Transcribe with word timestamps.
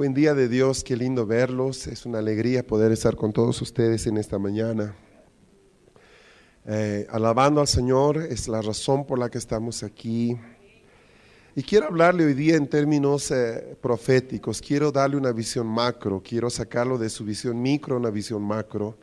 Buen 0.00 0.14
día 0.14 0.32
de 0.32 0.48
Dios, 0.48 0.82
qué 0.82 0.96
lindo 0.96 1.26
verlos. 1.26 1.86
Es 1.86 2.06
una 2.06 2.20
alegría 2.20 2.66
poder 2.66 2.90
estar 2.90 3.16
con 3.16 3.34
todos 3.34 3.60
ustedes 3.60 4.06
en 4.06 4.16
esta 4.16 4.38
mañana. 4.38 4.96
Eh, 6.64 7.06
alabando 7.10 7.60
al 7.60 7.68
Señor 7.68 8.16
es 8.16 8.48
la 8.48 8.62
razón 8.62 9.06
por 9.06 9.18
la 9.18 9.28
que 9.28 9.36
estamos 9.36 9.82
aquí. 9.82 10.38
Y 11.54 11.62
quiero 11.62 11.88
hablarle 11.88 12.24
hoy 12.24 12.32
día 12.32 12.56
en 12.56 12.66
términos 12.66 13.30
eh, 13.30 13.76
proféticos. 13.82 14.62
Quiero 14.62 14.90
darle 14.90 15.18
una 15.18 15.32
visión 15.32 15.66
macro. 15.66 16.22
Quiero 16.24 16.48
sacarlo 16.48 16.96
de 16.96 17.10
su 17.10 17.22
visión 17.26 17.60
micro 17.60 17.96
a 17.96 17.98
una 17.98 18.10
visión 18.10 18.40
macro. 18.40 18.96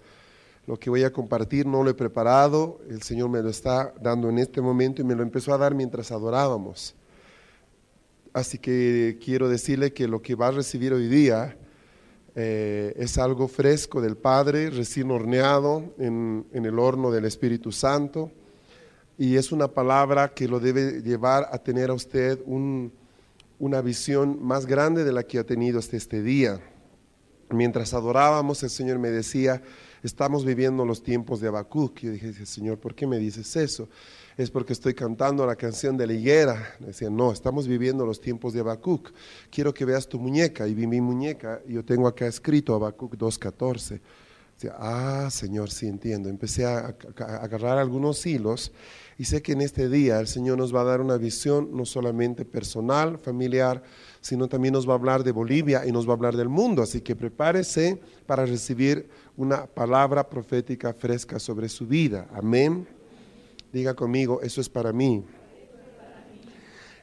Lo 0.65 0.79
que 0.79 0.89
voy 0.89 1.03
a 1.03 1.13
compartir 1.13 1.67
no 1.67 1.83
lo 1.83 1.91
he 1.91 1.93
preparado. 1.93 2.79
El 2.89 3.03
Señor 3.03 3.29
me 3.29 3.43
lo 3.43 3.49
está 3.49 3.93
dando 4.01 4.31
en 4.31 4.39
este 4.39 4.61
momento 4.61 5.03
y 5.03 5.05
me 5.05 5.13
lo 5.13 5.21
empezó 5.21 5.53
a 5.53 5.59
dar 5.59 5.75
mientras 5.75 6.11
adorábamos. 6.11 6.95
Así 8.37 8.59
que 8.59 9.17
quiero 9.19 9.49
decirle 9.49 9.93
que 9.93 10.07
lo 10.07 10.21
que 10.21 10.35
va 10.35 10.49
a 10.49 10.51
recibir 10.51 10.93
hoy 10.93 11.07
día 11.07 11.57
eh, 12.35 12.93
es 12.95 13.17
algo 13.17 13.47
fresco 13.47 13.99
del 13.99 14.15
Padre, 14.15 14.69
recién 14.69 15.09
horneado 15.09 15.95
en, 15.97 16.45
el 16.53 16.77
horno 16.77 17.09
del 17.09 17.25
Espíritu 17.25 17.71
Santo. 17.71 18.31
Y 19.17 19.37
es 19.37 19.51
una 19.51 19.69
palabra 19.69 20.35
que 20.35 20.47
lo 20.47 20.59
debe 20.59 21.01
llevar 21.01 21.49
a 21.51 21.57
tener 21.57 21.89
a 21.89 21.95
usted 21.95 22.39
una 23.57 23.81
visión 23.81 24.37
más 24.45 24.67
grande 24.67 25.03
de 25.03 25.13
la 25.13 25.23
que 25.23 25.39
ha 25.39 25.43
tenido 25.43 25.79
hasta 25.79 25.97
este 25.97 26.21
día. 26.21 26.61
Mientras 27.49 27.95
adorábamos, 27.95 28.61
el 28.61 28.69
Señor 28.69 28.99
me 28.99 29.09
decía, 29.09 29.63
estamos 30.03 30.45
viviendo 30.45 30.85
los 30.85 31.03
tiempos 31.03 31.39
de 31.39 31.47
Habacuc. 31.47 31.99
Yo 31.99 32.11
dije, 32.11 32.45
Señor, 32.45 32.77
¿por 32.79 32.95
qué 32.95 33.07
me 33.07 33.17
dices 33.17 33.55
eso? 33.55 33.87
es 34.37 34.51
porque 34.51 34.73
estoy 34.73 34.93
cantando 34.93 35.45
la 35.45 35.55
canción 35.55 35.97
de 35.97 36.05
la 36.05 36.13
higuera. 36.13 36.75
Decían, 36.79 37.15
no, 37.17 37.31
estamos 37.31 37.67
viviendo 37.67 38.05
los 38.05 38.21
tiempos 38.21 38.53
de 38.53 38.59
Habacuc. 38.59 39.11
Quiero 39.49 39.73
que 39.73 39.83
veas 39.83 40.07
tu 40.07 40.19
muñeca. 40.19 40.67
Y 40.67 40.75
vi 40.75 40.85
mi 40.85 41.01
muñeca 41.01 41.59
yo 41.67 41.83
tengo 41.83 42.07
acá 42.07 42.27
escrito 42.27 42.75
Habacuc 42.75 43.15
2.14. 43.15 43.99
Decía, 44.53 44.75
ah, 44.77 45.29
Señor, 45.31 45.71
sí 45.71 45.87
entiendo. 45.87 46.29
Empecé 46.29 46.65
a, 46.65 46.95
agarrar 47.41 47.79
algunos 47.79 48.23
hilos 48.25 48.71
y 49.19 49.25
sé 49.25 49.41
que 49.41 49.53
en 49.53 49.61
este 49.61 49.89
día 49.89 50.19
el 50.19 50.27
Señor 50.27 50.59
nos 50.59 50.73
va 50.73 50.81
a 50.81 50.85
dar 50.85 51.01
una 51.01 51.17
visión 51.17 51.69
no 51.73 51.85
solamente 51.85 52.45
personal, 52.45 53.17
familiar, 53.17 53.81
sino 54.21 54.47
también 54.47 54.73
nos 54.73 54.87
va 54.87 54.93
a 54.93 54.97
hablar 54.97 55.23
de 55.23 55.31
Bolivia 55.31 55.85
y 55.87 55.91
nos 55.91 56.07
va 56.07 56.11
a 56.11 56.15
hablar 56.15 56.37
del 56.37 56.49
mundo. 56.49 56.83
Así 56.83 57.01
que 57.01 57.15
prepárese 57.15 57.99
para 58.27 58.45
recibir 58.45 59.09
una 59.35 59.65
palabra 59.65 60.29
profética 60.29 60.93
fresca 60.93 61.39
sobre 61.39 61.67
su 61.67 61.87
vida. 61.87 62.27
Amén. 62.31 62.87
Diga 63.73 63.95
conmigo, 63.95 64.39
eso 64.41 64.61
es 64.61 64.69
para 64.69 64.93
mí. 64.93 65.23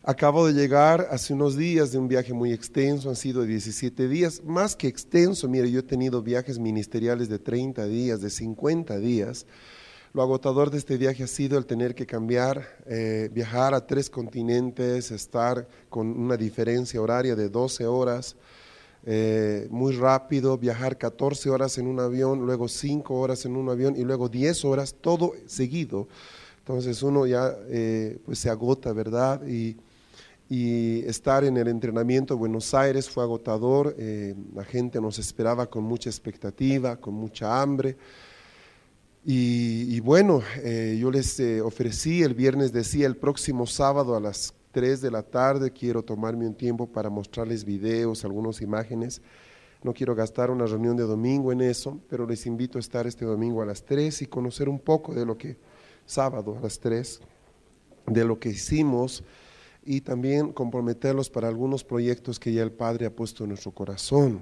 Acabo 0.07 0.47
de 0.47 0.53
llegar 0.53 1.09
hace 1.11 1.33
unos 1.33 1.57
días 1.57 1.91
de 1.91 1.99
un 1.99 2.09
viaje 2.09 2.35
muy 2.35 2.53
extenso, 2.53 3.09
han 3.09 3.17
sido 3.17 3.43
17 3.43 4.07
días, 4.07 4.43
más 4.45 4.77
que 4.77 4.87
extenso, 4.87 5.49
mire, 5.49 5.71
yo 5.71 5.81
he 5.81 5.83
tenido 5.83 6.21
viajes 6.21 6.59
ministeriales 6.59 7.31
de 7.31 7.39
30 7.39 7.87
días, 7.87 8.21
de 8.21 8.29
50 8.29 8.99
días. 8.99 9.47
Lo 10.15 10.23
agotador 10.23 10.71
de 10.71 10.79
este 10.79 10.97
viaje 10.97 11.25
ha 11.25 11.27
sido 11.27 11.59
el 11.59 11.67
tener 11.67 11.93
que 11.93 12.07
cambiar, 12.07 12.65
eh, 12.87 13.29
viajar 13.33 13.75
a 13.75 13.85
tres 13.85 14.09
continentes, 14.09 15.11
estar 15.11 15.67
con 15.89 16.07
una 16.07 16.37
diferencia 16.37 17.03
horaria 17.03 17.35
de 17.35 17.49
12 17.49 17.85
horas, 17.85 18.37
eh, 19.05 19.67
muy 19.71 19.93
rápido, 19.97 20.57
viajar 20.57 20.99
14 20.99 21.51
horas 21.51 21.79
en 21.79 21.89
un 21.89 21.99
avión, 21.99 22.47
luego 22.47 22.69
5 22.69 23.13
horas 23.13 23.45
en 23.45 23.57
un 23.57 23.69
avión 23.69 23.97
y 23.97 24.05
luego 24.05 24.29
10 24.29 24.65
horas, 24.65 24.95
todo 25.01 25.33
seguido 25.47 26.07
entonces 26.59 27.03
uno 27.03 27.27
ya 27.27 27.53
eh, 27.67 28.17
pues 28.25 28.39
se 28.39 28.49
agota, 28.49 28.93
¿verdad? 28.93 29.43
Y, 29.47 29.77
estar 31.09 31.43
en 31.43 31.57
el 31.57 31.67
entrenamiento 31.67 32.35
en 32.35 32.41
Buenos 32.41 32.73
Aires 32.75 33.11
fue 33.11 33.25
agotador, 33.25 33.97
la 34.55 34.63
gente 34.63 35.01
nos 35.01 35.19
esperaba 35.19 35.67
con 35.67 35.83
mucha 35.83 36.09
expectativa, 36.09 36.97
con 36.97 37.15
mucha 37.15 37.61
hambre. 37.61 37.97
Y, 39.27 40.01
bueno, 40.01 40.43
eh, 40.63 40.99
yo 41.01 41.11
les 41.11 41.41
ofrecí, 41.63 42.23
el 42.23 42.35
viernes 42.35 42.73
decía, 42.73 43.07
el 43.07 43.17
próximo 43.17 43.67
sábado 43.67 44.15
a 44.17 44.21
las 44.21 44.53
3 44.73 45.01
de 45.01 45.11
la 45.11 45.23
tarde 45.23 45.71
quiero 45.71 46.03
tomarme 46.03 46.47
un 46.47 46.55
tiempo 46.55 46.87
para 46.87 47.09
mostrarles 47.09 47.65
videos, 47.65 48.25
algunas 48.25 48.61
imágenes. 48.61 49.23
No 49.83 49.95
quiero 49.95 50.15
gastar 50.15 50.51
una 50.51 50.67
reunión 50.67 50.97
de 50.97 51.05
domingo 51.05 51.53
en 51.53 51.63
eso, 51.63 52.01
pero 52.11 52.27
les 52.27 52.45
invito 52.45 52.77
a 52.77 52.81
estar 52.81 53.07
este 53.07 53.25
domingo 53.25 53.63
a 53.63 53.67
las 53.67 53.83
3 53.85 54.23
y 54.23 54.27
conocer 54.27 54.69
un 54.69 54.79
poco 54.79 55.15
de 55.15 55.25
lo 55.25 55.39
que 55.39 55.57
sábado 56.05 56.57
a 56.59 56.61
las 56.61 56.79
3 56.81 57.21
de 58.07 58.25
lo 58.25 58.39
que 58.39 58.51
hicimos 58.51 59.25
y 59.85 60.01
también 60.01 60.53
comprometerlos 60.53 61.31
para 61.31 61.49
algunos 61.49 61.85
proyectos 61.85 62.39
que 62.39 62.53
ya 62.53 62.63
el 62.63 62.73
Padre 62.73 63.07
ha 63.07 63.11
puesto 63.11 63.45
en 63.45 63.51
nuestro 63.51 63.73
corazón. 63.73 64.41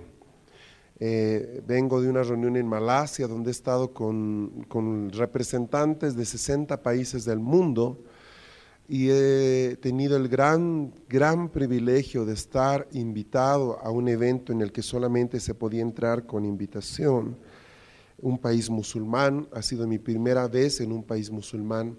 Eh, 1.04 1.60
vengo 1.66 2.00
de 2.00 2.08
una 2.08 2.22
reunión 2.22 2.56
en 2.56 2.68
Malasia 2.68 3.26
donde 3.26 3.50
he 3.50 3.58
estado 3.58 3.92
con, 3.92 4.64
con, 4.68 5.10
representantes 5.10 6.14
de 6.14 6.24
60 6.24 6.80
países 6.80 7.24
del 7.24 7.40
mundo 7.40 8.04
y 8.88 9.08
he 9.10 9.76
tenido 9.80 10.16
el 10.16 10.28
gran, 10.28 10.94
gran 11.08 11.48
privilegio 11.48 12.24
de 12.24 12.34
estar 12.34 12.86
invitado 12.92 13.80
a 13.82 13.90
un 13.90 14.06
evento 14.06 14.52
en 14.52 14.60
el 14.60 14.70
que 14.70 14.82
solamente 14.82 15.40
se 15.40 15.54
podía 15.54 15.82
entrar 15.82 16.24
con 16.24 16.44
invitación 16.44 17.36
un 18.19 18.38
país 18.38 18.70
musulmán, 18.70 19.48
ha 19.50 19.60
sido 19.60 19.88
mi 19.88 19.98
primera 19.98 20.46
vez 20.46 20.80
en 20.80 20.92
un 20.92 21.02
país 21.02 21.32
musulmán. 21.32 21.98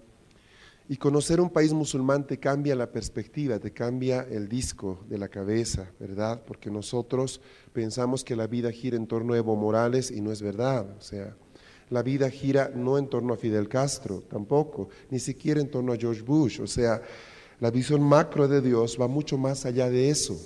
Y 0.94 0.98
conocer 0.98 1.42
un 1.42 1.50
país 1.50 1.74
musulmán 1.74 2.28
te 2.28 2.38
cambia 2.38 2.76
la 2.76 2.92
perspectiva, 2.92 3.58
te 3.58 3.74
cambia 3.74 4.28
el 4.30 4.48
disco 4.48 5.04
de 5.10 5.18
la 5.18 5.28
cabeza, 5.28 5.92
¿verdad? 6.00 6.44
Porque 6.46 6.70
nosotros 6.70 7.42
pensamos 7.74 8.24
que 8.24 8.36
la 8.36 8.46
vida 8.46 8.72
gira 8.72 8.96
en 8.96 9.08
torno 9.08 9.34
a 9.34 9.38
Evo 9.38 9.56
Morales 9.56 10.12
y 10.12 10.22
no 10.22 10.32
es 10.32 10.44
verdad. 10.44 10.88
O 10.96 11.02
sea, 11.02 11.36
la 11.90 12.04
vida 12.04 12.30
gira 12.30 12.72
no 12.76 13.00
en 13.00 13.08
torno 13.08 13.34
a 13.34 13.38
Fidel 13.38 13.68
Castro, 13.70 14.22
tampoco, 14.30 14.90
ni 15.10 15.18
siquiera 15.18 15.60
en 15.60 15.72
torno 15.72 15.94
a 15.94 15.98
George 15.98 16.22
Bush. 16.22 16.62
O 16.62 16.68
sea, 16.68 17.02
la 17.60 17.72
visión 17.72 18.04
macro 18.04 18.48
de 18.48 18.62
Dios 18.62 18.96
va 19.02 19.08
mucho 19.08 19.36
más 19.36 19.66
allá 19.66 19.90
de 19.90 20.12
eso. 20.12 20.40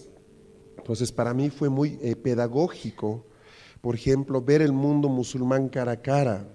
Entonces, 0.77 1.11
para 1.11 1.33
mí 1.33 1.49
fue 1.49 1.67
muy 1.67 1.99
eh, 2.01 2.15
pedagógico 2.15 3.25
por 3.81 3.95
ejemplo, 3.95 4.41
ver 4.41 4.61
el 4.61 4.73
mundo 4.73 5.07
musulmán 5.07 5.69
cara 5.69 5.93
a 5.93 6.01
cara. 6.01 6.47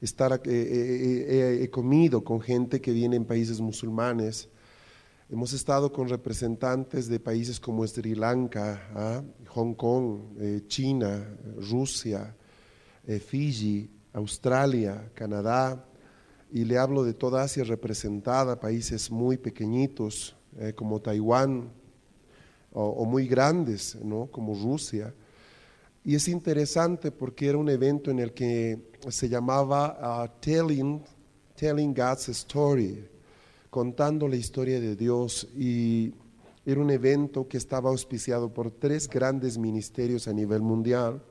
Estar, 0.00 0.32
eh, 0.32 0.38
eh, 0.46 1.26
eh, 1.28 1.62
he 1.62 1.68
comido 1.68 2.24
con 2.24 2.40
gente 2.40 2.80
que 2.80 2.90
viene 2.90 3.16
en 3.16 3.26
países 3.26 3.60
musulmanes. 3.60 4.48
Hemos 5.28 5.52
estado 5.52 5.92
con 5.92 6.08
representantes 6.08 7.06
de 7.06 7.20
países 7.20 7.60
como 7.60 7.86
Sri 7.86 8.14
Lanka, 8.14 8.88
¿ah? 8.94 9.22
Hong 9.48 9.74
Kong, 9.74 10.66
China, 10.68 11.36
Rusia, 11.70 12.34
Fiji, 13.26 13.90
Australia, 14.14 15.10
Canadá, 15.14 15.86
y 16.50 16.64
le 16.64 16.78
hablo 16.78 17.04
de 17.04 17.12
toda 17.14 17.42
Asia 17.42 17.62
representada, 17.62 18.58
países 18.58 19.10
muy 19.10 19.36
pequeñitos 19.36 20.34
como 20.74 21.00
Taiwán 21.00 21.70
o, 22.72 23.04
muy 23.04 23.28
grandes, 23.28 23.96
¿no? 24.02 24.26
como 24.26 24.54
Rusia. 24.54 25.14
Y 26.04 26.14
es 26.14 26.28
interesante 26.28 27.10
porque 27.10 27.48
era 27.48 27.58
un 27.58 27.68
evento 27.68 28.10
en 28.10 28.20
el 28.20 28.32
que 28.32 28.90
se 29.08 29.28
llamaba 29.28 30.24
uh, 30.24 30.40
Telling, 30.40 31.02
Telling 31.54 31.92
God's 31.92 32.30
Story, 32.30 33.06
contando 33.68 34.26
la 34.26 34.36
historia 34.36 34.80
de 34.80 34.96
Dios. 34.96 35.46
Y 35.54 36.14
era 36.64 36.80
un 36.80 36.90
evento 36.90 37.46
que 37.46 37.58
estaba 37.58 37.90
auspiciado 37.90 38.52
por 38.52 38.70
tres 38.70 39.08
grandes 39.08 39.58
ministerios 39.58 40.26
a 40.26 40.32
nivel 40.32 40.62
mundial. 40.62 41.22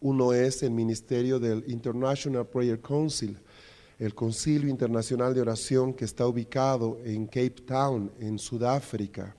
Uno 0.00 0.32
es 0.34 0.62
el 0.62 0.72
ministerio 0.72 1.38
del 1.38 1.64
International 1.68 2.46
Prayer 2.46 2.80
Council, 2.80 3.38
el 3.98 4.14
Concilio 4.14 4.68
Internacional 4.68 5.32
de 5.32 5.40
Oración 5.40 5.94
que 5.94 6.04
está 6.04 6.26
ubicado 6.26 6.98
en 7.04 7.26
Cape 7.26 7.62
Town, 7.64 8.12
en 8.18 8.38
Sudáfrica. 8.38 9.36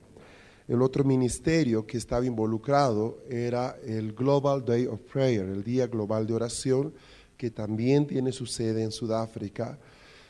El 0.66 0.80
otro 0.80 1.04
ministerio 1.04 1.86
que 1.86 1.98
estaba 1.98 2.24
involucrado 2.24 3.18
era 3.28 3.76
el 3.84 4.14
Global 4.14 4.64
Day 4.64 4.86
of 4.86 5.00
Prayer, 5.00 5.44
el 5.44 5.62
Día 5.62 5.86
Global 5.86 6.26
de 6.26 6.32
Oración, 6.32 6.94
que 7.36 7.50
también 7.50 8.06
tiene 8.06 8.32
su 8.32 8.46
sede 8.46 8.82
en 8.82 8.90
Sudáfrica. 8.90 9.78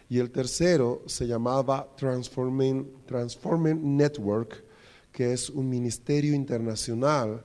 y 0.08 0.18
el 0.18 0.30
tercero 0.30 1.02
se 1.06 1.26
llamaba 1.26 1.88
Transforming, 1.96 2.86
Network, 3.96 4.64
que 5.12 5.32
es 5.32 5.48
un 5.48 5.68
ministerio 5.68 6.34
internacional 6.34 7.44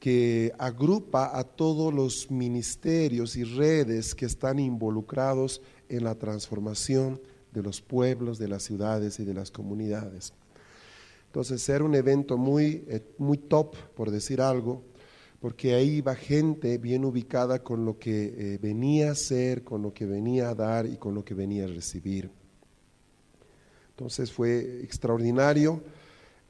que 0.00 0.52
agrupa 0.58 1.36
a 1.36 1.44
todos 1.44 1.92
los 1.92 2.30
ministerios 2.30 3.36
y 3.36 3.44
redes 3.44 4.14
que 4.14 4.26
están 4.26 4.58
involucrados 4.58 5.60
en 5.88 6.04
la 6.04 6.14
transformación 6.14 7.20
de 7.52 7.62
los 7.62 7.80
pueblos, 7.80 8.38
de 8.38 8.48
las 8.48 8.62
ciudades 8.62 9.20
y 9.20 9.24
de 9.24 9.34
las 9.34 9.50
comunidades. 9.50 10.32
Entonces, 11.32 11.66
era 11.70 11.82
un 11.82 11.94
evento 11.94 12.36
muy, 12.36 12.84
eh, 12.88 13.00
muy 13.16 13.38
top, 13.38 13.74
por 13.94 14.10
decir 14.10 14.42
algo, 14.42 14.82
porque 15.40 15.72
ahí 15.74 15.96
iba 15.96 16.14
gente 16.14 16.76
bien 16.76 17.06
ubicada 17.06 17.62
con 17.62 17.86
lo 17.86 17.98
que 17.98 18.34
eh, 18.36 18.58
venía 18.60 19.12
a 19.12 19.14
ser, 19.14 19.64
con 19.64 19.80
lo 19.80 19.94
que 19.94 20.04
venía 20.04 20.50
a 20.50 20.54
dar 20.54 20.84
y 20.84 20.98
con 20.98 21.14
lo 21.14 21.24
que 21.24 21.32
venía 21.32 21.64
a 21.64 21.68
recibir. 21.68 22.30
Entonces 23.88 24.30
fue 24.30 24.82
extraordinario 24.82 25.82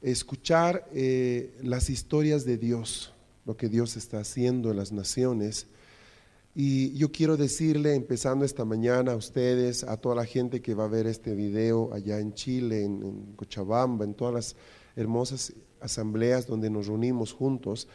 escuchar 0.03 0.89
eh, 0.93 1.57
las 1.63 1.89
historias 1.89 2.45
de 2.45 2.59
Dios, 2.59 3.13
lo 3.47 3.57
que 3.57 3.69
Dios 3.69 3.97
está 3.97 4.19
haciendo 4.19 4.73
en 4.73 4.79
las 4.79 4.91
naciones. 4.91 5.69
Y 6.55 6.93
yo 6.93 7.11
quiero 7.11 7.39
decirle, 7.39 7.95
empezando 7.95 8.45
esta 8.45 8.67
mañana 8.67 9.13
a 9.13 9.17
ustedes, 9.17 9.85
a 9.85 9.97
toda 9.97 10.15
la 10.17 10.27
gente 10.27 10.61
que 10.61 10.75
va 10.75 10.85
a 10.85 10.89
ver 10.89 11.07
este 11.07 11.35
video 11.35 11.95
allá 11.95 12.21
en 12.21 12.35
Chile, 12.35 12.85
en, 12.85 13.33
Cochabamba, 13.37 14.05
en 14.05 14.13
todas 14.13 14.35
las 14.35 14.57
hermosas 14.95 15.55
asambleas 15.81 16.47
donde 16.47 16.69
nos 16.69 16.89
reunimos 16.89 17.33
juntos, 17.33 17.89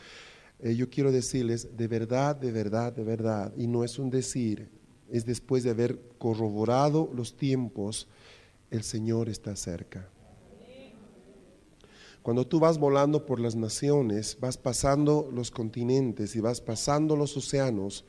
eh, 0.60 0.74
yo 0.74 0.90
quiero 0.90 1.12
decirles, 1.12 1.78
de 1.78 1.88
verdad, 1.88 2.36
de 2.36 2.52
verdad, 2.52 2.92
de 2.94 3.04
verdad, 3.04 3.54
y 3.56 3.68
no 3.68 3.84
es 3.84 4.00
un 4.00 4.10
decir, 4.10 4.70
es 5.08 5.24
después 5.24 5.64
de 5.64 5.70
haber 5.70 6.00
corroborado 6.18 7.12
los 7.14 7.38
tiempos, 7.38 8.08
el 8.72 8.82
Señor 8.82 9.30
está 9.30 9.56
cerca. 9.56 10.10
Cuando 12.24 12.46
tú 12.46 12.60
vas 12.60 12.78
volando 12.78 13.26
por 13.26 13.40
las 13.40 13.56
naciones, 13.56 14.38
vas 14.42 14.58
pasando 14.58 15.30
los 15.32 15.50
continentes 15.50 16.36
y 16.36 16.42
vas 16.42 16.60
pasando 16.60 17.16
los 17.16 17.38
océanos, 17.38 18.04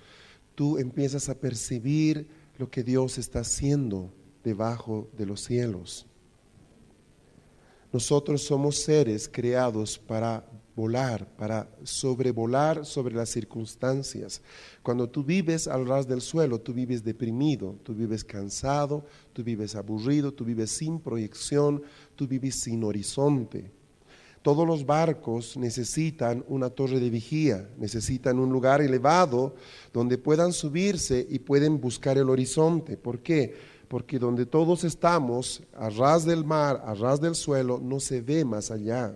tú 0.58 0.76
empiezas 0.76 1.28
a 1.28 1.38
percibir 1.38 2.26
lo 2.58 2.68
que 2.68 2.82
Dios 2.82 3.16
está 3.16 3.38
haciendo 3.38 4.12
debajo 4.42 5.08
de 5.16 5.24
los 5.24 5.44
cielos. 5.44 6.04
Nosotros 7.92 8.42
somos 8.42 8.74
seres 8.74 9.28
creados 9.28 10.00
para 10.00 10.44
volar, 10.74 11.28
para 11.36 11.70
sobrevolar 11.84 12.84
sobre 12.84 13.14
las 13.14 13.28
circunstancias. 13.28 14.42
Cuando 14.82 15.08
tú 15.08 15.22
vives 15.22 15.68
al 15.68 15.86
ras 15.86 16.08
del 16.08 16.20
suelo, 16.20 16.60
tú 16.60 16.74
vives 16.74 17.04
deprimido, 17.04 17.76
tú 17.84 17.94
vives 17.94 18.24
cansado, 18.24 19.06
tú 19.32 19.44
vives 19.44 19.76
aburrido, 19.76 20.34
tú 20.34 20.44
vives 20.44 20.72
sin 20.72 20.98
proyección, 20.98 21.84
tú 22.16 22.26
vives 22.26 22.56
sin 22.56 22.82
horizonte. 22.82 23.70
Todos 24.42 24.66
los 24.66 24.86
barcos 24.86 25.56
necesitan 25.56 26.44
una 26.48 26.70
torre 26.70 27.00
de 27.00 27.10
vigía, 27.10 27.68
necesitan 27.76 28.38
un 28.38 28.50
lugar 28.50 28.80
elevado 28.80 29.54
donde 29.92 30.16
puedan 30.16 30.52
subirse 30.52 31.26
y 31.28 31.40
pueden 31.40 31.80
buscar 31.80 32.18
el 32.18 32.30
horizonte. 32.30 32.96
¿Por 32.96 33.20
qué? 33.20 33.54
Porque 33.88 34.18
donde 34.18 34.46
todos 34.46 34.84
estamos, 34.84 35.62
a 35.74 35.90
ras 35.90 36.24
del 36.24 36.44
mar, 36.44 36.82
a 36.84 36.94
ras 36.94 37.20
del 37.20 37.34
suelo, 37.34 37.80
no 37.82 38.00
se 38.00 38.20
ve 38.20 38.44
más 38.44 38.70
allá. 38.70 39.12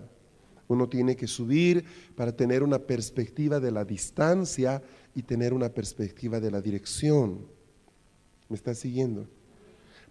Uno 0.67 0.89
tiene 0.89 1.15
que 1.15 1.27
subir 1.27 1.85
para 2.17 2.35
tener 2.35 2.63
una 2.63 2.79
perspectiva 2.79 3.61
de 3.61 3.71
la 3.71 3.85
distancia 3.85 4.83
y 5.15 5.23
tener 5.23 5.53
una 5.53 5.69
perspectiva 5.69 6.41
de 6.41 6.51
la 6.51 6.61
dirección. 6.61 7.47
¿Me 8.49 8.57
está 8.57 8.75
siguiendo? 8.75 9.29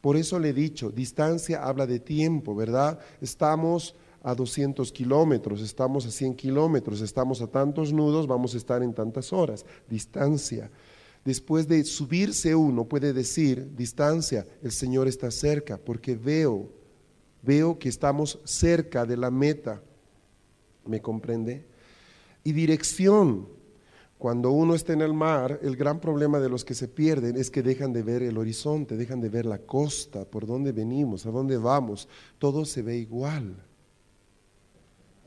Por 0.02 0.18
eso 0.18 0.40
le 0.40 0.50
he 0.50 0.54
dicho, 0.54 0.90
distancia 0.90 1.64
habla 1.64 1.86
de 1.86 2.00
tiempo, 2.00 2.56
¿verdad? 2.56 3.00
Estamos 3.22 3.96
a 4.24 4.36
200 4.36 4.92
kilómetros, 4.92 5.62
estamos 5.62 6.06
a 6.06 6.12
100 6.12 6.36
kilómetros, 6.36 7.02
estamos 7.02 7.42
a 7.42 7.48
tantos 7.48 7.92
nudos, 7.92 8.28
vamos 8.28 8.54
a 8.54 8.58
estar 8.58 8.84
en 8.84 8.94
tantas 8.94 9.34
horas. 9.34 9.66
Distancia. 9.90 10.70
Después 11.26 11.68
de 11.68 11.84
subirse 11.84 12.56
uno 12.56 12.86
puede 12.86 13.14
decir, 13.14 13.76
distancia, 13.76 14.46
el 14.62 14.72
Señor 14.72 15.08
está 15.08 15.30
cerca, 15.32 15.78
porque 15.78 16.16
veo, 16.16 16.70
veo 17.42 17.78
que 17.78 17.90
estamos 17.90 18.40
cerca 18.44 19.06
de 19.06 19.18
la 19.18 19.32
meta. 19.32 19.82
¿Me 20.86 21.02
comprende? 21.02 21.66
Y 22.44 22.54
dirección. 22.54 23.48
Cuando 24.18 24.52
uno 24.52 24.76
está 24.76 24.94
en 24.94 25.02
el 25.02 25.14
mar, 25.14 25.60
el 25.64 25.76
gran 25.76 26.00
problema 26.00 26.40
de 26.40 26.48
los 26.48 26.64
que 26.64 26.76
se 26.76 26.88
pierden 26.88 27.38
es 27.38 27.50
que 27.50 27.64
dejan 27.64 27.92
de 27.92 28.04
ver 28.04 28.22
el 28.22 28.38
horizonte, 28.38 28.96
dejan 28.96 29.20
de 29.20 29.30
ver 29.30 29.48
la 29.48 29.58
costa, 29.58 30.26
por 30.26 30.46
dónde 30.46 30.72
venimos, 30.72 31.26
a 31.26 31.32
dónde 31.32 31.58
vamos. 31.58 32.08
Todo 32.38 32.64
se 32.66 32.84
ve 32.84 32.98
igual. 32.98 33.56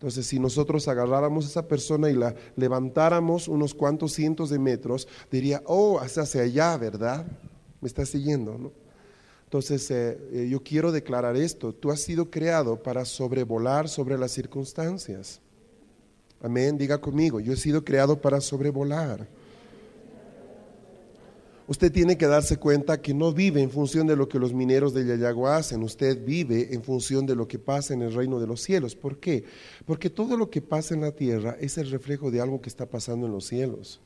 Entonces, 0.05 0.27
si 0.27 0.39
nosotros 0.39 0.87
agarráramos 0.87 1.47
a 1.47 1.49
esa 1.49 1.67
persona 1.67 2.11
y 2.11 2.13
la 2.13 2.35
levantáramos 2.57 3.49
unos 3.49 3.73
cuantos 3.73 4.13
cientos 4.13 4.51
de 4.51 4.59
metros, 4.59 5.09
diría, 5.31 5.63
oh, 5.65 5.99
hacia 5.99 6.43
allá, 6.43 6.77
¿verdad? 6.77 7.27
Me 7.81 7.89
está 7.89 8.05
siguiendo, 8.05 8.59
¿no? 8.59 8.71
Entonces, 9.45 9.91
eh, 9.91 10.19
eh, 10.31 10.49
yo 10.51 10.63
quiero 10.63 10.93
declarar 10.93 11.37
esto. 11.37 11.73
Tú 11.73 11.91
has 11.91 12.01
sido 12.01 12.31
creado 12.31 12.83
para 12.83 13.07
sobrevolar 13.07 13.89
sobre 13.89 14.19
las 14.19 14.33
circunstancias. 14.33 15.41
Amén. 16.43 16.77
Diga 16.77 17.01
conmigo, 17.01 17.41
yo 17.41 17.55
he 17.55 17.57
sido 17.57 17.83
creado 17.83 18.21
para 18.21 18.43
sobrevolar. 18.43 19.27
Usted 21.67 21.91
tiene 21.91 22.19
que 22.19 22.27
darse 22.27 22.59
cuenta 22.59 23.01
que 23.01 23.15
no 23.15 23.33
vive 23.33 23.63
en 23.63 23.71
función 23.71 24.07
de 24.07 24.17
lo 24.17 24.29
que 24.29 24.39
los 24.39 24.53
mineros 24.53 24.93
de 24.93 25.07
Yayagua 25.07 25.57
hacen, 25.57 25.83
usted 25.83 26.23
vive 26.23 26.75
en 26.75 26.83
función 26.83 27.25
de 27.25 27.35
lo 27.35 27.49
que 27.49 27.59
pasa 27.59 27.95
en 27.95 28.03
el 28.03 28.13
reino 28.13 28.39
de 28.39 28.47
los 28.47 28.61
cielos. 28.61 28.95
¿Por 28.95 29.19
qué? 29.19 29.45
Porque 29.87 30.11
todo 30.11 30.37
lo 30.37 30.51
que 30.51 30.61
pasa 30.61 30.95
en 30.95 31.01
la 31.01 31.13
tierra 31.13 31.57
es 31.59 31.79
el 31.79 31.91
reflejo 31.91 32.31
de 32.31 32.43
algo 32.43 32.61
que 32.61 32.69
está 32.69 32.85
pasando 32.85 33.27
en 33.27 33.33
los 33.33 33.47
cielos. 33.47 34.03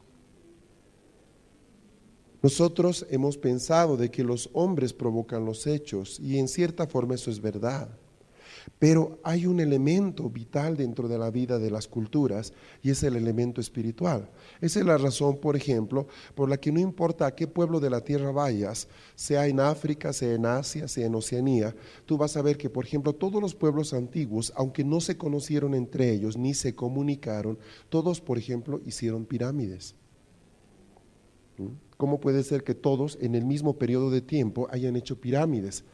Nosotros 2.43 3.05
hemos 3.11 3.37
pensado 3.37 3.97
de 3.97 4.13
que 4.13 4.23
los 4.23 4.51
hombres 4.53 4.93
provocan 4.93 5.45
los 5.45 5.67
hechos 5.67 6.21
y 6.21 6.39
en 6.39 6.47
cierta 6.47 6.87
forma 6.87 7.17
eso 7.17 7.33
es 7.33 7.41
verdad. 7.41 7.89
Pero 8.79 9.19
hay 9.23 9.47
un 9.47 9.61
elemento 9.61 10.29
vital 10.31 10.77
dentro 10.77 11.09
de 11.09 11.19
la 11.19 11.31
vida 11.31 11.59
de 11.59 11.71
las 11.71 11.89
culturas 11.89 12.53
y 12.83 12.91
es 12.91 13.03
el 13.03 13.17
elemento 13.17 13.61
espiritual. 13.61 14.29
Esa 14.61 14.81
es 14.81 14.87
la 14.87 14.99
razón, 14.99 15.39
por 15.39 15.57
ejemplo, 15.57 16.07
por 16.35 16.49
la 16.49 16.59
que 16.59 16.73
no 16.73 16.81
importa 16.81 17.27
a 17.27 17.35
qué 17.35 17.47
pueblo 17.47 17.81
de 17.81 17.91
la 17.91 18.03
tierra 18.03 18.31
vayas, 18.31 18.89
sea 19.15 19.47
en 19.47 19.61
África, 19.61 20.13
sea 20.13 20.35
en 20.35 20.47
Asia, 20.47 20.89
sea 20.89 21.07
en 21.07 21.15
Oceanía, 21.15 21.75
tú 22.07 22.17
vas 22.17 22.37
a 22.37 22.43
ver 22.43 22.57
que, 22.57 22.71
por 22.71 22.85
ejemplo, 22.85 23.13
todos 23.13 23.41
los 23.41 23.55
pueblos 23.55 23.93
antiguos, 23.95 24.53
aunque 24.57 24.85
no 24.85 25.01
se 25.01 25.17
conocieron 25.17 25.75
entre 25.75 26.13
ellos 26.13 26.37
ni 26.37 26.55
se 26.55 26.75
comunicaron, 26.75 27.59
todos, 27.89 28.21
por 28.21 28.39
ejemplo, 28.39 28.81
hicieron 28.87 29.25
pirámides. 29.25 29.95
¿Mm? 31.57 31.89
¿Cómo 31.97 32.21
puede 32.21 32.45
ser 32.45 32.63
que 32.63 32.75
todos 32.75 33.19
en 33.21 33.35
el 33.35 33.45
mismo 33.45 33.77
periodo 33.77 34.11
de 34.11 34.21
tiempo 34.21 34.69
hayan 34.71 34.95
hecho 34.95 35.21
pirámides? 35.21 35.85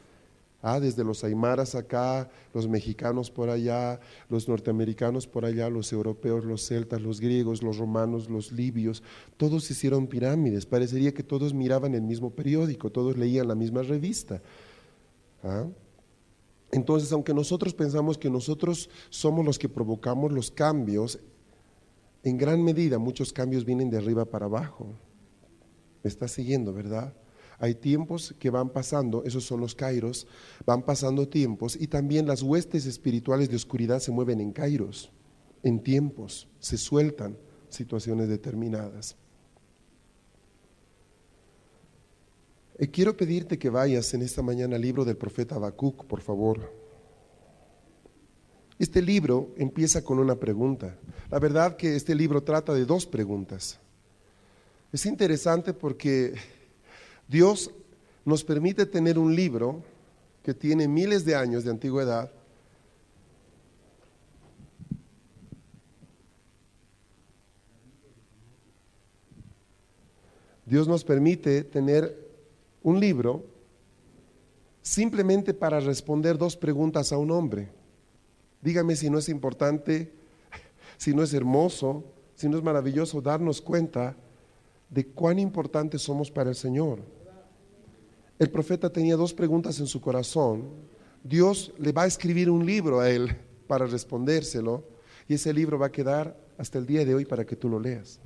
Ah, 0.66 0.80
desde 0.80 1.04
los 1.04 1.24
aymaras 1.24 1.74
acá, 1.74 2.30
los 2.54 2.66
mexicanos 2.66 3.30
por 3.30 3.50
allá, 3.50 4.00
los 4.30 4.48
norteamericanos 4.48 5.26
por 5.26 5.44
allá, 5.44 5.68
los 5.68 5.92
europeos, 5.92 6.42
los 6.46 6.66
celtas, 6.66 7.02
los 7.02 7.20
griegos, 7.20 7.62
los 7.62 7.76
romanos, 7.76 8.30
los 8.30 8.50
libios, 8.50 9.02
todos 9.36 9.70
hicieron 9.70 10.06
pirámides. 10.06 10.64
Parecería 10.64 11.12
que 11.12 11.22
todos 11.22 11.52
miraban 11.52 11.94
el 11.94 12.00
mismo 12.00 12.30
periódico, 12.30 12.90
todos 12.90 13.18
leían 13.18 13.46
la 13.46 13.54
misma 13.54 13.82
revista. 13.82 14.40
¿Ah? 15.42 15.66
Entonces, 16.72 17.12
aunque 17.12 17.34
nosotros 17.34 17.74
pensamos 17.74 18.16
que 18.16 18.30
nosotros 18.30 18.88
somos 19.10 19.44
los 19.44 19.58
que 19.58 19.68
provocamos 19.68 20.32
los 20.32 20.50
cambios, 20.50 21.18
en 22.22 22.38
gran 22.38 22.64
medida 22.64 22.96
muchos 22.96 23.34
cambios 23.34 23.66
vienen 23.66 23.90
de 23.90 23.98
arriba 23.98 24.24
para 24.24 24.46
abajo. 24.46 24.94
Me 26.02 26.08
está 26.08 26.26
siguiendo, 26.26 26.72
¿verdad? 26.72 27.12
Hay 27.58 27.74
tiempos 27.74 28.34
que 28.38 28.50
van 28.50 28.70
pasando, 28.70 29.24
esos 29.24 29.44
son 29.44 29.60
los 29.60 29.74
kairos, 29.74 30.26
van 30.66 30.82
pasando 30.82 31.28
tiempos 31.28 31.76
y 31.80 31.86
también 31.86 32.26
las 32.26 32.42
huestes 32.42 32.86
espirituales 32.86 33.48
de 33.48 33.56
oscuridad 33.56 34.00
se 34.00 34.12
mueven 34.12 34.40
en 34.40 34.52
kairos, 34.52 35.10
en 35.62 35.82
tiempos, 35.82 36.48
se 36.58 36.76
sueltan 36.76 37.36
situaciones 37.68 38.28
determinadas. 38.28 39.16
Y 42.78 42.84
eh, 42.84 42.90
quiero 42.90 43.16
pedirte 43.16 43.58
que 43.58 43.70
vayas 43.70 44.12
en 44.14 44.22
esta 44.22 44.42
mañana 44.42 44.76
al 44.76 44.82
libro 44.82 45.04
del 45.04 45.16
profeta 45.16 45.54
Habacuc, 45.54 46.04
por 46.06 46.20
favor. 46.20 46.72
Este 48.78 49.00
libro 49.00 49.54
empieza 49.56 50.02
con 50.02 50.18
una 50.18 50.34
pregunta. 50.34 50.98
La 51.30 51.38
verdad 51.38 51.76
que 51.76 51.94
este 51.94 52.14
libro 52.14 52.42
trata 52.42 52.74
de 52.74 52.84
dos 52.84 53.06
preguntas. 53.06 53.78
Es 54.92 55.06
interesante 55.06 55.72
porque 55.72 56.34
Dios 57.28 57.70
nos 58.24 58.44
permite 58.44 58.86
tener 58.86 59.18
un 59.18 59.34
libro 59.34 59.82
que 60.42 60.54
tiene 60.54 60.88
miles 60.88 61.24
de 61.24 61.34
años 61.34 61.64
de 61.64 61.70
antigüedad. 61.70 62.30
Dios 70.66 70.88
nos 70.88 71.04
permite 71.04 71.64
tener 71.64 72.16
un 72.82 72.98
libro 72.98 73.44
simplemente 74.82 75.54
para 75.54 75.80
responder 75.80 76.38
dos 76.38 76.56
preguntas 76.56 77.12
a 77.12 77.18
un 77.18 77.30
hombre. 77.30 77.70
Dígame 78.60 78.96
si 78.96 79.10
no 79.10 79.18
es 79.18 79.28
importante, 79.28 80.12
si 80.96 81.14
no 81.14 81.22
es 81.22 81.34
hermoso, 81.34 82.04
si 82.34 82.48
no 82.48 82.56
es 82.56 82.62
maravilloso 82.62 83.20
darnos 83.20 83.60
cuenta 83.60 84.16
de 84.94 85.04
cuán 85.08 85.40
importantes 85.40 86.02
somos 86.02 86.30
para 86.30 86.50
el 86.50 86.54
Señor. 86.54 87.00
El 88.38 88.48
profeta 88.48 88.90
tenía 88.90 89.16
dos 89.16 89.34
preguntas 89.34 89.80
en 89.80 89.88
su 89.88 90.00
corazón. 90.00 90.68
Dios 91.24 91.72
le 91.78 91.90
va 91.90 92.04
a 92.04 92.06
escribir 92.06 92.48
un 92.48 92.64
libro 92.64 93.00
a 93.00 93.10
él 93.10 93.36
para 93.66 93.86
respondérselo 93.86 94.84
y 95.26 95.34
ese 95.34 95.52
libro 95.52 95.80
va 95.80 95.86
a 95.86 95.92
quedar 95.92 96.38
hasta 96.58 96.78
el 96.78 96.86
día 96.86 97.04
de 97.04 97.12
hoy 97.12 97.24
para 97.24 97.44
que 97.44 97.56
tú 97.56 97.68
lo 97.68 97.80
leas. 97.80 98.20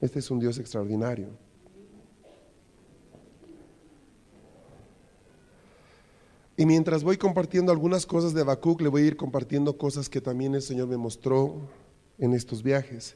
Este 0.00 0.20
es 0.20 0.30
un 0.30 0.38
Dios 0.40 0.58
extraordinario. 0.58 1.28
Y 6.56 6.64
mientras 6.64 7.04
voy 7.04 7.18
compartiendo 7.18 7.70
algunas 7.70 8.06
cosas 8.06 8.32
de 8.32 8.40
Habacuc, 8.40 8.80
le 8.80 8.88
voy 8.88 9.02
a 9.02 9.06
ir 9.06 9.16
compartiendo 9.18 9.76
cosas 9.76 10.08
que 10.08 10.22
también 10.22 10.54
el 10.54 10.62
Señor 10.62 10.88
me 10.88 10.96
mostró 10.96 11.68
en 12.18 12.32
estos 12.32 12.62
viajes. 12.62 13.14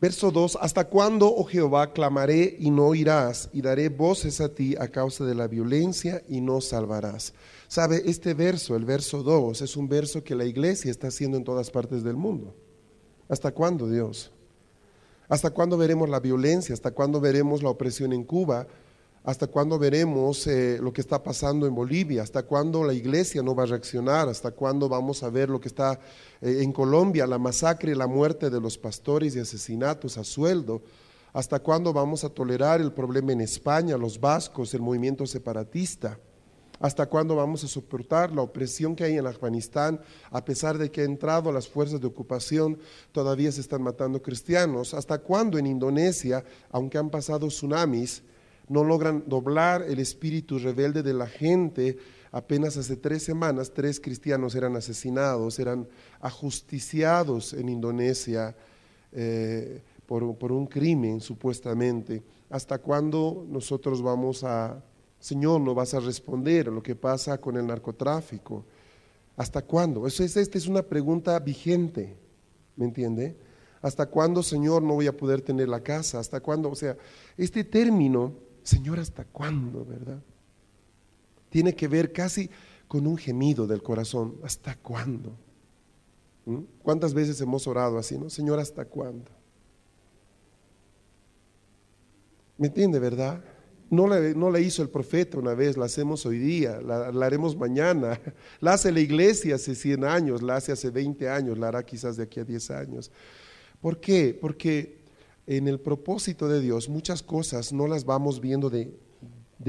Verso 0.00 0.30
2, 0.30 0.58
¿hasta 0.60 0.84
cuándo, 0.84 1.26
oh 1.26 1.44
Jehová, 1.44 1.92
clamaré 1.92 2.56
y 2.60 2.70
no 2.70 2.86
oirás, 2.86 3.50
y 3.52 3.62
daré 3.62 3.88
voces 3.88 4.40
a 4.40 4.48
ti 4.48 4.76
a 4.78 4.86
causa 4.86 5.24
de 5.24 5.34
la 5.34 5.48
violencia 5.48 6.22
y 6.28 6.40
no 6.40 6.60
salvarás? 6.60 7.34
Sabe, 7.66 8.02
este 8.06 8.32
verso, 8.32 8.76
el 8.76 8.84
verso 8.84 9.24
2, 9.24 9.60
es 9.60 9.76
un 9.76 9.88
verso 9.88 10.22
que 10.22 10.36
la 10.36 10.44
iglesia 10.44 10.92
está 10.92 11.08
haciendo 11.08 11.36
en 11.36 11.42
todas 11.42 11.72
partes 11.72 12.04
del 12.04 12.14
mundo. 12.14 12.54
¿Hasta 13.28 13.50
cuándo, 13.50 13.90
Dios? 13.90 14.30
¿Hasta 15.28 15.50
cuándo 15.50 15.76
veremos 15.76 16.08
la 16.08 16.20
violencia? 16.20 16.72
¿Hasta 16.72 16.92
cuándo 16.92 17.20
veremos 17.20 17.64
la 17.64 17.70
opresión 17.70 18.12
en 18.12 18.22
Cuba? 18.22 18.68
¿Hasta 19.24 19.46
cuándo 19.46 19.78
veremos 19.78 20.46
eh, 20.46 20.78
lo 20.80 20.92
que 20.92 21.00
está 21.00 21.22
pasando 21.22 21.66
en 21.66 21.74
Bolivia? 21.74 22.22
¿Hasta 22.22 22.44
cuándo 22.44 22.84
la 22.84 22.94
iglesia 22.94 23.42
no 23.42 23.54
va 23.54 23.64
a 23.64 23.66
reaccionar? 23.66 24.28
¿Hasta 24.28 24.52
cuándo 24.52 24.88
vamos 24.88 25.22
a 25.22 25.30
ver 25.30 25.50
lo 25.50 25.60
que 25.60 25.68
está 25.68 26.00
eh, 26.40 26.60
en 26.62 26.72
Colombia, 26.72 27.26
la 27.26 27.38
masacre 27.38 27.94
la 27.94 28.06
muerte 28.06 28.48
de 28.48 28.60
los 28.60 28.78
pastores 28.78 29.36
y 29.36 29.40
asesinatos 29.40 30.16
a 30.16 30.24
sueldo? 30.24 30.82
¿Hasta 31.32 31.58
cuándo 31.58 31.92
vamos 31.92 32.24
a 32.24 32.30
tolerar 32.30 32.80
el 32.80 32.92
problema 32.92 33.32
en 33.32 33.42
España, 33.42 33.98
los 33.98 34.18
vascos, 34.18 34.72
el 34.72 34.80
movimiento 34.80 35.26
separatista? 35.26 36.18
¿Hasta 36.80 37.06
cuándo 37.06 37.34
vamos 37.34 37.64
a 37.64 37.68
soportar 37.68 38.32
la 38.32 38.42
opresión 38.42 38.94
que 38.94 39.04
hay 39.04 39.18
en 39.18 39.26
Afganistán? 39.26 40.00
A 40.30 40.44
pesar 40.44 40.78
de 40.78 40.90
que 40.90 41.02
han 41.02 41.10
entrado 41.10 41.50
las 41.50 41.68
fuerzas 41.68 42.00
de 42.00 42.06
ocupación, 42.06 42.78
todavía 43.10 43.50
se 43.50 43.60
están 43.60 43.82
matando 43.82 44.22
cristianos. 44.22 44.94
¿Hasta 44.94 45.18
cuándo 45.18 45.58
en 45.58 45.66
Indonesia, 45.66 46.44
aunque 46.70 46.96
han 46.96 47.10
pasado 47.10 47.48
tsunamis, 47.48 48.22
no 48.68 48.84
logran 48.84 49.24
doblar 49.26 49.82
el 49.82 49.98
espíritu 49.98 50.58
rebelde 50.58 51.02
de 51.02 51.14
la 51.14 51.26
gente. 51.26 51.98
Apenas 52.30 52.76
hace 52.76 52.96
tres 52.96 53.22
semanas, 53.22 53.72
tres 53.72 54.00
cristianos 54.00 54.54
eran 54.54 54.76
asesinados, 54.76 55.58
eran 55.58 55.88
ajusticiados 56.20 57.54
en 57.54 57.68
Indonesia 57.68 58.54
eh, 59.12 59.82
por, 60.06 60.36
por 60.36 60.52
un 60.52 60.66
crimen, 60.66 61.20
supuestamente. 61.20 62.22
¿Hasta 62.50 62.78
cuándo 62.78 63.46
nosotros 63.48 64.02
vamos 64.02 64.44
a, 64.44 64.82
Señor, 65.18 65.60
no 65.60 65.74
vas 65.74 65.94
a 65.94 66.00
responder 66.00 66.68
a 66.68 66.70
lo 66.70 66.82
que 66.82 66.94
pasa 66.94 67.38
con 67.38 67.56
el 67.56 67.66
narcotráfico? 67.66 68.64
¿Hasta 69.36 69.62
cuándo? 69.62 70.06
Eso 70.06 70.24
es, 70.24 70.36
esta 70.36 70.58
es 70.58 70.66
una 70.66 70.82
pregunta 70.82 71.38
vigente, 71.38 72.16
¿me 72.76 72.86
entiende? 72.86 73.36
¿Hasta 73.80 74.06
cuándo, 74.06 74.42
Señor, 74.42 74.82
no 74.82 74.94
voy 74.94 75.06
a 75.06 75.16
poder 75.16 75.40
tener 75.40 75.68
la 75.68 75.80
casa? 75.80 76.18
¿Hasta 76.18 76.40
cuándo? 76.40 76.70
O 76.70 76.74
sea, 76.74 76.96
este 77.36 77.62
término 77.64 78.47
Señor, 78.68 79.00
¿hasta 79.00 79.24
cuándo, 79.24 79.82
verdad? 79.82 80.22
Tiene 81.48 81.74
que 81.74 81.88
ver 81.88 82.12
casi 82.12 82.50
con 82.86 83.06
un 83.06 83.16
gemido 83.16 83.66
del 83.66 83.82
corazón. 83.82 84.36
¿Hasta 84.44 84.76
cuándo? 84.76 85.32
¿Mm? 86.44 86.58
¿Cuántas 86.82 87.14
veces 87.14 87.40
hemos 87.40 87.66
orado 87.66 87.96
así, 87.96 88.18
no? 88.18 88.28
Señor, 88.28 88.58
¿hasta 88.58 88.84
cuándo? 88.84 89.30
¿Me 92.58 92.66
entiende, 92.66 92.98
verdad? 92.98 93.42
No 93.88 94.06
la, 94.06 94.60
hizo 94.60 94.82
el 94.82 94.90
profeta 94.90 95.38
una 95.38 95.54
vez, 95.54 95.78
la 95.78 95.86
hacemos 95.86 96.26
hoy 96.26 96.38
día, 96.38 96.78
la, 96.82 97.10
la, 97.10 97.24
haremos 97.24 97.56
mañana. 97.56 98.20
La 98.60 98.74
hace 98.74 98.92
la 98.92 99.00
iglesia 99.00 99.54
hace 99.54 99.74
100 99.74 100.04
años, 100.04 100.42
la 100.42 100.56
hace 100.56 100.72
hace 100.72 100.90
20 100.90 101.26
años, 101.30 101.56
la 101.56 101.68
hará 101.68 101.86
quizás 101.86 102.18
de 102.18 102.24
aquí 102.24 102.38
a 102.38 102.44
10 102.44 102.70
años. 102.72 103.10
¿Por 103.80 103.98
qué? 103.98 104.36
Porque 104.38 104.97
en 105.48 105.66
el 105.66 105.80
propósito 105.80 106.46
de 106.46 106.60
Dios 106.60 106.90
muchas 106.90 107.22
cosas 107.22 107.72
no 107.72 107.86
las 107.86 108.04
vamos 108.04 108.42
viendo 108.42 108.68
de, 108.68 108.92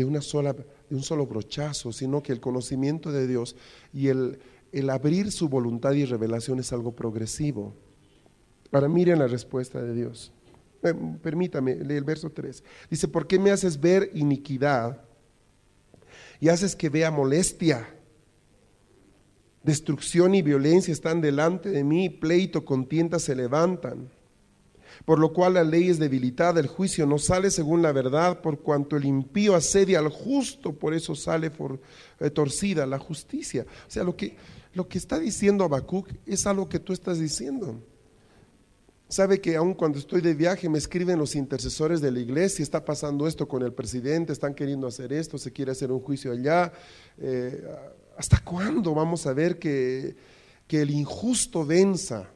una 0.03 0.19
sola, 0.19 0.53
de 0.53 0.95
un 0.95 1.03
solo 1.03 1.25
brochazo, 1.25 1.93
sino 1.93 2.21
que 2.21 2.33
el 2.33 2.41
conocimiento 2.41 3.13
de 3.13 3.25
Dios 3.25 3.55
y 3.93 4.09
el, 4.09 4.39
el 4.73 4.89
abrir 4.89 5.31
su 5.31 5.47
voluntad 5.47 5.93
y 5.93 6.03
revelación 6.03 6.59
es 6.59 6.73
algo 6.73 6.91
progresivo. 6.91 7.73
Ahora 8.73 8.89
miren 8.89 9.19
la 9.19 9.27
respuesta 9.27 9.81
de 9.81 9.93
Dios. 9.93 10.33
Eh, 10.83 10.93
permítame, 11.21 11.75
lee 11.75 11.95
el 11.95 12.03
verso 12.03 12.29
3. 12.29 12.61
Dice, 12.89 13.07
¿por 13.07 13.25
qué 13.25 13.39
me 13.39 13.51
haces 13.51 13.79
ver 13.79 14.11
iniquidad 14.13 15.01
y 16.41 16.49
haces 16.49 16.75
que 16.75 16.89
vea 16.89 17.09
molestia? 17.09 17.87
Destrucción 19.63 20.35
y 20.35 20.41
violencia 20.41 20.91
están 20.91 21.21
delante 21.21 21.69
de 21.69 21.85
mí, 21.85 22.09
pleito, 22.09 22.65
contienda 22.65 23.17
se 23.17 23.33
levantan 23.33 24.09
por 25.05 25.19
lo 25.19 25.33
cual 25.33 25.55
la 25.55 25.63
ley 25.63 25.89
es 25.89 25.99
debilitada, 25.99 26.59
el 26.59 26.67
juicio 26.67 27.05
no 27.05 27.17
sale 27.17 27.51
según 27.51 27.81
la 27.81 27.91
verdad, 27.91 28.41
por 28.41 28.59
cuanto 28.59 28.95
el 28.95 29.05
impío 29.05 29.55
asedia 29.55 29.99
al 29.99 30.09
justo, 30.09 30.73
por 30.73 30.93
eso 30.93 31.15
sale 31.15 31.51
eh, 32.19 32.29
torcida 32.29 32.85
la 32.85 32.99
justicia. 32.99 33.65
O 33.87 33.91
sea, 33.91 34.03
lo 34.03 34.15
que, 34.15 34.35
lo 34.73 34.87
que 34.87 34.97
está 34.97 35.19
diciendo 35.19 35.63
Habacuc 35.63 36.09
es 36.25 36.45
algo 36.45 36.69
que 36.69 36.79
tú 36.79 36.93
estás 36.93 37.19
diciendo. 37.19 37.81
Sabe 39.07 39.41
que 39.41 39.55
aun 39.55 39.73
cuando 39.73 39.97
estoy 39.97 40.21
de 40.21 40.35
viaje 40.35 40.69
me 40.69 40.77
escriben 40.77 41.17
los 41.17 41.35
intercesores 41.35 41.99
de 41.99 42.11
la 42.11 42.19
iglesia, 42.19 42.61
está 42.61 42.85
pasando 42.85 43.27
esto 43.27 43.47
con 43.47 43.63
el 43.63 43.73
presidente, 43.73 44.31
están 44.31 44.53
queriendo 44.53 44.85
hacer 44.85 45.11
esto, 45.11 45.39
se 45.39 45.51
quiere 45.51 45.71
hacer 45.71 45.91
un 45.91 45.99
juicio 45.99 46.31
allá. 46.31 46.71
Eh, 47.17 47.63
¿Hasta 48.15 48.43
cuándo 48.43 48.93
vamos 48.93 49.25
a 49.25 49.33
ver 49.33 49.57
que, 49.57 50.15
que 50.67 50.83
el 50.83 50.91
injusto 50.91 51.65
venza? 51.65 52.29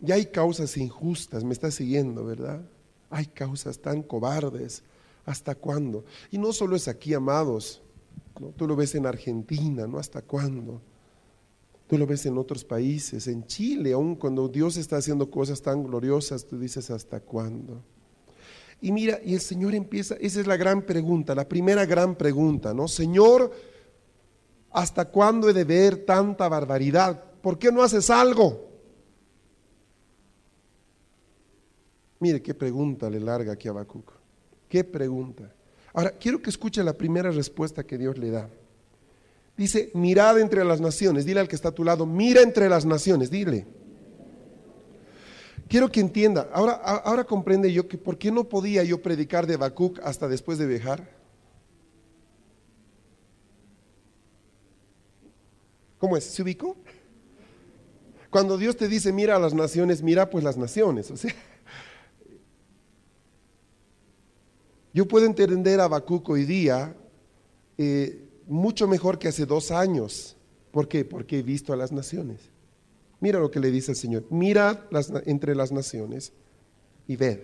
Ya 0.00 0.14
hay 0.14 0.26
causas 0.26 0.76
injustas, 0.76 1.44
me 1.44 1.52
está 1.52 1.70
siguiendo, 1.70 2.24
¿verdad? 2.24 2.62
Hay 3.10 3.26
causas 3.26 3.78
tan 3.78 4.02
cobardes. 4.02 4.82
¿Hasta 5.24 5.54
cuándo? 5.54 6.04
Y 6.30 6.38
no 6.38 6.52
solo 6.52 6.74
es 6.74 6.88
aquí, 6.88 7.12
amados. 7.12 7.82
Tú 8.56 8.66
lo 8.66 8.76
ves 8.76 8.94
en 8.94 9.04
Argentina, 9.04 9.86
¿no? 9.86 9.98
¿Hasta 9.98 10.22
cuándo? 10.22 10.80
Tú 11.86 11.98
lo 11.98 12.06
ves 12.06 12.24
en 12.26 12.38
otros 12.38 12.64
países, 12.64 13.26
en 13.28 13.46
Chile, 13.46 13.92
aún 13.92 14.14
cuando 14.14 14.46
Dios 14.48 14.76
está 14.76 14.98
haciendo 14.98 15.30
cosas 15.30 15.60
tan 15.62 15.84
gloriosas, 15.84 16.46
tú 16.46 16.58
dices, 16.58 16.90
¿hasta 16.90 17.20
cuándo? 17.20 17.82
Y 18.80 18.92
mira, 18.92 19.20
y 19.24 19.34
el 19.34 19.40
Señor 19.40 19.74
empieza, 19.74 20.14
esa 20.20 20.40
es 20.40 20.46
la 20.46 20.56
gran 20.56 20.82
pregunta, 20.82 21.34
la 21.34 21.48
primera 21.48 21.84
gran 21.86 22.14
pregunta, 22.14 22.72
¿no? 22.74 22.88
Señor, 22.88 23.52
¿hasta 24.70 25.06
cuándo 25.06 25.48
he 25.48 25.52
de 25.52 25.64
ver 25.64 26.04
tanta 26.04 26.48
barbaridad? 26.48 27.24
¿Por 27.40 27.58
qué 27.58 27.72
no 27.72 27.82
haces 27.82 28.10
algo? 28.10 28.67
Mire 32.20 32.42
qué 32.42 32.54
pregunta 32.54 33.08
le 33.08 33.20
larga 33.20 33.52
aquí 33.52 33.68
a 33.68 33.70
Habacuc. 33.70 34.12
Qué 34.68 34.84
pregunta. 34.84 35.52
Ahora, 35.92 36.10
quiero 36.12 36.42
que 36.42 36.50
escuche 36.50 36.82
la 36.82 36.92
primera 36.92 37.30
respuesta 37.30 37.84
que 37.84 37.98
Dios 37.98 38.18
le 38.18 38.30
da. 38.30 38.48
Dice, 39.56 39.90
mirad 39.94 40.38
entre 40.38 40.64
las 40.64 40.80
naciones. 40.80 41.24
Dile 41.24 41.40
al 41.40 41.48
que 41.48 41.56
está 41.56 41.70
a 41.70 41.74
tu 41.74 41.84
lado, 41.84 42.06
mira 42.06 42.42
entre 42.42 42.68
las 42.68 42.84
naciones, 42.84 43.30
dile. 43.30 43.66
Quiero 45.68 45.90
que 45.90 46.00
entienda, 46.00 46.48
ahora, 46.52 46.72
ahora 46.74 47.24
comprende 47.24 47.70
yo 47.72 47.88
que 47.88 47.98
por 47.98 48.16
qué 48.16 48.30
no 48.30 48.44
podía 48.44 48.84
yo 48.84 49.02
predicar 49.02 49.46
de 49.46 49.54
Habacuc 49.54 49.98
hasta 50.02 50.26
después 50.26 50.56
de 50.56 50.66
viajar. 50.66 51.10
¿Cómo 55.98 56.16
es? 56.16 56.24
¿Se 56.24 56.42
ubicó? 56.42 56.76
Cuando 58.30 58.56
Dios 58.56 58.76
te 58.76 58.88
dice, 58.88 59.12
mira 59.12 59.36
a 59.36 59.38
las 59.38 59.54
naciones, 59.54 60.02
mira 60.02 60.30
pues 60.30 60.44
las 60.44 60.56
naciones. 60.56 61.10
O 61.10 61.16
sea, 61.16 61.34
Yo 64.98 65.06
puedo 65.06 65.26
entender 65.26 65.78
a 65.78 65.84
Habacuc 65.84 66.28
hoy 66.28 66.44
día 66.44 66.92
eh, 67.76 68.20
mucho 68.48 68.88
mejor 68.88 69.16
que 69.16 69.28
hace 69.28 69.46
dos 69.46 69.70
años. 69.70 70.36
¿Por 70.72 70.88
qué? 70.88 71.04
Porque 71.04 71.38
he 71.38 71.42
visto 71.44 71.72
a 71.72 71.76
las 71.76 71.92
naciones. 71.92 72.40
Mira 73.20 73.38
lo 73.38 73.48
que 73.48 73.60
le 73.60 73.70
dice 73.70 73.92
el 73.92 73.96
Señor. 73.96 74.24
Mirad 74.28 74.80
entre 75.26 75.54
las 75.54 75.70
naciones 75.70 76.32
y 77.06 77.14
ved. 77.14 77.38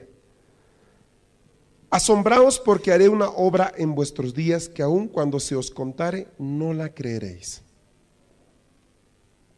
Asombraos 1.91 2.59
porque 2.59 2.91
haré 2.91 3.09
una 3.09 3.29
obra 3.29 3.73
en 3.77 3.95
vuestros 3.95 4.35
días 4.35 4.69
que 4.69 4.83
aun 4.83 5.07
cuando 5.07 5.39
se 5.39 5.55
os 5.55 5.71
contare 5.71 6.27
no 6.41 6.75
la 6.75 6.93
creeréis. 6.93 7.63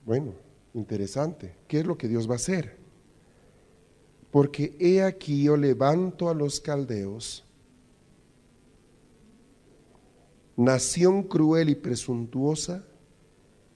Bueno, 0.04 0.34
interesante. 0.74 1.54
¿Qué 1.66 1.80
es 1.80 1.86
lo 1.86 1.96
que 1.96 2.08
Dios 2.08 2.28
va 2.28 2.34
a 2.34 2.36
hacer? 2.36 2.76
Porque 4.30 4.76
he 4.78 5.02
aquí 5.02 5.44
yo 5.44 5.56
levanto 5.56 6.28
a 6.28 6.34
los 6.34 6.60
caldeos 6.60 7.45
nación 10.56 11.22
cruel 11.22 11.68
y 11.68 11.74
presuntuosa 11.74 12.84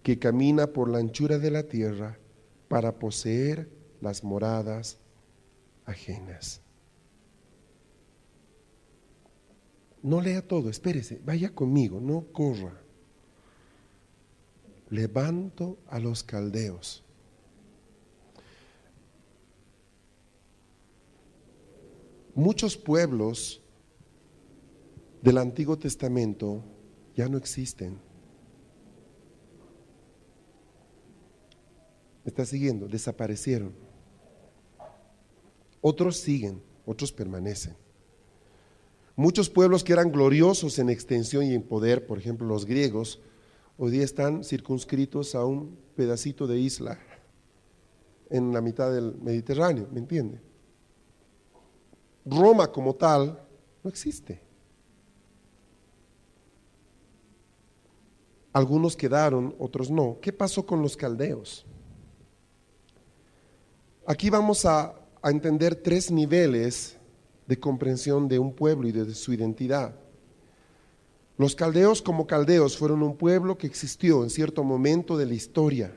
que 0.02 0.18
camina 0.18 0.68
por 0.68 0.90
la 0.90 0.99
anchura 0.99 1.38
de 1.38 1.50
la 1.50 1.64
tierra 1.64 2.18
para 2.68 2.99
poseer 2.99 3.68
las 4.00 4.25
moradas 4.25 4.99
ajenas. 5.84 6.62
No 10.02 10.22
lea 10.22 10.40
todo, 10.46 10.70
espérese, 10.70 11.20
vaya 11.25 11.54
conmigo, 11.54 12.00
no 12.00 12.25
corra. 12.32 12.80
Levanto 14.88 15.78
a 15.88 16.00
los 16.00 16.22
caldeos. 16.22 17.04
Muchos 22.34 22.76
pueblos 22.76 23.60
del 25.23 25.39
Antiguo 25.39 25.79
Testamento 25.79 26.62
ya 27.15 27.29
no 27.29 27.37
existen. 27.37 27.99
¿Me 32.25 32.29
está 32.29 32.45
siguiendo? 32.45 32.87
Desaparecieron. 32.87 33.73
Otros 35.81 36.19
siguen, 36.19 36.62
otros 36.87 37.12
permanecen. 37.12 37.75
Muchos 39.17 39.50
pueblos 39.50 39.85
que 39.85 39.93
eran 39.93 40.12
gloriosos 40.12 40.79
en 40.79 40.89
extensión 40.89 41.45
y 41.45 41.55
en 41.55 41.62
poder, 41.62 42.07
por 42.07 42.19
ejemplo 42.19 42.47
los 42.47 42.65
griegos, 42.65 43.21
hoy 43.77 43.91
día 43.91 44.05
están 44.05 44.45
circunscritos 44.45 45.35
a 45.35 45.45
un 45.45 45.77
pedacito 45.97 46.47
de 46.47 46.59
isla 46.59 46.99
en 48.31 48.53
la 48.53 48.61
mitad 48.61 48.93
del 48.93 49.17
Mediterráneo, 49.21 49.89
¿me 49.93 49.99
entiende? 49.99 50.41
Roma 52.25 52.71
como 52.71 52.95
tal 52.95 53.47
no 53.83 53.91
existe. 53.91 54.50
Algunos 58.52 58.97
quedaron, 58.97 59.54
otros 59.59 59.90
no. 59.90 60.19
¿Qué 60.21 60.33
pasó 60.33 60.66
con 60.66 60.83
los 60.83 60.97
caldeos? 60.97 61.64
Aquí 64.07 64.28
vamos 64.28 64.64
a, 64.64 64.97
entender 65.23 65.75
tres 65.75 66.11
niveles 66.11 66.97
de 67.47 67.61
comprensión 67.61 68.26
de 68.26 68.38
un 68.38 68.54
pueblo 68.54 68.88
y 68.88 68.92
de 68.92 69.14
su 69.14 69.35
identidad. 69.35 69.95
Los 71.37 71.54
caldeos 71.54 72.00
como 72.00 72.26
caldeos 72.26 72.76
fueron 72.76 73.02
un 73.02 73.16
pueblo 73.16 73.59
que 73.59 73.66
existió 73.66 74.23
en 74.25 74.30
cierto 74.30 74.64
momento 74.64 75.19
de 75.19 75.26
la 75.26 75.35
historia. 75.35 75.92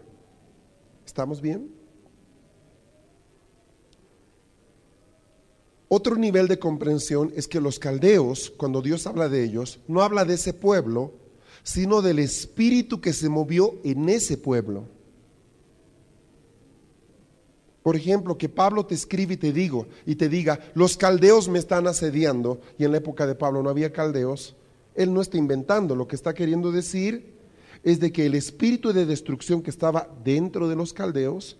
¿Estamos 1.05 1.41
bien? 1.41 1.71
Otro 5.87 6.15
nivel 6.17 6.47
de 6.47 6.59
comprensión 6.59 7.31
es 7.35 7.47
que 7.47 7.61
los 7.61 7.79
caldeos, 7.79 8.51
cuando 8.57 8.81
Dios 8.81 9.07
habla 9.07 9.29
de 9.29 9.43
ellos, 9.43 9.79
no 9.87 10.01
habla 10.01 10.25
de 10.25 10.33
ese 10.33 10.53
pueblo, 10.53 11.13
sino 11.63 12.01
del 12.01 12.19
espíritu 12.19 13.01
que 13.01 13.13
se 13.13 13.29
movió 13.29 13.79
en 13.83 14.09
ese 14.09 14.37
pueblo. 14.37 14.85
Por 17.81 17.95
ejemplo, 17.95 18.37
que 18.37 18.47
Pablo 18.47 18.85
te 18.85 18.95
escribe 18.95 19.33
y 19.33 19.37
te 19.37 19.51
digo 19.51 19.87
y 20.05 20.15
te 20.15 20.29
diga, 20.29 20.59
los 20.73 20.95
caldeos 20.95 21.49
me 21.49 21.59
están 21.59 21.87
asediando, 21.87 22.61
y 22.77 22.85
en 22.85 22.91
la 22.91 22.97
época 22.97 23.27
de 23.27 23.35
Pablo 23.35 23.61
no 23.61 23.69
había 23.69 23.91
caldeos, 23.91 24.55
él 24.95 25.13
no 25.13 25.21
está 25.21 25.37
inventando, 25.37 25.95
lo 25.95 26.07
que 26.07 26.15
está 26.15 26.33
queriendo 26.33 26.71
decir 26.71 27.33
es 27.83 27.99
de 27.99 28.11
que 28.13 28.25
el 28.25 28.35
espíritu 28.35 28.93
de 28.93 29.05
destrucción 29.05 29.61
que 29.61 29.69
estaba 29.69 30.07
dentro 30.23 30.69
de 30.69 30.75
los 30.75 30.93
caldeos 30.93 31.57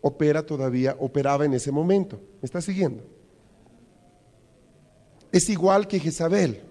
opera 0.00 0.46
todavía, 0.46 0.96
operaba 0.98 1.44
en 1.44 1.54
ese 1.54 1.70
momento. 1.70 2.20
¿Me 2.40 2.46
está 2.46 2.62
siguiendo? 2.62 3.04
Es 5.30 5.50
igual 5.50 5.86
que 5.86 6.00
Jezabel. 6.00 6.62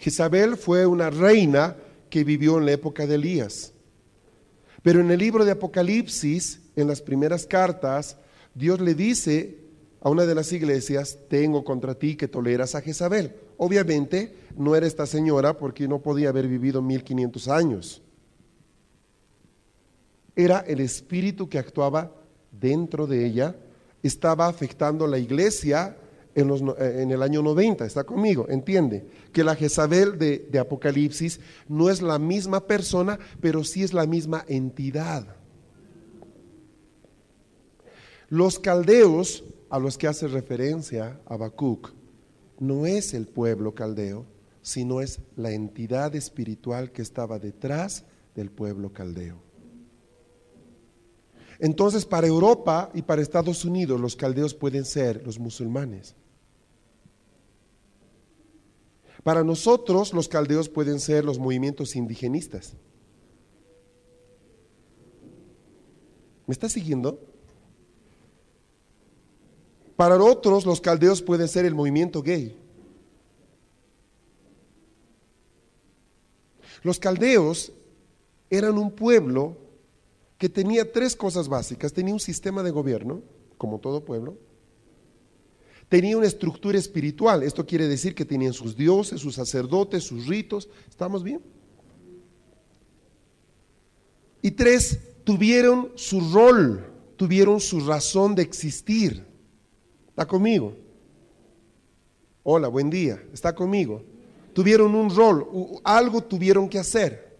Jezabel 0.00 0.56
fue 0.56 0.86
una 0.86 1.10
reina 1.10 1.76
que 2.08 2.24
vivió 2.24 2.56
en 2.56 2.64
la 2.64 2.72
época 2.72 3.06
de 3.06 3.16
Elías. 3.16 3.74
Pero 4.82 5.00
en 5.00 5.10
el 5.10 5.18
libro 5.18 5.44
de 5.44 5.52
Apocalipsis 5.52 6.60
en 6.74 6.88
las 6.88 7.02
primeras 7.02 7.44
cartas, 7.46 8.16
Dios 8.54 8.80
le 8.80 8.94
dice 8.94 9.58
a 10.00 10.08
una 10.08 10.24
de 10.24 10.34
las 10.34 10.52
iglesias, 10.52 11.18
tengo 11.28 11.64
contra 11.64 11.94
ti 11.94 12.16
que 12.16 12.28
toleras 12.28 12.74
a 12.74 12.80
Jezabel. 12.80 13.34
Obviamente 13.58 14.34
no 14.56 14.74
era 14.74 14.86
esta 14.86 15.04
señora 15.04 15.58
porque 15.58 15.86
no 15.86 16.00
podía 16.00 16.30
haber 16.30 16.48
vivido 16.48 16.80
1500 16.80 17.48
años. 17.48 18.02
Era 20.34 20.60
el 20.60 20.80
espíritu 20.80 21.50
que 21.50 21.58
actuaba 21.58 22.10
dentro 22.50 23.06
de 23.06 23.26
ella, 23.26 23.54
estaba 24.02 24.46
afectando 24.46 25.06
la 25.06 25.18
iglesia 25.18 25.94
en, 26.34 26.48
los, 26.48 26.62
en, 26.78 27.10
el 27.10 27.22
año 27.22 27.42
90, 27.42 27.84
está 27.84 28.04
conmigo, 28.04 28.46
entiende, 28.48 29.06
que 29.32 29.44
la 29.44 29.56
Jezabel 29.56 30.18
de, 30.18 30.48
de 30.50 30.58
Apocalipsis 30.58 31.40
no 31.68 31.90
es 31.90 32.02
la 32.02 32.18
misma 32.18 32.66
persona, 32.66 33.18
pero 33.40 33.64
sí 33.64 33.82
es 33.82 33.92
la 33.92 34.06
misma 34.06 34.44
entidad. 34.48 35.36
Los 38.28 38.58
caldeos 38.58 39.44
a 39.70 39.78
los 39.78 39.98
que 39.98 40.06
hace 40.06 40.28
referencia 40.28 41.20
Habacuc 41.26 41.92
no 42.60 42.86
es 42.86 43.14
el 43.14 43.26
pueblo 43.26 43.74
caldeo, 43.74 44.26
sino 44.62 45.00
es 45.00 45.20
la 45.36 45.50
entidad 45.50 46.14
espiritual 46.14 46.92
que 46.92 47.02
estaba 47.02 47.38
detrás 47.38 48.04
del 48.34 48.50
pueblo 48.50 48.92
caldeo. 48.92 49.42
Entonces, 51.58 52.06
para 52.06 52.26
Europa 52.26 52.90
y 52.94 53.02
para 53.02 53.20
Estados 53.20 53.64
Unidos, 53.64 54.00
los 54.00 54.16
caldeos 54.16 54.54
pueden 54.54 54.84
ser 54.84 55.22
los 55.26 55.38
musulmanes. 55.38 56.14
Para 59.22 59.44
nosotros, 59.44 60.12
los 60.12 60.28
caldeos 60.28 60.68
pueden 60.68 60.98
ser 60.98 61.24
los 61.24 61.38
movimientos 61.38 61.94
indigenistas. 61.94 62.74
¿Me 66.46 66.52
está 66.52 66.68
siguiendo? 66.68 67.20
Para 69.96 70.16
otros, 70.22 70.64
los 70.64 70.80
caldeos 70.80 71.20
pueden 71.20 71.46
ser 71.46 71.66
el 71.66 71.74
movimiento 71.74 72.22
gay. 72.22 72.56
Los 76.82 76.98
caldeos 76.98 77.72
eran 78.48 78.78
un 78.78 78.90
pueblo 78.90 79.58
que 80.38 80.48
tenía 80.48 80.90
tres 80.90 81.14
cosas 81.14 81.48
básicas. 81.48 81.92
Tenía 81.92 82.14
un 82.14 82.20
sistema 82.20 82.62
de 82.62 82.70
gobierno, 82.70 83.20
como 83.58 83.78
todo 83.78 84.04
pueblo. 84.04 84.38
Tenía 85.90 86.16
una 86.16 86.28
estructura 86.28 86.78
espiritual. 86.78 87.42
Esto 87.42 87.66
quiere 87.66 87.88
decir 87.88 88.14
que 88.14 88.24
tenían 88.24 88.52
sus 88.52 88.76
dioses, 88.76 89.20
sus 89.20 89.34
sacerdotes, 89.34 90.04
sus 90.04 90.28
ritos. 90.28 90.68
¿Estamos 90.88 91.24
bien? 91.24 91.42
Y 94.40 94.52
tres, 94.52 95.00
tuvieron 95.24 95.90
su 95.96 96.20
rol, 96.32 96.92
tuvieron 97.16 97.58
su 97.58 97.80
razón 97.80 98.36
de 98.36 98.42
existir. 98.42 99.26
¿Está 100.08 100.26
conmigo? 100.26 100.76
Hola, 102.44 102.68
buen 102.68 102.88
día. 102.88 103.20
¿Está 103.32 103.52
conmigo? 103.52 104.04
Tuvieron 104.52 104.94
un 104.94 105.12
rol, 105.12 105.80
algo 105.82 106.22
tuvieron 106.22 106.68
que 106.68 106.78
hacer. 106.78 107.36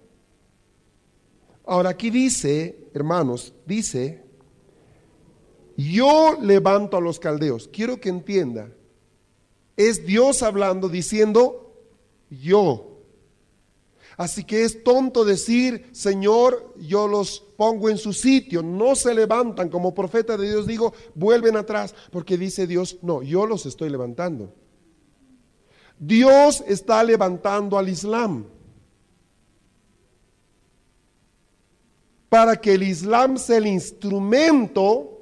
Ahora 1.64 1.90
aquí 1.90 2.10
dice, 2.10 2.88
hermanos, 2.94 3.54
dice, 3.64 4.24
yo 5.88 6.36
levanto 6.40 6.96
a 6.96 7.00
los 7.00 7.18
caldeos. 7.18 7.68
Quiero 7.72 8.00
que 8.00 8.08
entienda, 8.08 8.70
es 9.76 10.04
Dios 10.04 10.42
hablando 10.42 10.88
diciendo, 10.88 11.72
yo. 12.28 12.86
Así 14.16 14.44
que 14.44 14.64
es 14.64 14.84
tonto 14.84 15.24
decir, 15.24 15.88
Señor, 15.92 16.74
yo 16.78 17.08
los 17.08 17.40
pongo 17.56 17.88
en 17.88 17.96
su 17.96 18.12
sitio. 18.12 18.62
No 18.62 18.94
se 18.94 19.14
levantan. 19.14 19.70
Como 19.70 19.94
profeta 19.94 20.36
de 20.36 20.50
Dios 20.50 20.66
digo, 20.66 20.92
vuelven 21.14 21.56
atrás. 21.56 21.94
Porque 22.12 22.36
dice 22.36 22.66
Dios, 22.66 22.98
no, 23.00 23.22
yo 23.22 23.46
los 23.46 23.64
estoy 23.64 23.88
levantando. 23.88 24.52
Dios 25.98 26.62
está 26.66 27.02
levantando 27.02 27.78
al 27.78 27.88
Islam. 27.88 28.44
Para 32.28 32.60
que 32.60 32.74
el 32.74 32.82
Islam 32.82 33.38
sea 33.38 33.56
el 33.56 33.68
instrumento 33.68 35.19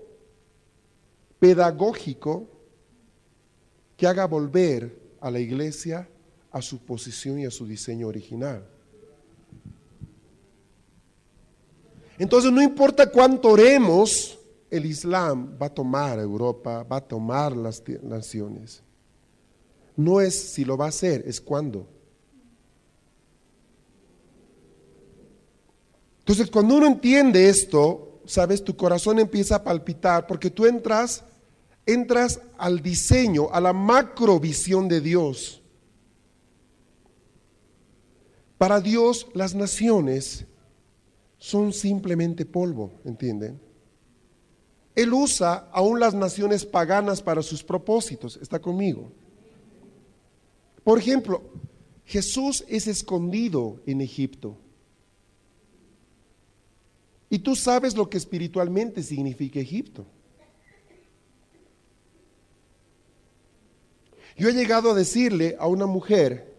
pedagógico 1.38 2.48
que 3.96 4.06
haga 4.06 4.26
volver 4.26 4.98
a 5.20 5.30
la 5.30 5.40
iglesia 5.40 6.08
a 6.50 6.62
su 6.62 6.78
posición 6.78 7.38
y 7.38 7.46
a 7.46 7.50
su 7.50 7.66
diseño 7.66 8.08
original. 8.08 8.64
Entonces 12.18 12.50
no 12.50 12.60
importa 12.60 13.10
cuánto 13.10 13.50
oremos, 13.50 14.38
el 14.70 14.86
Islam 14.86 15.56
va 15.60 15.66
a 15.66 15.74
tomar 15.74 16.18
Europa, 16.18 16.82
va 16.82 16.96
a 16.96 17.00
tomar 17.00 17.56
las 17.56 17.82
naciones. 18.02 18.82
No 19.96 20.20
es 20.20 20.34
si 20.34 20.64
lo 20.64 20.76
va 20.76 20.86
a 20.86 20.88
hacer, 20.88 21.24
es 21.26 21.40
cuándo. 21.40 21.86
Entonces 26.20 26.50
cuando 26.50 26.76
uno 26.76 26.86
entiende 26.86 27.48
esto, 27.48 28.07
sabes, 28.28 28.62
tu 28.62 28.76
corazón 28.76 29.18
empieza 29.18 29.56
a 29.56 29.64
palpitar 29.64 30.26
porque 30.26 30.50
tú 30.50 30.66
entras, 30.66 31.24
entras 31.86 32.40
al 32.58 32.82
diseño, 32.82 33.48
a 33.50 33.60
la 33.60 33.72
macrovisión 33.72 34.86
de 34.86 35.00
Dios. 35.00 35.62
Para 38.58 38.80
Dios 38.80 39.28
las 39.34 39.54
naciones 39.54 40.44
son 41.38 41.72
simplemente 41.72 42.44
polvo, 42.44 42.92
¿entienden? 43.04 43.60
Él 44.94 45.14
usa 45.14 45.68
aún 45.72 46.00
las 46.00 46.12
naciones 46.12 46.66
paganas 46.66 47.22
para 47.22 47.42
sus 47.42 47.62
propósitos. 47.62 48.36
¿Está 48.42 48.58
conmigo? 48.58 49.12
Por 50.82 50.98
ejemplo, 50.98 51.42
Jesús 52.04 52.64
es 52.68 52.88
escondido 52.88 53.80
en 53.86 54.00
Egipto. 54.00 54.56
Y 57.30 57.40
tú 57.40 57.54
sabes 57.54 57.96
lo 57.96 58.08
que 58.08 58.16
espiritualmente 58.16 59.02
significa 59.02 59.60
Egipto. 59.60 60.06
Yo 64.36 64.48
he 64.48 64.52
llegado 64.52 64.92
a 64.92 64.94
decirle 64.94 65.56
a 65.58 65.66
una 65.66 65.86
mujer 65.86 66.54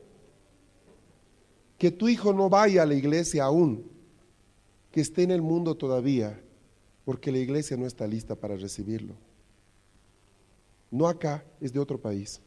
que 1.78 1.92
tu 1.92 2.10
hijo 2.10 2.34
no 2.34 2.50
vaya 2.50 2.84
a 2.84 2.86
la 2.86 2.94
iglesia 2.94 3.46
aún, 3.46 3.90
que 4.92 5.00
esté 5.00 5.24
en 5.24 5.32
el 5.32 5.42
mundo 5.42 5.76
todavía, 5.76 6.40
porque 7.06 7.32
la 7.32 7.38
iglesia 7.38 7.78
no 7.78 7.86
está 7.86 8.06
lista 8.06 8.36
para 8.36 8.58
recibirlo. 8.58 9.16
No 10.92 11.08
acá, 11.08 11.46
es 11.62 11.72
de 11.72 11.80
otro 11.80 12.00
país. 12.00 12.42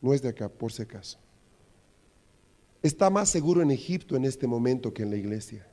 No 0.00 0.14
es 0.14 0.22
de 0.22 0.30
acá, 0.30 0.48
por 0.48 0.72
si 0.72 0.82
acaso. 0.82 1.18
Está 2.82 3.10
más 3.10 3.28
seguro 3.28 3.60
en 3.60 3.70
Egipto 3.70 4.16
en 4.16 4.24
este 4.24 4.46
momento 4.46 4.94
que 4.94 5.02
en 5.02 5.10
la 5.10 5.16
iglesia. 5.16 5.68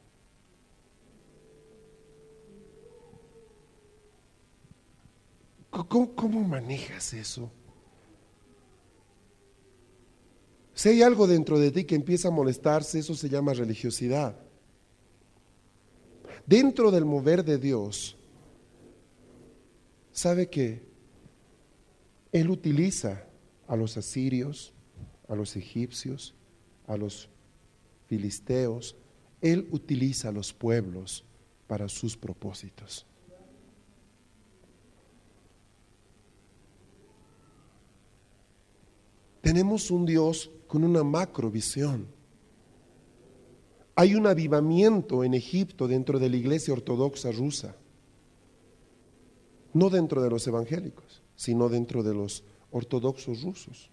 ¿Cómo, 5.88 6.44
manejas 6.44 7.14
eso? 7.14 7.52
Si 10.74 10.90
hay 10.90 11.02
algo 11.02 11.28
dentro 11.28 11.58
de 11.58 11.72
ti 11.72 11.86
que 11.86 11.96
empieza 11.96 12.28
a 12.28 12.32
molestarse, 12.32 13.00
eso 13.00 13.16
se 13.16 13.30
llama 13.30 13.54
religiosidad. 13.54 14.38
Dentro 16.46 16.92
del 16.92 17.06
mover 17.06 17.44
de 17.44 17.58
Dios, 17.58 18.18
¿sabe 20.12 20.50
que 20.50 20.84
Él 22.32 22.50
utiliza 22.50 23.26
a 23.68 23.76
los 23.76 23.98
asirios, 23.98 24.74
a 25.28 25.36
los 25.36 25.56
egipcios, 25.56 26.36
a 26.88 26.98
los 26.98 27.30
filisteos? 28.08 28.96
Él 29.42 29.68
utiliza 29.72 30.30
a 30.30 30.32
los 30.32 30.54
pueblos 30.54 31.24
para 31.68 31.90
sus 31.90 32.16
propósitos. 32.16 33.08
Tenemos 39.46 39.92
un 39.92 40.08
Dios 40.08 40.50
con 40.66 40.84
una 40.84 41.04
macrovisión. 41.04 42.08
Hay 43.94 44.16
un 44.16 44.26
avivamiento 44.26 45.24
en 45.24 45.36
Egipto 45.36 45.88
dentro 45.88 46.18
de 46.18 46.30
la 46.30 46.36
iglesia 46.36 46.74
ortodoxa 46.74 47.32
rusa, 47.32 47.76
no 49.72 49.92
dentro 49.92 50.24
de 50.24 50.32
los 50.32 50.48
evangélicos, 50.48 51.22
sino 51.36 51.70
dentro 51.70 52.02
de 52.02 52.16
los 52.16 52.44
ortodoxos 52.72 53.44
rusos. 53.44 53.92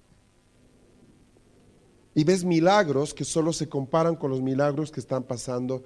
Y 2.15 2.25
ves 2.25 2.45
milagros 2.47 3.13
que 3.13 3.27
solo 3.27 3.53
se 3.53 3.69
comparan 3.69 4.17
con 4.17 4.31
los 4.31 4.41
milagros 4.41 4.91
que 4.91 5.01
están 5.01 5.23
pasando 5.23 5.85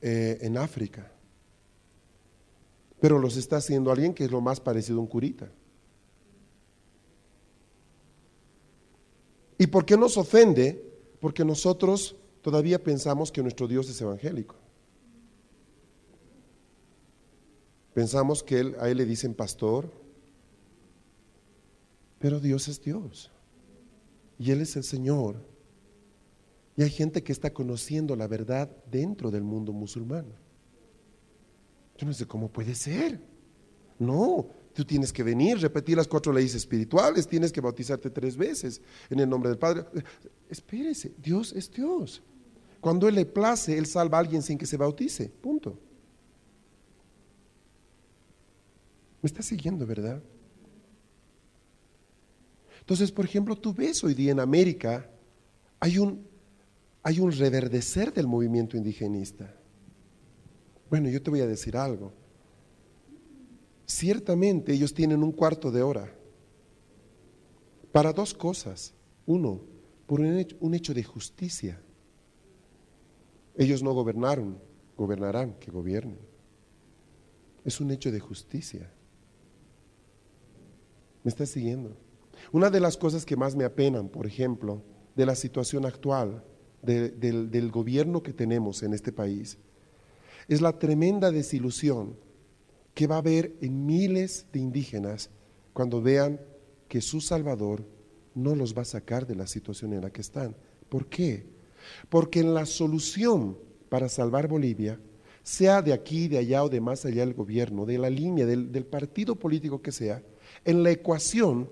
eh, 0.00 0.38
en 0.40 0.56
África. 0.56 1.12
Pero 2.98 3.18
los 3.18 3.36
está 3.36 3.58
haciendo 3.58 3.92
alguien 3.92 4.14
que 4.14 4.24
es 4.24 4.30
lo 4.30 4.40
más 4.40 4.58
parecido 4.58 5.00
a 5.00 5.02
un 5.02 5.06
curita. 5.06 5.52
¿Y 9.62 9.68
por 9.68 9.84
qué 9.84 9.96
nos 9.96 10.16
ofende? 10.16 10.84
Porque 11.20 11.44
nosotros 11.44 12.16
todavía 12.40 12.82
pensamos 12.82 13.30
que 13.30 13.44
nuestro 13.44 13.68
Dios 13.68 13.88
es 13.88 14.00
evangélico. 14.00 14.56
Pensamos 17.94 18.42
que 18.42 18.58
él, 18.58 18.76
a 18.80 18.88
él 18.88 18.96
le 18.96 19.04
dicen 19.04 19.34
pastor, 19.34 19.88
pero 22.18 22.40
Dios 22.40 22.66
es 22.66 22.82
Dios. 22.82 23.30
Y 24.36 24.50
Él 24.50 24.62
es 24.62 24.74
el 24.74 24.82
Señor. 24.82 25.36
Y 26.76 26.82
hay 26.82 26.90
gente 26.90 27.22
que 27.22 27.30
está 27.30 27.54
conociendo 27.54 28.16
la 28.16 28.26
verdad 28.26 28.68
dentro 28.90 29.30
del 29.30 29.44
mundo 29.44 29.72
musulmán. 29.72 30.26
Yo 31.96 32.04
no 32.04 32.12
sé 32.12 32.26
cómo 32.26 32.48
puede 32.48 32.74
ser. 32.74 33.20
No, 34.00 34.48
tú 34.72 34.84
tienes 34.84 35.12
que 35.12 35.22
venir, 35.22 35.58
repetir 35.58 35.96
las 35.96 36.08
cuatro 36.08 36.32
leyes 36.32 36.54
espirituales, 36.54 37.26
tienes 37.26 37.52
que 37.52 37.60
bautizarte 37.60 38.10
tres 38.10 38.36
veces 38.36 38.80
en 39.10 39.20
el 39.20 39.28
nombre 39.28 39.50
del 39.50 39.58
Padre. 39.58 39.84
Espérese, 40.48 41.12
Dios 41.18 41.52
es 41.52 41.70
Dios. 41.70 42.22
Cuando 42.80 43.08
Él 43.08 43.14
le 43.14 43.26
place, 43.26 43.76
Él 43.76 43.86
salva 43.86 44.18
a 44.18 44.20
alguien 44.20 44.42
sin 44.42 44.58
que 44.58 44.66
se 44.66 44.76
bautice. 44.76 45.28
Punto. 45.28 45.78
¿Me 49.20 49.28
está 49.28 49.42
siguiendo, 49.42 49.86
verdad? 49.86 50.20
Entonces, 52.80 53.12
por 53.12 53.24
ejemplo, 53.24 53.54
tú 53.54 53.72
ves 53.72 54.02
hoy 54.02 54.14
día 54.14 54.32
en 54.32 54.40
América, 54.40 55.08
hay 55.78 55.98
un, 55.98 56.26
hay 57.04 57.20
un 57.20 57.30
reverdecer 57.30 58.12
del 58.12 58.26
movimiento 58.26 58.76
indigenista. 58.76 59.54
Bueno, 60.90 61.08
yo 61.08 61.22
te 61.22 61.30
voy 61.30 61.40
a 61.40 61.46
decir 61.46 61.76
algo. 61.76 62.12
Ciertamente 63.92 64.72
ellos 64.72 64.94
tienen 64.94 65.22
un 65.22 65.32
cuarto 65.32 65.70
de 65.70 65.82
hora 65.82 66.10
para 67.92 68.14
dos 68.14 68.32
cosas. 68.32 68.94
Uno, 69.26 69.60
por 70.06 70.20
un 70.20 70.74
hecho, 70.74 70.94
de 70.94 71.04
justicia. 71.04 71.78
Ellos 73.54 73.82
no 73.82 73.92
gobernaron, 73.92 74.58
gobernarán, 74.96 75.52
que 75.60 75.70
gobiernen. 75.70 76.18
Es 77.66 77.82
un 77.82 77.90
hecho 77.90 78.10
de 78.10 78.18
justicia. 78.18 78.90
¿Me 81.22 81.28
estás 81.28 81.50
siguiendo? 81.50 81.94
Una 82.50 82.70
de 82.70 82.80
las 82.80 82.96
cosas 82.96 83.26
que 83.26 83.36
más 83.36 83.54
me 83.54 83.64
apenan, 83.64 84.08
por 84.08 84.26
ejemplo, 84.26 84.82
de 85.14 85.26
la 85.26 85.34
situación 85.34 85.84
actual, 85.84 86.42
del, 86.80 87.50
del 87.50 87.70
gobierno 87.70 88.22
que 88.22 88.32
tenemos 88.32 88.82
en 88.82 88.94
este 88.94 89.12
país, 89.12 89.58
es 90.48 90.62
la 90.62 90.78
tremenda 90.78 91.30
desilusión 91.30 92.16
que 92.94 93.06
va 93.06 93.16
a 93.16 93.18
haber 93.18 93.54
en 93.60 93.86
miles 93.86 94.46
de 94.52 94.60
indígenas 94.60 95.30
cuando 95.72 96.02
vean 96.02 96.40
que 96.88 97.00
su 97.00 97.20
Salvador 97.20 97.84
no 98.34 98.54
los 98.54 98.76
va 98.76 98.82
a 98.82 98.86
sacar 98.86 99.26
de 99.26 99.34
la 99.34 99.46
situación 99.46 99.92
en 99.92 100.02
la 100.02 100.10
que 100.10 100.20
están. 100.20 100.54
¿Por 100.88 101.06
qué? 101.06 101.46
Porque 102.08 102.40
en 102.40 102.54
la 102.54 102.66
solución 102.66 103.56
para 103.88 104.08
salvar 104.08 104.48
Bolivia, 104.48 104.98
sea 105.42 105.82
de 105.82 105.92
aquí, 105.92 106.28
de 106.28 106.38
allá 106.38 106.64
o 106.64 106.68
de 106.68 106.80
más 106.80 107.04
allá 107.04 107.24
del 107.24 107.34
gobierno, 107.34 107.84
de 107.84 107.98
la 107.98 108.08
línea, 108.08 108.46
del, 108.46 108.86
partido 108.86 109.34
político 109.36 109.82
que 109.82 109.92
sea, 109.92 110.22
en 110.64 110.82
la 110.82 110.90
ecuación 110.90 111.68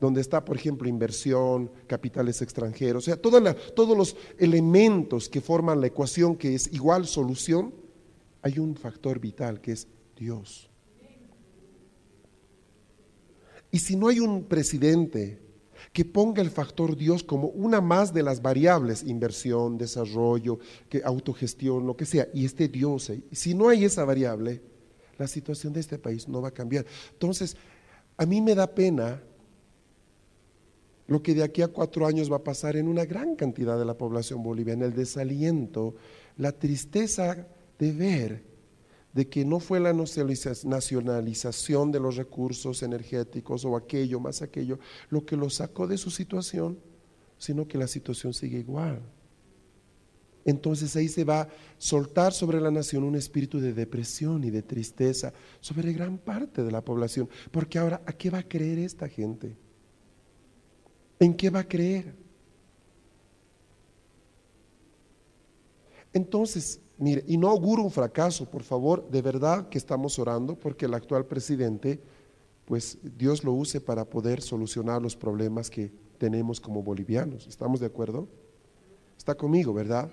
donde 0.00 0.20
está, 0.20 0.44
por 0.44 0.56
ejemplo, 0.56 0.88
inversión, 0.88 1.70
capitales 1.86 2.42
extranjeros, 2.42 3.04
o 3.04 3.06
sea, 3.06 3.16
todos 3.16 3.96
los 3.96 4.16
elementos 4.38 5.28
que 5.28 5.40
forman 5.40 5.80
la 5.80 5.86
ecuación 5.86 6.36
que 6.36 6.54
es 6.54 6.72
igual 6.72 7.06
solución, 7.06 7.72
hay 8.42 8.58
un 8.58 8.76
factor 8.76 9.18
vital 9.18 9.60
que 9.60 9.72
es 9.72 9.86
Dios. 10.14 10.70
Y 13.70 13.78
si 13.80 13.96
no 13.96 14.08
hay 14.08 14.20
un 14.20 14.44
presidente 14.44 15.40
que 15.92 16.04
ponga 16.04 16.42
el 16.42 16.50
factor 16.50 16.96
Dios 16.96 17.22
como 17.22 17.48
una 17.48 17.80
más 17.80 18.14
de 18.14 18.22
las 18.22 18.40
variables, 18.40 19.02
inversión, 19.02 19.78
desarrollo, 19.78 20.58
que 20.88 21.02
autogestión, 21.04 21.86
lo 21.86 21.96
que 21.96 22.06
sea, 22.06 22.28
y 22.32 22.44
este 22.44 22.68
Dios, 22.68 23.12
si 23.32 23.54
no 23.54 23.68
hay 23.68 23.84
esa 23.84 24.04
variable, 24.04 24.62
la 25.18 25.26
situación 25.26 25.72
de 25.72 25.80
este 25.80 25.98
país 25.98 26.28
no 26.28 26.40
va 26.40 26.48
a 26.48 26.54
cambiar. 26.54 26.86
Entonces, 27.12 27.56
a 28.16 28.26
mí 28.26 28.40
me 28.40 28.54
da 28.54 28.72
pena 28.72 29.22
lo 31.06 31.22
que 31.22 31.34
de 31.34 31.42
aquí 31.42 31.62
a 31.62 31.68
cuatro 31.68 32.06
años 32.06 32.30
va 32.30 32.36
a 32.36 32.44
pasar 32.44 32.76
en 32.76 32.88
una 32.88 33.04
gran 33.04 33.36
cantidad 33.36 33.78
de 33.78 33.84
la 33.84 33.98
población 33.98 34.42
boliviana, 34.42 34.86
el 34.86 34.94
desaliento, 34.94 35.94
la 36.36 36.52
tristeza 36.52 37.46
de 37.78 37.92
ver 37.92 38.53
de 39.14 39.28
que 39.28 39.44
no 39.44 39.60
fue 39.60 39.78
la 39.78 39.92
nacionalización 39.92 41.92
de 41.92 42.00
los 42.00 42.16
recursos 42.16 42.82
energéticos 42.82 43.64
o 43.64 43.76
aquello 43.76 44.18
más 44.18 44.42
aquello 44.42 44.80
lo 45.08 45.24
que 45.24 45.36
lo 45.36 45.48
sacó 45.48 45.86
de 45.86 45.96
su 45.96 46.10
situación, 46.10 46.80
sino 47.38 47.68
que 47.68 47.78
la 47.78 47.86
situación 47.86 48.34
sigue 48.34 48.58
igual. 48.58 49.00
Entonces 50.44 50.94
ahí 50.96 51.08
se 51.08 51.24
va 51.24 51.42
a 51.42 51.48
soltar 51.78 52.32
sobre 52.32 52.60
la 52.60 52.72
nación 52.72 53.04
un 53.04 53.14
espíritu 53.14 53.60
de 53.60 53.72
depresión 53.72 54.42
y 54.42 54.50
de 54.50 54.62
tristeza 54.62 55.32
sobre 55.60 55.92
gran 55.92 56.18
parte 56.18 56.64
de 56.64 56.72
la 56.72 56.84
población, 56.84 57.28
porque 57.52 57.78
ahora 57.78 58.02
¿a 58.04 58.12
qué 58.12 58.30
va 58.30 58.38
a 58.38 58.48
creer 58.48 58.80
esta 58.80 59.08
gente? 59.08 59.56
¿En 61.20 61.34
qué 61.34 61.50
va 61.50 61.60
a 61.60 61.68
creer? 61.68 62.16
Entonces, 66.12 66.80
Mire, 66.98 67.24
y 67.26 67.36
no 67.36 67.48
auguro 67.48 67.82
un 67.82 67.90
fracaso, 67.90 68.48
por 68.48 68.62
favor, 68.62 69.08
de 69.10 69.20
verdad 69.20 69.68
que 69.68 69.78
estamos 69.78 70.18
orando 70.18 70.54
porque 70.54 70.86
el 70.86 70.94
actual 70.94 71.26
presidente, 71.26 72.00
pues 72.64 72.98
Dios 73.02 73.42
lo 73.42 73.52
use 73.52 73.80
para 73.80 74.04
poder 74.04 74.40
solucionar 74.40 75.02
los 75.02 75.16
problemas 75.16 75.70
que 75.70 75.92
tenemos 76.18 76.60
como 76.60 76.82
bolivianos. 76.82 77.46
¿Estamos 77.48 77.80
de 77.80 77.86
acuerdo? 77.86 78.28
Está 79.18 79.34
conmigo, 79.34 79.74
¿verdad? 79.74 80.10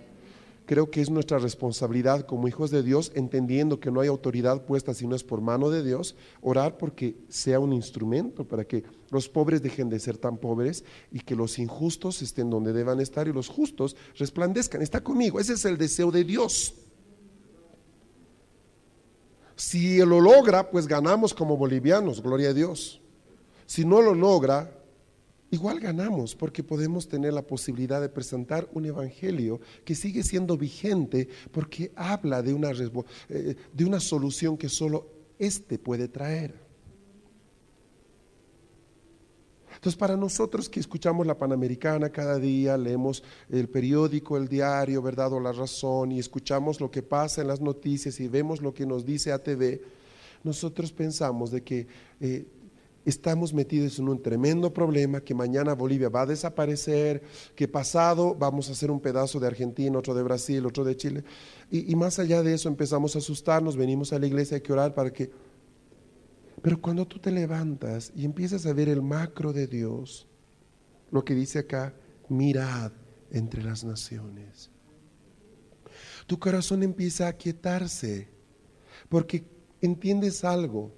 Creo 0.71 0.89
que 0.89 1.01
es 1.01 1.09
nuestra 1.09 1.37
responsabilidad 1.37 2.25
como 2.25 2.47
hijos 2.47 2.71
de 2.71 2.81
Dios, 2.81 3.11
entendiendo 3.13 3.81
que 3.81 3.91
no 3.91 3.99
hay 3.99 4.07
autoridad 4.07 4.63
puesta 4.63 4.93
si 4.93 5.05
no 5.05 5.17
es 5.17 5.23
por 5.25 5.41
mano 5.41 5.69
de 5.69 5.83
Dios, 5.83 6.15
orar 6.39 6.77
porque 6.77 7.17
sea 7.27 7.59
un 7.59 7.73
instrumento 7.73 8.47
para 8.47 8.63
que 8.63 8.85
los 9.09 9.27
pobres 9.27 9.61
dejen 9.61 9.89
de 9.89 9.99
ser 9.99 10.17
tan 10.17 10.37
pobres 10.37 10.85
y 11.11 11.19
que 11.19 11.35
los 11.35 11.59
injustos 11.59 12.21
estén 12.21 12.49
donde 12.49 12.71
deban 12.71 13.01
estar 13.01 13.27
y 13.27 13.33
los 13.33 13.49
justos 13.49 13.97
resplandezcan. 14.15 14.81
Está 14.81 15.03
conmigo, 15.03 15.41
ese 15.41 15.55
es 15.55 15.65
el 15.65 15.77
deseo 15.77 16.09
de 16.09 16.23
Dios. 16.23 16.73
Si 19.57 19.97
lo 19.97 20.21
logra, 20.21 20.71
pues 20.71 20.87
ganamos 20.87 21.33
como 21.33 21.57
bolivianos, 21.57 22.23
gloria 22.23 22.51
a 22.51 22.53
Dios. 22.53 23.01
Si 23.65 23.83
no 23.83 24.01
lo 24.01 24.13
logra, 24.13 24.71
igual 25.51 25.79
ganamos 25.79 26.35
porque 26.35 26.63
podemos 26.63 27.07
tener 27.07 27.33
la 27.33 27.41
posibilidad 27.41 28.01
de 28.01 28.09
presentar 28.09 28.67
un 28.73 28.85
evangelio 28.85 29.59
que 29.85 29.95
sigue 29.95 30.23
siendo 30.23 30.57
vigente 30.57 31.27
porque 31.51 31.91
habla 31.95 32.41
de 32.41 32.53
una, 32.53 32.71
eh, 33.29 33.55
de 33.73 33.85
una 33.85 33.99
solución 33.99 34.57
que 34.57 34.69
solo 34.69 35.07
éste 35.37 35.77
puede 35.77 36.07
traer. 36.07 36.71
Entonces, 39.81 39.97
para 39.97 40.15
nosotros 40.15 40.69
que 40.69 40.79
escuchamos 40.79 41.25
la 41.25 41.37
Panamericana 41.37 42.11
cada 42.11 42.37
día, 42.37 42.77
leemos 42.77 43.23
el 43.49 43.67
periódico, 43.67 44.37
el 44.37 44.47
diario, 44.47 45.01
¿verdad? 45.01 45.33
O 45.33 45.39
la 45.39 45.51
razón, 45.51 46.11
y 46.11 46.19
escuchamos 46.19 46.79
lo 46.79 46.91
que 46.91 47.01
pasa 47.01 47.41
en 47.41 47.47
las 47.47 47.61
noticias 47.61 48.19
y 48.19 48.27
vemos 48.27 48.61
lo 48.61 48.75
que 48.75 48.85
nos 48.85 49.07
dice 49.07 49.31
ATV, 49.31 49.81
nosotros 50.43 50.91
pensamos 50.91 51.49
de 51.49 51.63
que 51.63 51.87
eh, 52.19 52.45
estamos 53.05 53.53
metidos 53.53 53.97
en 53.99 54.09
un 54.09 54.21
tremendo 54.21 54.73
problema, 54.73 55.21
que 55.21 55.33
mañana 55.33 55.73
Bolivia 55.73 56.09
va 56.09 56.21
a 56.21 56.25
desaparecer, 56.27 57.23
que 57.55 57.67
pasado 57.67 58.35
vamos 58.35 58.69
a 58.69 58.73
hacer 58.73 58.91
un 58.91 58.99
pedazo 58.99 59.39
de 59.39 59.47
Argentina, 59.47 59.97
otro 59.97 60.13
de 60.13 60.23
Brasil, 60.23 60.65
otro 60.65 60.83
de 60.83 60.95
Chile. 60.95 61.23
Y, 61.71 61.95
más 61.95 62.19
allá 62.19 62.43
de 62.43 62.53
eso 62.53 62.69
empezamos 62.69 63.15
a 63.15 63.19
asustarnos, 63.19 63.75
venimos 63.77 64.13
a 64.13 64.19
la 64.19 64.27
iglesia, 64.27 64.55
hay 64.55 64.61
que 64.61 64.73
orar 64.73 64.93
para 64.93 65.11
que... 65.11 65.31
Pero 66.61 66.79
cuando 66.79 67.07
tú 67.07 67.17
te 67.17 67.31
levantas 67.31 68.11
y 68.15 68.23
empiezas 68.23 68.65
a 68.65 68.73
ver 68.73 68.87
el 68.87 69.01
macro 69.01 69.51
de 69.51 69.65
Dios, 69.67 70.27
lo 71.09 71.25
que 71.25 71.33
dice 71.33 71.59
acá, 71.59 71.93
mirad 72.29 72.91
entre 73.31 73.63
las 73.63 73.83
naciones. 73.83 74.69
Tu 76.27 76.37
corazón 76.37 76.83
empieza 76.83 77.25
a 77.25 77.29
aquietarse 77.29 78.29
porque 79.09 79.43
entiendes 79.81 80.43
algo. 80.43 80.93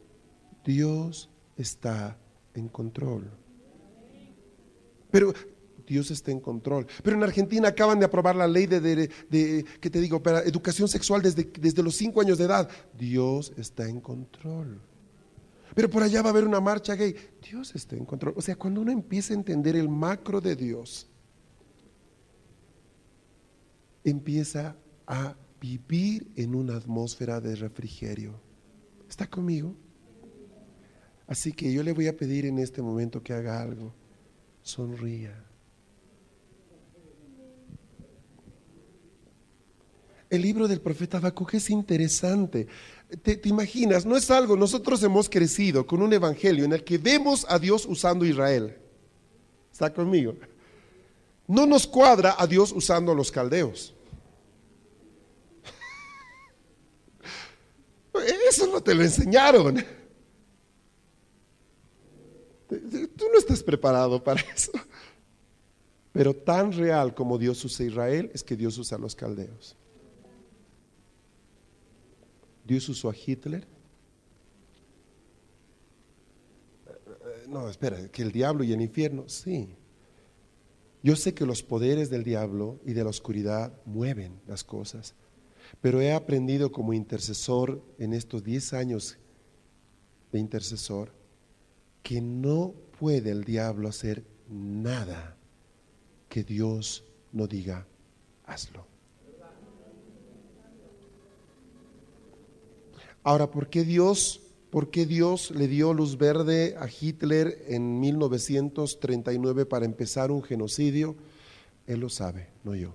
Dios 0.65 1.29
está 1.57 2.17
en 2.53 2.67
control. 2.67 3.29
Pero 5.11 5.33
Dios 5.85 6.11
está 6.11 6.31
en 6.31 6.39
control. 6.39 6.87
Pero 7.03 7.15
en 7.15 7.23
Argentina 7.23 7.67
acaban 7.67 7.99
de 7.99 8.05
aprobar 8.05 8.35
la 8.35 8.47
ley 8.47 8.65
de, 8.65 8.79
de, 8.79 9.65
¿qué 9.79 9.89
te 9.89 9.99
digo? 9.99 10.21
Para 10.21 10.41
educación 10.41 10.87
sexual 10.87 11.21
desde, 11.21 11.43
desde 11.59 11.83
los 11.83 11.95
cinco 11.95 12.21
años 12.21 12.37
de 12.37 12.45
edad. 12.45 12.69
Dios 12.97 13.53
está 13.57 13.87
en 13.87 13.99
control. 13.99 14.81
Pero 15.75 15.89
por 15.89 16.03
allá 16.03 16.21
va 16.21 16.29
a 16.29 16.31
haber 16.31 16.47
una 16.47 16.59
marcha 16.59 16.95
gay. 16.95 17.15
Dios 17.41 17.75
está 17.75 17.95
en 17.95 18.05
control. 18.05 18.33
O 18.37 18.41
sea, 18.41 18.55
cuando 18.55 18.81
uno 18.81 18.91
empieza 18.91 19.33
a 19.33 19.37
entender 19.37 19.75
el 19.75 19.89
macro 19.89 20.39
de 20.39 20.55
Dios, 20.55 21.07
empieza 24.03 24.75
a 25.07 25.35
vivir 25.59 26.31
en 26.35 26.55
una 26.55 26.75
atmósfera 26.75 27.39
de 27.39 27.55
refrigerio. 27.55 28.39
¿Está 29.09 29.27
conmigo? 29.27 29.75
Así 31.27 31.53
que 31.53 31.71
yo 31.71 31.83
le 31.83 31.93
voy 31.93 32.07
a 32.07 32.17
pedir 32.17 32.45
en 32.45 32.59
este 32.59 32.81
momento 32.81 33.21
que 33.21 33.33
haga 33.33 33.61
algo. 33.61 33.93
Sonría. 34.61 35.43
El 40.29 40.41
libro 40.41 40.67
del 40.67 40.81
profeta 40.81 41.17
Habacuc 41.17 41.53
es 41.53 41.69
interesante. 41.69 42.67
Te, 43.21 43.37
te, 43.37 43.49
imaginas, 43.49 44.05
no 44.05 44.17
es 44.17 44.31
algo, 44.31 44.57
nosotros 44.57 45.03
hemos 45.03 45.29
crecido 45.29 45.85
con 45.85 46.01
un 46.01 46.11
evangelio 46.11 46.65
en 46.65 46.73
el 46.73 46.83
que 46.83 46.97
vemos 46.97 47.45
a 47.47 47.59
Dios 47.59 47.85
usando 47.85 48.25
Israel. 48.25 48.75
¿Está 49.71 49.93
conmigo? 49.93 50.35
No 51.47 51.65
nos 51.67 51.85
cuadra 51.85 52.35
a 52.37 52.47
Dios 52.47 52.71
usando 52.71 53.11
a 53.11 53.15
los 53.15 53.31
caldeos. 53.31 53.93
Eso 58.49 58.67
no 58.67 58.81
te 58.81 58.95
lo 58.95 59.03
enseñaron. 59.03 59.85
Tú 62.79 63.25
no 63.31 63.37
estás 63.37 63.63
preparado 63.63 64.23
para 64.23 64.41
eso. 64.55 64.71
Pero 66.11 66.33
tan 66.33 66.71
real 66.71 67.13
como 67.15 67.37
Dios 67.37 67.63
usa 67.65 67.85
a 67.85 67.89
Israel 67.89 68.31
es 68.33 68.43
que 68.43 68.55
Dios 68.55 68.77
usa 68.77 68.97
a 68.97 69.01
los 69.01 69.15
caldeos. 69.15 69.75
Dios 72.63 72.87
usó 72.87 73.09
a 73.09 73.15
Hitler. 73.15 73.67
No, 77.47 77.67
espera, 77.67 78.07
que 78.09 78.21
el 78.21 78.31
diablo 78.31 78.63
y 78.63 78.71
el 78.71 78.81
infierno, 78.81 79.27
sí. 79.27 79.75
Yo 81.01 81.15
sé 81.15 81.33
que 81.33 81.45
los 81.45 81.61
poderes 81.61 82.09
del 82.09 82.23
diablo 82.23 82.79
y 82.85 82.93
de 82.93 83.03
la 83.03 83.09
oscuridad 83.09 83.73
mueven 83.85 84.39
las 84.47 84.63
cosas, 84.63 85.15
pero 85.81 85.99
he 85.99 86.13
aprendido 86.13 86.71
como 86.71 86.93
intercesor 86.93 87.83
en 87.97 88.13
estos 88.13 88.43
10 88.43 88.73
años 88.73 89.17
de 90.31 90.39
intercesor 90.39 91.11
que 92.03 92.21
no 92.21 92.73
puede 92.99 93.31
el 93.31 93.43
diablo 93.45 93.87
hacer 93.87 94.23
nada 94.49 95.37
que 96.29 96.43
Dios 96.43 97.05
no 97.31 97.47
diga, 97.47 97.87
hazlo. 98.45 98.85
Ahora, 103.23 103.49
¿por 103.49 103.69
qué 103.69 103.85
Dios, 103.85 104.41
por 104.69 104.91
qué 104.91 105.05
Dios 105.05 105.51
le 105.51 105.67
dio 105.67 105.93
luz 105.93 106.17
verde 106.17 106.75
a 106.77 106.87
Hitler 106.87 107.63
en 107.67 107.99
1939 108.01 109.65
para 109.65 109.85
empezar 109.85 110.29
un 110.29 110.43
genocidio? 110.43 111.15
Él 111.87 112.01
lo 112.01 112.09
sabe, 112.09 112.49
no 112.63 112.75
yo. 112.75 112.93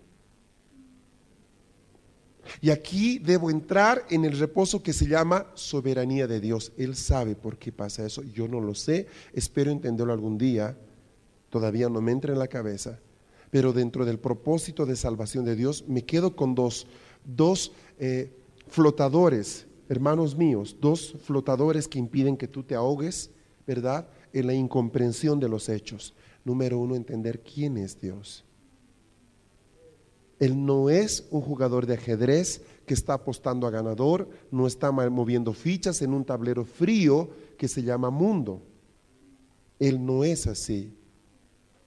Y 2.61 2.71
aquí 2.71 3.19
debo 3.19 3.51
entrar 3.51 4.05
en 4.11 4.25
el 4.25 4.39
reposo 4.39 4.83
que 4.83 4.93
se 4.93 5.07
llama 5.07 5.47
soberanía 5.55 6.27
de 6.27 6.41
Dios. 6.41 6.73
Él 6.77 6.97
sabe 6.97 7.35
por 7.35 7.59
qué 7.59 7.71
pasa 7.73 8.05
eso. 8.05 8.23
Yo 8.23 8.49
no 8.49 8.61
lo 8.61 8.75
sé. 8.75 9.07
Espero 9.33 9.71
entenderlo 9.71 10.13
algún 10.13 10.39
día. 10.39 10.77
Todavía 11.51 11.89
no 11.89 12.01
me 12.01 12.13
entra 12.13 12.33
en 12.33 12.39
la 12.39 12.49
cabeza. 12.49 12.99
Pero 13.51 13.73
dentro 13.73 14.05
del 14.05 14.19
propósito 14.19 14.87
de 14.87 14.97
salvación 14.97 15.45
de 15.45 15.57
Dios, 15.57 15.85
me 15.87 16.05
quedo 16.05 16.37
con 16.37 16.55
dos, 16.55 16.87
dos 17.25 17.73
eh, 17.99 18.31
flotadores, 18.67 19.67
hermanos 19.89 20.37
míos, 20.37 20.77
dos 20.81 21.15
flotadores 21.25 21.89
que 21.89 21.99
impiden 21.99 22.37
que 22.37 22.49
tú 22.49 22.63
te 22.63 22.75
ahogues, 22.75 23.31
¿verdad? 23.67 24.09
En 24.33 24.47
la 24.47 24.55
incomprensión 24.55 25.41
de 25.41 25.49
los 25.49 25.69
hechos. 25.69 26.15
Número 26.45 26.79
uno, 26.79 26.97
entender 26.97 27.41
quién 27.41 27.79
es 27.79 28.01
Dios. 28.01 28.45
Él 30.39 30.65
no 30.65 30.89
es 30.89 31.27
un 31.31 31.41
jugador 31.41 31.87
de 31.87 31.95
ajedrez 31.95 32.63
que 32.87 32.95
está 32.95 33.15
apostando 33.15 33.67
a 33.67 33.71
ganador, 33.71 34.29
no 34.51 34.67
está 34.67 34.91
moviendo 34.93 35.53
fichas 35.53 36.01
en 36.01 36.15
un 36.15 36.25
tablero 36.25 36.65
frío 36.65 37.31
que 37.57 37.69
se 37.69 37.83
llama 37.83 38.11
mundo. 38.11 38.63
Él 39.79 40.05
no 40.05 40.25
es 40.25 40.47
así. 40.47 40.97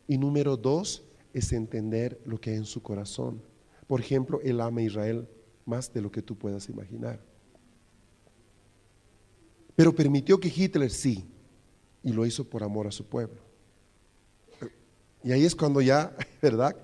Y 0.08 0.18
número 0.18 0.58
dos 0.58 1.04
es 1.34 1.54
entender 1.54 2.22
lo 2.26 2.40
que 2.40 2.52
hay 2.52 2.58
en 2.58 2.66
su 2.66 2.82
corazón. 2.82 3.42
Por 3.88 4.02
ejemplo, 4.02 4.42
Él 4.44 4.60
ama 4.62 4.82
a 4.82 4.84
Israel 4.84 5.28
más 5.66 5.92
de 5.94 6.02
lo 6.02 6.12
que 6.12 6.22
tú 6.22 6.38
puedas 6.38 6.70
imaginar. 6.70 7.20
Pero 9.76 9.96
permitió 9.96 10.40
que 10.40 10.52
Hitler 10.54 10.92
sí, 10.92 11.26
y 12.04 12.12
lo 12.12 12.26
hizo 12.26 12.44
por 12.44 12.64
amor 12.64 12.88
a 12.88 12.92
su 12.92 13.06
pueblo. 13.06 13.42
Y 15.24 15.32
ahí 15.32 15.46
es 15.46 15.56
cuando 15.56 15.82
ya, 15.82 16.16
¿verdad? 16.42 16.76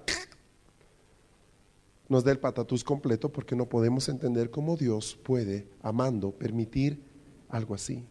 Nos 2.09 2.23
da 2.23 2.31
el 2.31 2.39
patatús 2.39 2.83
completo 2.83 3.31
porque 3.31 3.55
no 3.55 3.67
podemos 3.67 4.07
entender 4.09 4.49
cómo 4.49 4.77
Dios 4.77 5.19
puede, 5.23 5.67
amando, 5.81 6.31
permitir 6.31 7.03
algo 7.49 7.75
así. 7.75 8.05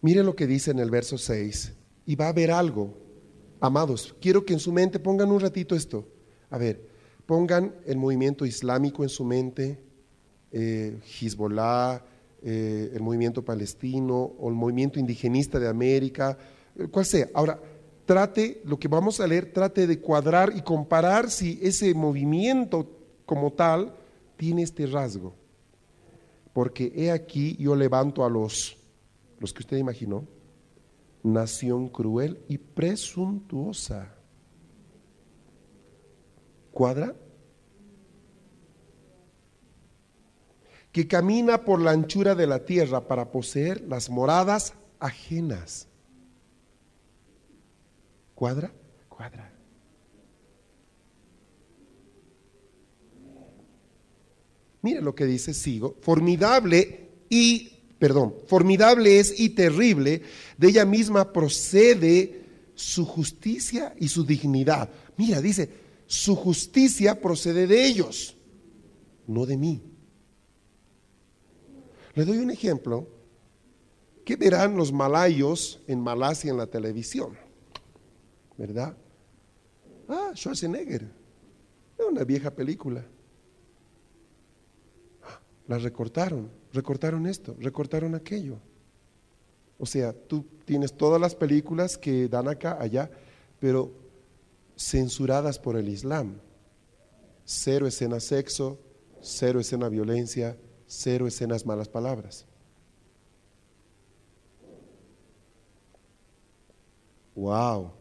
Mire 0.00 0.22
lo 0.22 0.36
que 0.36 0.46
dice 0.46 0.70
en 0.70 0.78
el 0.78 0.90
verso 0.90 1.18
6. 1.18 1.72
Y 2.06 2.14
va 2.14 2.26
a 2.26 2.28
haber 2.28 2.52
algo. 2.52 2.94
Amados, 3.60 4.14
quiero 4.20 4.44
que 4.44 4.52
en 4.52 4.60
su 4.60 4.72
mente 4.72 5.00
pongan 5.00 5.32
un 5.32 5.40
ratito 5.40 5.74
esto. 5.74 6.06
A 6.50 6.58
ver, 6.58 6.88
pongan 7.26 7.74
el 7.86 7.96
movimiento 7.96 8.46
islámico 8.46 9.02
en 9.02 9.08
su 9.08 9.24
mente, 9.24 9.80
eh, 10.52 11.00
Hezbollah, 11.20 12.04
eh, 12.42 12.92
el 12.94 13.02
movimiento 13.02 13.44
palestino 13.44 14.16
o 14.38 14.48
el 14.48 14.54
movimiento 14.54 15.00
indigenista 15.00 15.58
de 15.58 15.68
América, 15.68 16.38
sea. 17.04 17.28
Ahora, 17.34 17.60
trate, 18.06 18.62
lo 18.64 18.78
que 18.78 18.88
vamos 18.88 19.20
a 19.20 19.26
leer, 19.26 19.52
trate 19.52 19.86
de 19.86 20.00
cuadrar 20.00 20.52
y 20.56 20.62
comparar 20.62 21.30
si 21.30 21.58
ese 21.62 21.92
movimiento 21.92 22.88
como 23.26 23.52
tal 23.52 23.94
tiene 24.36 24.62
este 24.62 24.86
rasgo. 24.86 25.34
Porque 26.52 26.92
he 26.94 27.10
aquí, 27.10 27.56
yo 27.58 27.74
levanto 27.74 28.24
a 28.24 28.30
los, 28.30 28.78
los 29.38 29.52
que 29.52 29.60
usted 29.60 29.76
imaginó, 29.76 30.24
nación 31.22 31.88
cruel 31.88 32.40
y 32.48 32.56
presuntuosa. 32.56 34.14
¿Cuadra? 36.72 37.14
Que 40.92 41.06
camina 41.06 41.64
por 41.64 41.80
la 41.82 41.90
anchura 41.90 42.34
de 42.34 42.46
la 42.46 42.64
tierra 42.64 43.06
para 43.06 43.30
poseer 43.30 43.82
las 43.82 44.08
moradas 44.08 44.72
ajenas. 44.98 45.88
¿Cuadra? 48.36 48.70
Cuadra. 49.08 49.50
Mire 54.82 55.00
lo 55.00 55.14
que 55.14 55.24
dice, 55.24 55.54
sigo. 55.54 55.96
Formidable 56.02 57.08
y, 57.30 57.70
perdón, 57.98 58.34
formidable 58.46 59.18
es 59.18 59.40
y 59.40 59.48
terrible, 59.48 60.22
de 60.58 60.68
ella 60.68 60.84
misma 60.84 61.32
procede 61.32 62.42
su 62.74 63.06
justicia 63.06 63.94
y 63.98 64.08
su 64.08 64.24
dignidad. 64.24 64.90
Mira, 65.16 65.40
dice, 65.40 65.70
su 66.06 66.36
justicia 66.36 67.18
procede 67.18 67.66
de 67.66 67.86
ellos, 67.86 68.36
no 69.26 69.46
de 69.46 69.56
mí. 69.56 69.82
Le 72.14 72.24
doy 72.26 72.36
un 72.36 72.50
ejemplo. 72.50 73.08
¿Qué 74.26 74.36
verán 74.36 74.76
los 74.76 74.92
malayos 74.92 75.80
en 75.86 76.00
Malasia 76.00 76.50
en 76.50 76.58
la 76.58 76.66
televisión? 76.66 77.45
¿Verdad? 78.56 78.96
Ah, 80.08 80.32
Schwarzenegger. 80.34 81.02
Es 81.98 82.06
una 82.06 82.24
vieja 82.24 82.50
película. 82.50 83.04
La 85.66 85.78
recortaron, 85.78 86.50
recortaron 86.72 87.26
esto, 87.26 87.56
recortaron 87.58 88.14
aquello. 88.14 88.58
O 89.78 89.86
sea, 89.86 90.12
tú 90.12 90.44
tienes 90.64 90.96
todas 90.96 91.20
las 91.20 91.34
películas 91.34 91.98
que 91.98 92.28
dan 92.28 92.48
acá, 92.48 92.78
allá, 92.80 93.10
pero 93.58 93.92
censuradas 94.76 95.58
por 95.58 95.76
el 95.76 95.88
Islam. 95.88 96.40
Cero 97.44 97.86
escena 97.86 98.20
sexo, 98.20 98.78
cero 99.20 99.60
escena 99.60 99.88
violencia, 99.88 100.56
cero 100.86 101.26
escenas 101.26 101.66
malas 101.66 101.88
palabras. 101.88 102.46
Wow, 107.34 107.92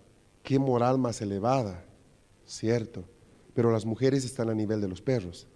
qué 0.46 0.60
moral 0.60 0.98
más 0.98 1.22
elevada, 1.22 1.84
cierto. 2.46 3.04
Pero 3.54 3.72
las 3.72 3.86
mujeres 3.86 4.24
están 4.24 4.50
a 4.50 4.54
nivel 4.54 4.80
de 4.80 4.88
los 4.88 5.02
perros. 5.02 5.48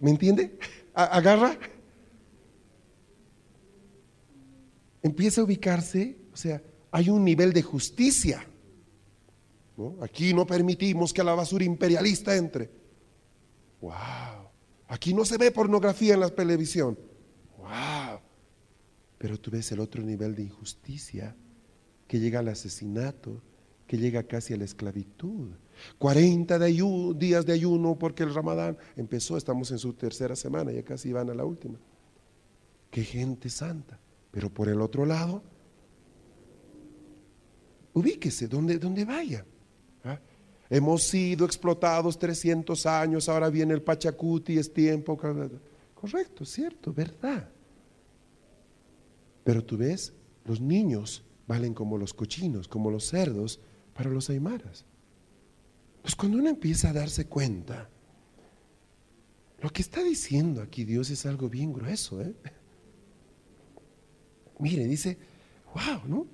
¿Me 0.00 0.10
entiende? 0.10 0.56
Agarra. 0.92 1.58
Empieza 5.02 5.40
a 5.40 5.44
ubicarse, 5.44 6.16
o 6.32 6.36
sea, 6.36 6.62
hay 6.92 7.10
un 7.10 7.24
nivel 7.24 7.52
de 7.52 7.62
justicia. 7.62 8.46
Aquí 10.00 10.32
no 10.32 10.46
permitimos 10.46 11.12
que 11.12 11.24
la 11.24 11.34
basura 11.34 11.64
imperialista 11.64 12.36
entre. 12.36 12.70
¡Wow! 13.80 13.92
Aquí 14.88 15.12
no 15.12 15.24
se 15.24 15.36
ve 15.36 15.50
pornografía 15.50 16.14
en 16.14 16.20
la 16.20 16.30
televisión. 16.30 16.98
¡Wow! 17.58 18.20
Pero 19.24 19.40
tú 19.40 19.50
ves 19.50 19.72
el 19.72 19.80
otro 19.80 20.02
nivel 20.02 20.34
de 20.34 20.42
injusticia 20.42 21.34
que 22.06 22.20
llega 22.20 22.40
al 22.40 22.48
asesinato, 22.48 23.40
que 23.86 23.96
llega 23.96 24.24
casi 24.24 24.52
a 24.52 24.58
la 24.58 24.66
esclavitud. 24.66 25.52
40 25.96 26.58
días 26.58 27.46
de 27.46 27.52
ayuno 27.54 27.98
porque 27.98 28.22
el 28.22 28.34
ramadán 28.34 28.76
empezó, 28.96 29.38
estamos 29.38 29.70
en 29.70 29.78
su 29.78 29.94
tercera 29.94 30.36
semana, 30.36 30.72
ya 30.72 30.82
casi 30.82 31.10
van 31.10 31.30
a 31.30 31.34
la 31.34 31.46
última. 31.46 31.78
Qué 32.90 33.02
gente 33.02 33.48
santa. 33.48 33.98
Pero 34.30 34.52
por 34.52 34.68
el 34.68 34.82
otro 34.82 35.06
lado, 35.06 35.42
ubíquese 37.94 38.46
donde 38.46 39.06
vaya. 39.06 39.46
¿ah? 40.04 40.20
Hemos 40.68 41.02
sido 41.02 41.46
explotados 41.46 42.18
300 42.18 42.84
años, 42.84 43.30
ahora 43.30 43.48
viene 43.48 43.72
el 43.72 43.80
Pachacuti, 43.80 44.58
es 44.58 44.70
tiempo. 44.70 45.16
Correcto, 45.94 46.44
cierto, 46.44 46.92
verdad. 46.92 47.53
Pero 49.44 49.64
tú 49.64 49.76
ves, 49.76 50.14
los 50.44 50.60
niños 50.60 51.22
valen 51.46 51.74
como 51.74 51.98
los 51.98 52.14
cochinos, 52.14 52.66
como 52.66 52.90
los 52.90 53.04
cerdos 53.04 53.60
para 53.92 54.10
los 54.10 54.30
aymaras. 54.30 54.84
Pues 56.02 56.16
cuando 56.16 56.38
uno 56.38 56.48
empieza 56.48 56.90
a 56.90 56.92
darse 56.92 57.26
cuenta, 57.26 57.88
lo 59.60 59.70
que 59.70 59.82
está 59.82 60.02
diciendo 60.02 60.60
aquí 60.60 60.84
Dios 60.84 61.10
es 61.10 61.24
algo 61.26 61.48
bien 61.48 61.72
grueso. 61.72 62.20
¿eh? 62.20 62.34
Mire, 64.58 64.86
dice, 64.86 65.16
wow, 65.74 66.06
¿no? 66.06 66.26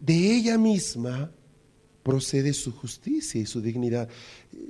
De 0.00 0.14
ella 0.14 0.58
misma 0.58 1.30
procede 2.02 2.52
su 2.52 2.72
justicia 2.72 3.40
y 3.40 3.46
su 3.46 3.60
dignidad. 3.60 4.08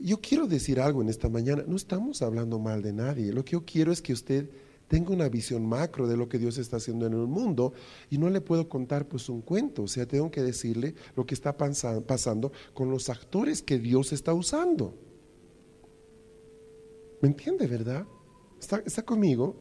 Yo 0.03 0.21
quiero 0.21 0.47
decir 0.47 0.81
algo 0.81 1.03
en 1.03 1.09
esta 1.09 1.29
mañana, 1.29 1.65
no 1.67 1.77
estamos 1.77 2.21
hablando 2.23 2.59
mal 2.59 2.83
de 2.83 2.93
nadie, 2.93 3.33
lo 3.33 3.45
que 3.45 3.53
yo 3.53 3.65
quiero 3.65 3.93
es 3.93 4.03
que 4.03 4.13
usted 4.13 4.51
tenga 4.93 5.11
una 5.11 5.31
visión 5.31 5.65
macro 5.65 6.07
de 6.07 6.19
lo 6.19 6.29
que 6.29 6.37
Dios 6.37 6.59
está 6.59 6.77
haciendo 6.77 7.07
en 7.07 7.15
el 7.15 7.27
mundo 7.27 7.73
y 8.11 8.19
no 8.19 8.29
le 8.29 8.43
puedo 8.43 8.69
contar 8.69 9.09
pues 9.09 9.31
un 9.31 9.41
cuento, 9.41 9.85
o 9.85 9.89
sea, 9.89 10.05
tengo 10.05 10.31
que 10.31 10.43
decirle 10.43 10.95
lo 11.17 11.25
que 11.25 11.33
está 11.33 11.57
pasando 11.57 12.53
con 12.75 12.91
los 12.91 13.09
actores 13.09 13.63
que 13.63 13.79
Dios 13.79 14.13
está 14.13 14.35
usando. 14.35 14.95
¿Me 17.23 17.29
entiende, 17.31 17.67
verdad? 17.67 18.07
¿Está, 18.61 18.83
está 18.85 19.03
conmigo? 19.03 19.57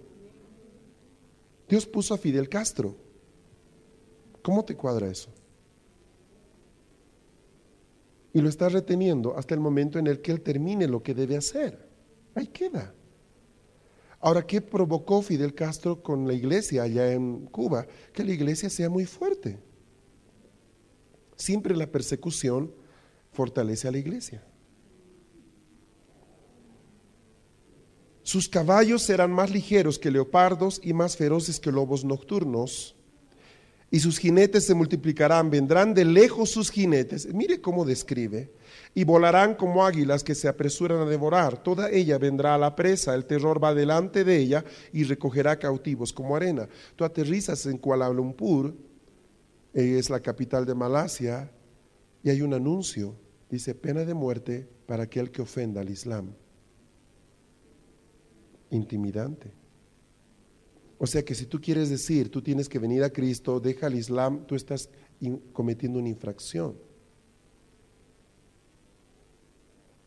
Dios 1.70 1.86
puso 1.86 2.14
a 2.14 2.18
Fidel 2.18 2.50
Castro. 2.50 2.98
¿Cómo 4.42 4.66
te 4.66 4.76
cuadra 4.76 5.08
eso? 5.08 5.30
Y 8.34 8.42
lo 8.42 8.50
está 8.50 8.68
reteniendo 8.68 9.38
hasta 9.38 9.54
el 9.54 9.62
momento 9.62 9.98
en 9.98 10.08
el 10.08 10.20
que 10.20 10.34
él 10.34 10.42
termine 10.42 10.90
lo 10.90 11.02
que 11.02 11.14
debe 11.14 11.38
hacer. 11.38 11.88
Ahí 12.36 12.48
queda. 12.48 12.94
Ahora, 14.22 14.46
¿qué 14.46 14.62
provocó 14.62 15.24
Fidel 15.24 15.56
Castro 15.56 16.04
con 16.04 16.28
la 16.28 16.34
iglesia 16.34 16.84
allá 16.84 17.12
en 17.12 17.48
Cuba? 17.48 17.88
Que 18.14 18.24
la 18.24 18.32
iglesia 18.32 18.70
sea 18.70 18.88
muy 18.88 19.06
fuerte. 19.06 19.58
Siempre 21.36 21.76
la 21.76 21.88
persecución 21.88 22.72
fortalece 23.32 23.88
a 23.88 23.92
la 23.92 23.98
iglesia. 23.98 24.44
Sus 28.22 28.48
caballos 28.48 29.02
serán 29.02 29.32
más 29.32 29.50
ligeros 29.50 29.98
que 29.98 30.12
leopardos 30.12 30.80
y 30.84 30.94
más 30.94 31.18
feroces 31.18 31.60
que 31.60 31.72
lobos 31.72 32.06
nocturnos. 32.06 32.96
Y 33.90 34.00
sus 34.00 34.20
jinetes 34.20 34.68
se 34.68 34.76
multiplicarán, 34.76 35.50
vendrán 35.50 35.96
de 35.96 36.06
lejos 36.06 36.52
sus 36.52 36.70
jinetes. 36.70 37.34
Mire 37.34 37.60
cómo 37.60 37.86
describe 37.86 38.54
y 38.94 39.04
volarán 39.04 39.56
como 39.56 39.86
águilas 39.86 40.24
que 40.24 40.36
se 40.36 40.48
apresuran 40.48 41.00
a 41.00 41.06
devorar. 41.06 41.62
Toda 41.64 41.90
ella 41.90 42.18
vendrá 42.18 42.56
a 42.56 42.58
la 42.58 42.76
presa, 42.76 43.16
el 43.16 43.26
terror 43.26 43.64
va 43.64 43.74
delante 43.74 44.24
de 44.24 44.38
ella 44.38 44.66
y 44.92 45.04
recogerá 45.04 45.58
cautivos 45.58 46.12
como 46.12 46.36
arena. 46.36 46.68
Tú 46.96 47.06
aterrizas 47.06 47.66
en 47.66 47.78
Kuala 47.78 48.10
Lumpur, 48.10 48.76
eh, 49.74 49.98
es 49.98 50.10
la 50.10 50.20
capital 50.20 50.66
de 50.66 50.76
Malasia, 50.76 51.50
y 52.24 52.30
hay 52.30 52.42
un 52.42 52.54
anuncio, 52.54 53.16
dice 53.50 53.74
pena 53.76 54.04
de 54.04 54.14
muerte 54.14 54.68
para 54.86 55.04
aquel 55.04 55.32
que 55.32 55.42
ofenda 55.42 55.82
al 55.82 55.90
Islam. 55.90 56.34
Intimidante. 58.72 59.54
O 60.98 61.08
sea 61.08 61.24
que 61.24 61.34
si 61.34 61.46
tú 61.46 61.60
quieres 61.60 61.90
decir, 61.90 62.30
tú 62.30 62.42
tienes 62.42 62.70
que 62.70 62.78
venir 62.78 63.04
a 63.04 63.10
Cristo, 63.10 63.60
deja 63.60 63.88
al 63.88 63.96
Islam, 63.96 64.46
tú 64.46 64.56
estás 64.56 64.90
cometiendo 65.54 65.98
una 65.98 66.10
infracción. 66.10 66.76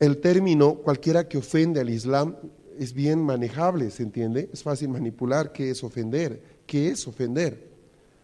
El 0.01 0.21
término 0.21 0.75
cualquiera 0.77 1.29
que 1.29 1.39
ofende 1.39 1.81
al 1.81 1.91
Islam 1.91 2.37
es 2.79 2.93
bien 2.93 3.23
manejable, 3.23 3.91
¿se 3.91 4.03
entiende? 4.03 4.51
Es 4.53 4.63
fácil 4.63 4.89
manipular 4.89 5.53
qué 5.53 5.71
es 5.71 5.85
ofender. 5.85 6.43
¿Qué 6.67 6.89
es 6.89 7.07
ofender? 7.07 7.71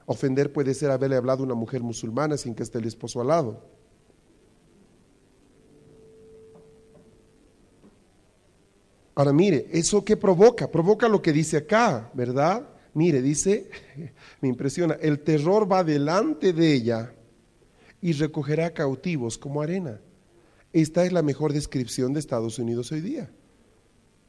Ofender 0.06 0.52
puede 0.52 0.74
ser 0.74 0.90
haberle 0.90 1.16
hablado 1.16 1.42
a 1.42 1.46
una 1.46 1.54
mujer 1.54 1.82
musulmana 1.82 2.36
sin 2.36 2.54
que 2.54 2.62
esté 2.62 2.78
el 2.78 2.86
esposo 2.86 3.20
al 3.20 3.28
lado. 3.28 3.62
Ahora 9.14 9.32
mire, 9.32 9.68
¿eso 9.70 10.04
qué 10.04 10.16
provoca? 10.16 10.70
Provoca 10.70 11.08
lo 11.08 11.20
que 11.20 11.32
dice 11.32 11.58
acá, 11.58 12.10
¿verdad? 12.14 12.66
Mire, 12.94 13.22
dice, 13.22 13.70
me 14.40 14.48
impresiona, 14.48 14.94
el 15.00 15.20
terror 15.20 15.70
va 15.70 15.84
delante 15.84 16.52
de 16.52 16.72
ella 16.72 17.12
y 18.00 18.12
recogerá 18.12 18.72
cautivos 18.72 19.36
como 19.36 19.60
arena. 19.60 20.00
Esta 20.72 21.04
es 21.04 21.12
la 21.12 21.22
mejor 21.22 21.52
descripción 21.52 22.12
de 22.12 22.20
Estados 22.20 22.58
Unidos 22.58 22.92
hoy 22.92 23.00
día. 23.00 23.30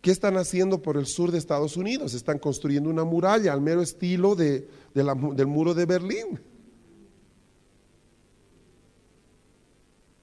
¿Qué 0.02 0.10
están 0.10 0.38
haciendo 0.38 0.82
por 0.82 0.98
el 0.98 1.06
sur 1.06 1.32
de 1.32 1.38
Estados 1.38 1.78
Unidos? 1.78 2.16
Están 2.16 2.40
construyendo 2.40 2.90
una 2.90 3.04
muralla 3.04 3.54
al 3.54 3.62
mero 3.62 3.84
estilo 3.84 4.36
de, 4.36 4.68
del 4.96 5.48
muro 5.48 5.76
de 5.76 5.86
Berlín. 5.86 6.40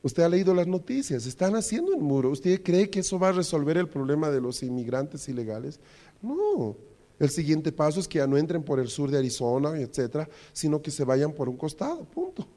Usted 0.03 0.23
ha 0.25 0.29
leído 0.29 0.55
las 0.55 0.67
noticias, 0.67 1.27
están 1.27 1.55
haciendo 1.55 1.95
un 1.95 2.03
muro. 2.03 2.31
¿Usted 2.31 2.63
cree 2.63 2.91
que 2.91 3.01
eso 3.01 3.19
va 3.19 3.29
a 3.29 3.33
resolver 3.33 3.77
el 3.77 3.89
problema 3.89 4.31
de 4.31 4.41
los 4.41 4.63
inmigrantes 4.63 5.29
ilegales? 5.29 5.79
No, 6.21 6.77
El 7.21 7.31
siguiente 7.31 7.71
paso 7.71 8.01
es 8.01 8.09
que 8.09 8.19
ya 8.19 8.27
no 8.27 8.37
entren 8.37 8.65
por 8.65 8.81
el 8.81 8.89
sur 8.89 9.11
de 9.11 9.19
Arizona, 9.19 9.79
etcétera, 9.79 10.29
sino 10.53 10.83
que 10.83 10.91
se 10.91 11.05
vayan 11.05 11.33
por 11.33 11.49
un 11.49 11.57
costado, 11.57 12.05
punto. 12.05 12.49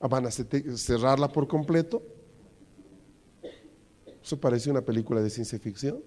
Ah, 0.00 0.08
¿Van 0.08 0.26
a 0.26 0.30
cerrarla 0.30 1.28
por 1.28 1.46
completo? 1.46 2.02
Eso 4.22 4.38
parece 4.38 4.70
una 4.70 4.82
película 4.82 5.20
de 5.20 5.30
ciencia 5.30 5.58
ficción. 5.58 6.00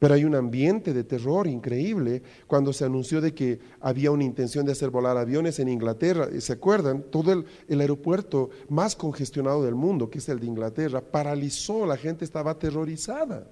Pero 0.00 0.14
hay 0.14 0.24
un 0.24 0.34
ambiente 0.34 0.94
de 0.94 1.04
terror 1.04 1.46
increíble 1.46 2.22
cuando 2.46 2.72
se 2.72 2.86
anunció 2.86 3.20
de 3.20 3.34
que 3.34 3.60
había 3.80 4.10
una 4.10 4.24
intención 4.24 4.64
de 4.64 4.72
hacer 4.72 4.88
volar 4.88 5.18
aviones 5.18 5.58
en 5.58 5.68
Inglaterra. 5.68 6.28
¿Se 6.40 6.54
acuerdan? 6.54 7.02
Todo 7.10 7.32
el, 7.32 7.44
el, 7.68 7.82
aeropuerto 7.82 8.48
más 8.70 8.96
congestionado 8.96 9.62
del 9.62 9.74
mundo, 9.74 10.08
que 10.08 10.18
es 10.18 10.28
el 10.30 10.40
de 10.40 10.46
Inglaterra, 10.46 11.02
paralizó, 11.02 11.84
la 11.84 11.98
gente 11.98 12.24
estaba 12.24 12.52
aterrorizada. 12.52 13.46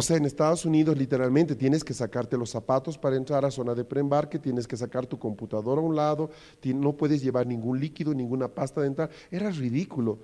O 0.00 0.02
sea, 0.02 0.16
en 0.16 0.24
Estados 0.24 0.64
Unidos 0.64 0.96
literalmente 0.96 1.54
tienes 1.54 1.84
que 1.84 1.92
sacarte 1.92 2.38
los 2.38 2.48
zapatos 2.48 2.96
para 2.96 3.16
entrar 3.16 3.44
a 3.44 3.50
zona 3.50 3.74
de 3.74 3.84
preembarque, 3.84 4.38
tienes 4.38 4.66
que 4.66 4.74
sacar 4.74 5.04
tu 5.04 5.18
computadora 5.18 5.78
a 5.78 5.84
un 5.84 5.94
lado, 5.94 6.30
no 6.64 6.96
puedes 6.96 7.22
llevar 7.22 7.46
ningún 7.46 7.78
líquido, 7.78 8.14
ninguna 8.14 8.48
pasta 8.48 8.80
dental. 8.80 9.10
Era 9.30 9.50
ridículo. 9.50 10.18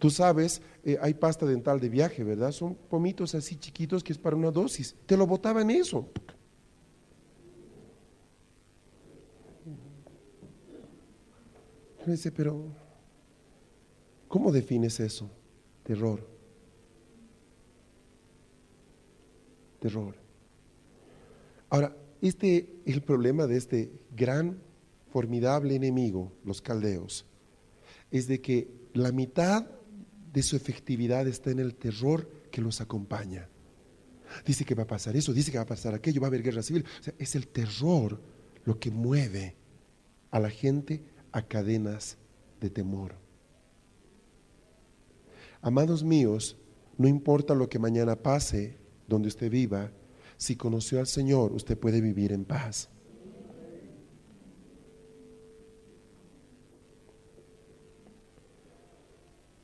Tú 0.00 0.10
sabes, 0.10 0.60
eh, 0.82 0.98
hay 1.00 1.14
pasta 1.14 1.46
dental 1.46 1.78
de 1.78 1.88
viaje, 1.88 2.24
¿verdad? 2.24 2.50
Son 2.50 2.74
pomitos 2.74 3.36
así 3.36 3.54
chiquitos 3.54 4.02
que 4.02 4.12
es 4.12 4.18
para 4.18 4.34
una 4.34 4.50
dosis. 4.50 4.96
Te 5.06 5.16
lo 5.16 5.24
botaban 5.24 5.70
eso. 5.70 6.08
dice, 12.04 12.32
pero 12.32 12.60
¿cómo 14.26 14.50
defines 14.50 14.98
eso? 14.98 15.30
Terror. 15.84 16.35
Terror. 19.86 20.16
Ahora, 21.70 21.96
este 22.20 22.80
es 22.84 22.94
el 22.94 23.02
problema 23.02 23.46
de 23.46 23.56
este 23.56 23.92
gran, 24.16 24.60
formidable 25.12 25.76
enemigo, 25.76 26.32
los 26.44 26.60
caldeos, 26.60 27.24
es 28.10 28.26
de 28.26 28.40
que 28.40 28.68
la 28.94 29.12
mitad 29.12 29.64
de 30.32 30.42
su 30.42 30.56
efectividad 30.56 31.28
está 31.28 31.52
en 31.52 31.60
el 31.60 31.76
terror 31.76 32.28
que 32.50 32.60
los 32.60 32.80
acompaña. 32.80 33.48
Dice 34.44 34.64
que 34.64 34.74
va 34.74 34.82
a 34.82 34.88
pasar 34.88 35.16
eso, 35.16 35.32
dice 35.32 35.52
que 35.52 35.58
va 35.58 35.62
a 35.62 35.66
pasar 35.66 35.94
aquello, 35.94 36.20
va 36.20 36.26
a 36.26 36.30
haber 36.30 36.42
guerra 36.42 36.64
civil. 36.64 36.84
O 37.00 37.02
sea, 37.04 37.14
es 37.16 37.36
el 37.36 37.46
terror 37.46 38.20
lo 38.64 38.80
que 38.80 38.90
mueve 38.90 39.54
a 40.32 40.40
la 40.40 40.50
gente 40.50 41.04
a 41.30 41.42
cadenas 41.42 42.18
de 42.60 42.70
temor. 42.70 43.14
Amados 45.60 46.02
míos, 46.02 46.56
no 46.98 47.06
importa 47.06 47.54
lo 47.54 47.68
que 47.68 47.78
mañana 47.78 48.16
pase 48.16 48.84
donde 49.06 49.28
usted 49.28 49.50
viva, 49.50 49.90
si 50.36 50.56
conoció 50.56 51.00
al 51.00 51.06
Señor, 51.06 51.52
usted 51.52 51.78
puede 51.78 52.00
vivir 52.00 52.32
en 52.32 52.44
paz. 52.44 52.88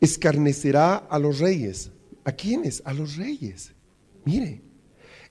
escarnecerá 0.03 0.97
a 0.97 1.19
los 1.21 1.39
reyes. 1.39 1.93
¿A 2.25 2.33
quiénes? 2.33 2.83
A 2.85 2.93
los 2.93 3.17
reyes. 3.17 3.73
Mire. 4.25 4.61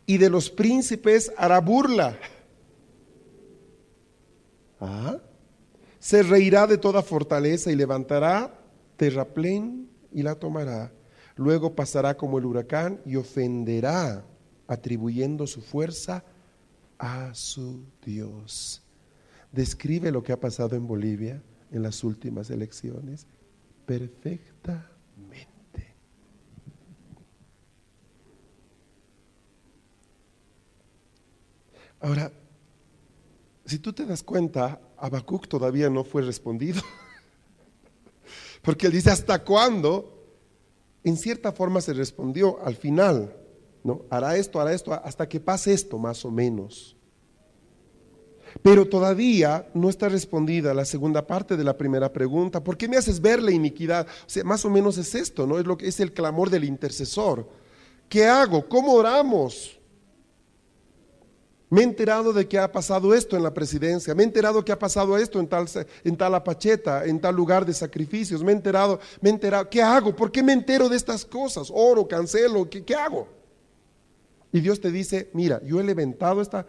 Y 0.06 0.18
de 0.18 0.30
los 0.30 0.50
príncipes 0.50 1.32
hará 1.38 1.60
burla. 1.60 2.18
¿Ah? 4.80 5.18
Se 6.00 6.24
reirá 6.24 6.68
de 6.68 6.78
toda 6.78 7.04
fortaleza 7.04 7.70
y 7.70 7.76
levantará 7.76 8.60
terraplén 8.96 9.90
y 10.14 10.24
la 10.24 10.36
tomará. 10.36 10.94
Luego 11.42 11.74
pasará 11.74 12.16
como 12.16 12.38
el 12.38 12.46
huracán 12.46 13.02
y 13.04 13.16
ofenderá, 13.16 14.24
atribuyendo 14.68 15.48
su 15.48 15.64
fuerza 15.64 16.24
a 17.00 17.34
su 17.34 17.84
Dios. 18.06 18.84
Describe 19.52 20.12
lo 20.12 20.22
que 20.22 20.34
ha 20.34 20.40
pasado 20.40 20.76
en 20.76 20.86
Bolivia 20.86 21.42
en 21.72 21.82
las 21.82 22.04
últimas 22.04 22.52
elecciones 22.52 23.26
perfectamente. 23.88 24.86
Ahora, 32.00 32.32
si 33.66 33.80
tú 33.80 33.94
te 33.94 34.06
das 34.06 34.22
cuenta, 34.22 34.80
Habacuc 34.96 35.48
todavía 35.48 35.90
no 35.90 36.04
fue 36.04 36.22
respondido. 36.22 36.84
Porque 38.62 38.86
él 38.86 38.94
dice, 38.94 39.10
¿hasta 39.10 39.44
cuándo? 39.44 40.21
En 41.04 41.18
cierta 41.18 41.52
forma 41.52 41.82
se 41.82 41.94
respondió 41.94 42.64
al 42.64 42.76
final, 42.76 43.36
¿no? 43.84 44.04
Hará 44.10 44.38
esto, 44.38 44.62
hará 44.62 44.74
esto, 44.74 44.94
hasta 44.94 45.28
que 45.28 45.40
pase 45.40 45.74
esto, 45.74 45.98
más 45.98 46.24
o 46.26 46.32
menos. 46.32 46.96
Pero 48.62 48.88
todavía 48.88 49.68
no 49.74 49.90
está 49.90 50.10
respondida 50.10 50.74
la 50.74 50.86
segunda 50.86 51.26
parte 51.26 51.58
de 51.58 51.64
la 51.64 51.78
primera 51.78 52.12
pregunta. 52.12 52.64
¿Por 52.64 52.78
qué 52.78 52.88
me 52.88 52.98
haces 52.98 53.22
ver 53.22 53.42
la 53.42 53.52
iniquidad? 53.52 54.06
O 54.06 54.30
sea, 54.30 54.44
más 54.44 54.66
o 54.66 54.70
menos 54.70 54.98
es 54.98 55.16
esto, 55.16 55.48
¿no? 55.48 55.58
Es 55.58 55.66
lo 55.66 55.78
que 55.78 55.88
es 55.88 56.00
el 56.00 56.14
clamor 56.14 56.50
del 56.50 56.66
intercesor. 56.66 57.48
¿Qué 58.10 58.26
hago? 58.26 58.68
¿Cómo 58.68 58.94
oramos? 58.94 59.80
Me 61.72 61.80
he 61.80 61.84
enterado 61.86 62.34
de 62.34 62.50
que 62.50 62.60
ha 62.60 62.70
pasado 62.70 63.14
esto 63.14 63.38
en 63.38 63.44
la 63.44 63.54
presidencia, 63.54 64.14
me 64.14 64.24
he 64.24 64.26
enterado 64.26 64.64
que 64.66 64.74
ha 64.74 64.78
pasado 64.78 65.18
esto 65.18 65.40
en 65.40 65.48
tal, 65.48 65.68
en 66.04 66.18
tal 66.18 66.36
apacheta, 66.36 67.06
en 67.06 67.18
tal 67.22 67.34
lugar 67.34 67.66
de 67.66 67.74
sacrificios, 67.74 68.44
me 68.44 68.52
he 68.52 68.56
enterado, 68.56 69.00
me 69.22 69.30
he 69.30 69.32
enterado, 69.32 69.70
¿qué 69.70 69.82
hago? 69.82 70.14
¿Por 70.14 70.34
qué 70.34 70.44
me 70.44 70.52
entero 70.52 70.90
de 70.90 70.98
estas 70.98 71.24
cosas? 71.24 71.72
Oro, 71.74 72.06
cancelo, 72.06 72.70
¿qué, 72.70 72.94
hago? 72.94 73.26
Y 74.52 74.60
Dios 74.60 74.82
te 74.82 74.92
dice, 74.92 75.30
mira, 75.32 75.62
yo 75.64 75.80
he 75.80 75.84
levantado 75.86 76.42
esta, 76.42 76.66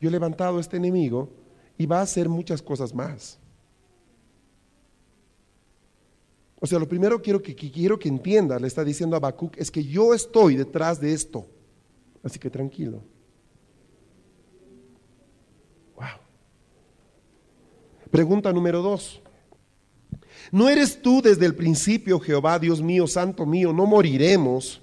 yo 0.00 0.08
he 0.08 0.12
levantado 0.12 0.58
este 0.58 0.78
enemigo 0.78 1.30
y 1.78 1.86
va 1.86 2.00
a 2.00 2.02
hacer 2.02 2.28
muchas 2.28 2.60
cosas 2.60 2.92
más. 2.92 3.38
O 6.58 6.66
sea, 6.66 6.80
lo 6.80 6.88
primero 6.88 7.22
quiero 7.22 7.40
que, 7.40 7.54
quiero 7.54 8.00
que 8.00 8.08
entienda, 8.08 8.58
le 8.58 8.66
está 8.66 8.82
diciendo 8.82 9.14
a 9.14 9.18
Habacuc, 9.18 9.56
es 9.58 9.70
que 9.70 9.84
yo 9.84 10.12
estoy 10.12 10.56
detrás 10.56 11.00
de 11.00 11.12
esto. 11.12 11.46
Así 12.24 12.40
que 12.40 12.50
tranquilo. 12.50 13.00
Pregunta 18.10 18.52
número 18.52 18.82
dos. 18.82 19.20
¿No 20.50 20.68
eres 20.68 21.00
tú 21.00 21.22
desde 21.22 21.46
el 21.46 21.54
principio, 21.54 22.18
Jehová, 22.18 22.58
Dios 22.58 22.82
mío, 22.82 23.06
Santo 23.06 23.46
mío, 23.46 23.72
no 23.72 23.86
moriremos? 23.86 24.82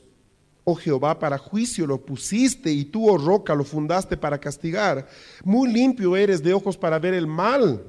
oh 0.69 0.75
Jehová, 0.75 1.17
para 1.17 1.37
juicio 1.37 1.87
lo 1.87 2.05
pusiste 2.05 2.69
y 2.69 2.83
tú, 2.83 3.09
oh 3.09 3.17
roca, 3.17 3.55
lo 3.55 3.63
fundaste 3.63 4.17
para 4.17 4.37
castigar. 4.37 5.07
Muy 5.45 5.71
limpio 5.71 6.17
eres 6.17 6.43
de 6.43 6.53
ojos 6.53 6.75
para 6.75 6.99
ver 6.99 7.13
el 7.13 7.25
mal, 7.25 7.85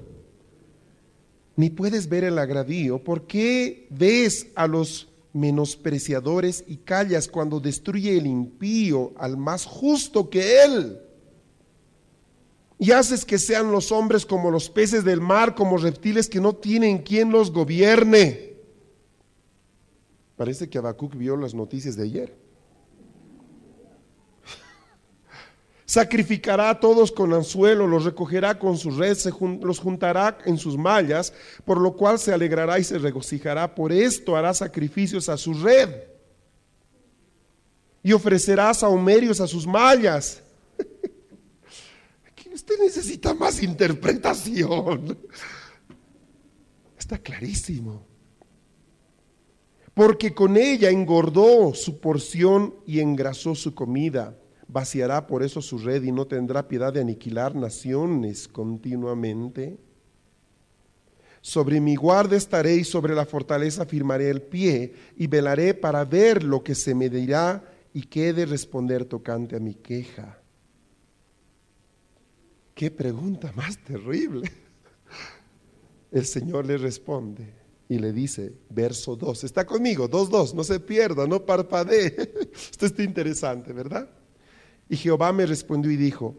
ni 1.56 1.70
puedes 1.70 2.08
ver 2.08 2.22
el 2.22 2.38
agravio. 2.38 3.02
¿Por 3.02 3.26
qué 3.26 3.88
ves 3.90 4.46
a 4.54 4.68
los 4.68 5.08
menospreciadores 5.32 6.62
y 6.68 6.76
callas 6.76 7.26
cuando 7.26 7.58
destruye 7.58 8.16
el 8.16 8.28
impío 8.28 9.12
al 9.16 9.36
más 9.36 9.64
justo 9.64 10.30
que 10.30 10.62
él? 10.62 11.00
Y 12.78 12.92
haces 12.92 13.24
que 13.24 13.38
sean 13.38 13.72
los 13.72 13.90
hombres 13.90 14.24
como 14.24 14.50
los 14.50 14.70
peces 14.70 15.04
del 15.04 15.20
mar, 15.20 15.54
como 15.54 15.76
reptiles 15.76 16.28
que 16.28 16.40
no 16.40 16.54
tienen 16.54 16.98
quien 16.98 17.30
los 17.30 17.50
gobierne. 17.50 18.56
Parece 20.36 20.70
que 20.70 20.78
Habacuc 20.78 21.16
vio 21.16 21.36
las 21.36 21.54
noticias 21.54 21.96
de 21.96 22.04
ayer. 22.04 22.36
Sacrificará 25.84 26.70
a 26.70 26.78
todos 26.78 27.10
con 27.10 27.32
anzuelo, 27.34 27.88
los 27.88 28.04
recogerá 28.04 28.56
con 28.56 28.78
su 28.78 28.92
red, 28.92 29.18
los 29.60 29.80
juntará 29.80 30.38
en 30.44 30.56
sus 30.56 30.78
mallas, 30.78 31.32
por 31.64 31.80
lo 31.80 31.96
cual 31.96 32.20
se 32.20 32.32
alegrará 32.32 32.78
y 32.78 32.84
se 32.84 32.98
regocijará. 32.98 33.74
Por 33.74 33.90
esto 33.90 34.36
hará 34.36 34.54
sacrificios 34.54 35.28
a 35.28 35.36
su 35.36 35.54
red 35.54 35.90
y 38.02 38.12
ofrecerá 38.12 38.72
saumerios 38.72 39.40
a 39.40 39.46
sus 39.46 39.66
mallas. 39.66 40.42
Usted 42.68 42.84
necesita 42.84 43.32
más 43.32 43.62
interpretación. 43.62 45.16
Está 46.98 47.16
clarísimo. 47.16 48.06
Porque 49.94 50.34
con 50.34 50.58
ella 50.58 50.90
engordó 50.90 51.72
su 51.72 51.98
porción 51.98 52.74
y 52.86 53.00
engrasó 53.00 53.54
su 53.54 53.74
comida 53.74 54.36
vaciará 54.68 55.26
por 55.26 55.42
eso 55.42 55.62
su 55.62 55.78
red 55.78 56.02
y 56.02 56.12
no 56.12 56.26
tendrá 56.26 56.68
piedad 56.68 56.92
de 56.92 57.00
aniquilar 57.00 57.54
naciones 57.54 58.46
continuamente. 58.46 59.78
Sobre 61.40 61.80
mi 61.80 61.96
guarda 61.96 62.36
estaré 62.36 62.76
y 62.76 62.84
sobre 62.84 63.14
la 63.14 63.24
fortaleza 63.24 63.86
firmaré 63.86 64.28
el 64.28 64.42
pie 64.42 64.92
y 65.16 65.26
velaré 65.26 65.72
para 65.72 66.04
ver 66.04 66.44
lo 66.44 66.62
que 66.62 66.74
se 66.74 66.94
me 66.94 67.08
dirá 67.08 67.64
y 67.94 68.02
qué 68.02 68.34
de 68.34 68.44
responder 68.44 69.06
tocante 69.06 69.56
a 69.56 69.60
mi 69.60 69.74
queja. 69.74 70.42
Qué 72.78 72.92
pregunta 72.92 73.52
más 73.56 73.76
terrible. 73.76 74.48
El 76.12 76.24
Señor 76.24 76.64
le 76.64 76.78
responde, 76.78 77.52
Y 77.88 77.98
le 77.98 78.12
dice, 78.12 78.52
verso 78.70 79.16
2, 79.16 79.42
está 79.42 79.66
conmigo, 79.66 80.08
2.2, 80.08 80.54
no 80.54 80.62
se 80.62 80.78
pierda, 80.78 81.26
no 81.26 81.44
parpadee. 81.44 82.14
Esto 82.70 82.86
está 82.86 83.02
interesante, 83.02 83.72
¿verdad? 83.72 84.08
Y 84.88 84.96
Jehová 84.96 85.32
me 85.32 85.44
respondió 85.44 85.90
y 85.90 85.96
dijo, 85.96 86.36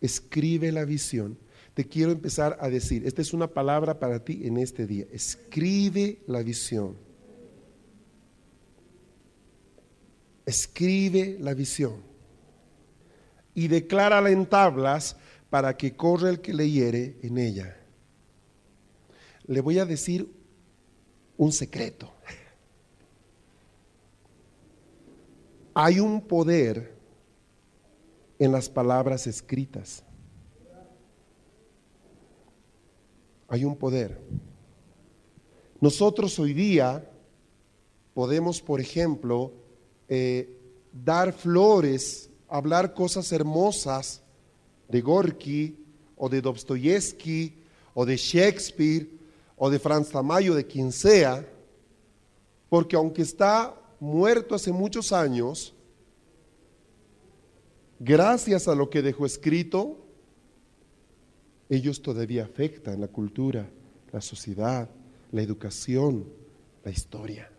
escribe 0.00 0.72
la 0.72 0.86
visión. 0.86 1.36
Te 1.74 1.84
quiero 1.84 2.12
empezar 2.12 2.56
a 2.62 2.70
decir, 2.70 3.06
esta 3.06 3.20
es 3.20 3.34
una 3.34 3.48
palabra 3.48 3.98
para 3.98 4.24
ti 4.24 4.46
en 4.46 4.56
este 4.56 4.86
día, 4.86 5.04
escribe 5.12 6.22
la 6.26 6.42
visión. 6.42 6.96
Escribe 10.46 11.36
la 11.38 11.52
visión 11.52 12.08
y 13.52 13.68
declárala 13.68 14.30
en 14.30 14.46
tablas 14.46 15.16
para 15.50 15.76
que 15.76 15.96
corra 15.96 16.30
el 16.30 16.40
que 16.40 16.52
leyere 16.52 17.18
en 17.22 17.38
ella. 17.38 17.76
Le 19.46 19.60
voy 19.60 19.78
a 19.78 19.86
decir 19.86 20.30
un 21.36 21.52
secreto. 21.52 22.12
Hay 25.74 26.00
un 26.00 26.20
poder 26.20 26.98
en 28.38 28.52
las 28.52 28.68
palabras 28.68 29.26
escritas. 29.26 30.02
Hay 33.48 33.64
un 33.64 33.76
poder. 33.76 34.20
Nosotros 35.80 36.38
hoy 36.38 36.52
día 36.52 37.10
podemos, 38.12 38.60
por 38.60 38.80
ejemplo, 38.80 39.52
eh, 40.08 40.58
dar 40.92 41.32
flores, 41.32 42.28
hablar 42.48 42.92
cosas 42.92 43.32
hermosas 43.32 44.22
de 44.88 45.00
Gorky 45.00 45.76
o 46.16 46.28
de 46.28 46.40
Dostoyevsky 46.40 47.54
o 47.94 48.04
de 48.04 48.16
Shakespeare 48.16 49.08
o 49.56 49.70
de 49.70 49.78
Franz 49.78 50.10
Tamayo, 50.10 50.54
de 50.54 50.66
quien 50.66 50.92
sea, 50.92 51.46
porque 52.68 52.96
aunque 52.96 53.22
está 53.22 53.74
muerto 54.00 54.54
hace 54.54 54.72
muchos 54.72 55.12
años, 55.12 55.74
gracias 57.98 58.68
a 58.68 58.74
lo 58.74 58.88
que 58.88 59.02
dejó 59.02 59.26
escrito, 59.26 59.98
ellos 61.68 62.00
todavía 62.00 62.44
afectan 62.44 63.00
la 63.00 63.08
cultura, 63.08 63.68
la 64.12 64.20
sociedad, 64.20 64.88
la 65.32 65.42
educación, 65.42 66.24
la 66.84 66.90
historia. 66.90 67.50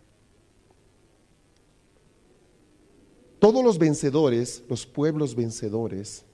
Todos 3.40 3.64
los 3.64 3.78
vencedores, 3.78 4.64
los 4.68 4.86
pueblos 4.86 5.36
vencedores, 5.36 6.26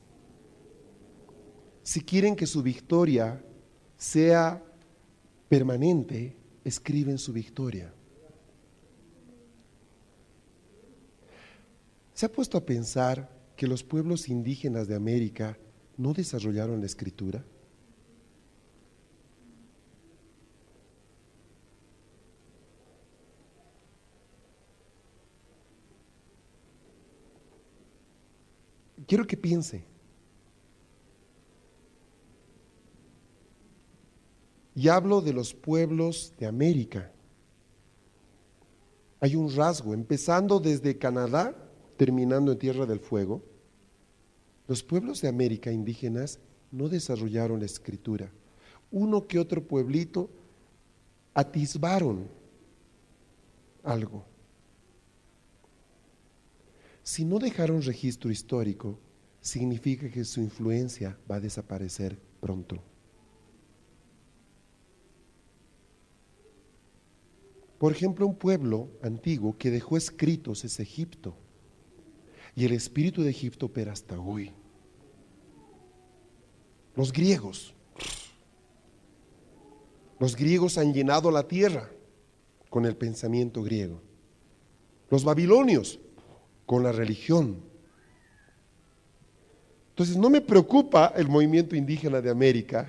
si 1.85 2.01
quieren 2.01 2.35
que 2.35 2.47
su 2.47 2.63
victoria 2.63 3.45
sea 3.95 4.59
permanente, 5.47 6.35
escriben 6.63 7.19
su 7.19 7.31
victoria. 7.31 7.93
¿Se 12.15 12.25
ha 12.25 12.31
puesto 12.31 12.57
a 12.57 12.65
pensar 12.65 13.29
que 13.55 13.67
los 13.67 13.83
pueblos 13.83 14.29
indígenas 14.29 14.87
de 14.87 14.95
América 14.95 15.59
no 15.95 16.13
desarrollaron 16.13 16.79
la 16.79 16.87
escritura? 16.87 17.45
Quiero 29.05 29.27
que 29.27 29.37
piense. 29.37 29.94
Y 34.75 34.89
hablo 34.89 35.21
de 35.21 35.31
los 35.31 35.53
pueblos 35.53 36.33
de 36.37 36.45
América. 36.45 37.11
Hay 39.21 39.35
un 39.35 39.55
rasgo, 39.55 39.93
empezando 39.93 40.59
desde 40.59 40.97
Canadá, 40.97 41.55
terminando 41.97 42.51
en 42.51 42.59
Tierra 42.59 42.85
del 42.85 42.99
Fuego. 42.99 43.41
Los 44.67 44.83
pueblos 44.83 45.21
de 45.21 45.29
América 45.29 45.71
indígenas 45.71 46.39
no 46.71 46.89
desarrollaron 46.89 47.59
la 47.59 47.65
escritura. 47.65 48.29
Uno 48.91 49.25
que 49.25 49.39
otro 49.39 49.65
pueblito 49.65 50.29
atisbaron 51.33 52.27
algo. 53.83 54.25
Si 57.01 57.23
no 57.23 57.39
dejaron 57.39 57.81
registro 57.81 58.31
histórico, 58.31 58.99
significa 59.39 60.09
que 60.09 60.25
su 60.25 60.41
influencia 60.41 61.17
va 61.29 61.35
a 61.35 61.39
desaparecer 61.39 62.17
pronto. 62.41 62.81
Por 67.85 67.91
ejemplo, 67.91 68.25
un 68.25 68.33
pueblo 68.33 68.89
antiguo 69.03 69.55
que 69.59 69.69
dejó 69.69 69.95
escritos 69.95 70.65
es 70.65 70.79
Egipto. 70.79 71.35
Y 72.55 72.65
el 72.65 72.71
espíritu 72.71 73.21
de 73.21 73.29
Egipto 73.29 73.67
opera 73.67 73.91
hasta 73.91 74.19
hoy. 74.19 74.51
Los 76.95 77.13
griegos. 77.13 77.75
Los 80.19 80.35
griegos 80.35 80.79
han 80.79 80.95
llenado 80.95 81.29
la 81.29 81.47
tierra 81.47 81.91
con 82.71 82.87
el 82.87 82.97
pensamiento 82.97 83.61
griego. 83.61 84.01
Los 85.11 85.23
babilonios 85.23 85.99
con 86.65 86.81
la 86.81 86.91
religión. 86.91 87.61
Entonces 89.89 90.17
no 90.17 90.31
me 90.31 90.41
preocupa 90.41 91.13
el 91.15 91.27
movimiento 91.27 91.75
indígena 91.75 92.19
de 92.19 92.31
América 92.31 92.87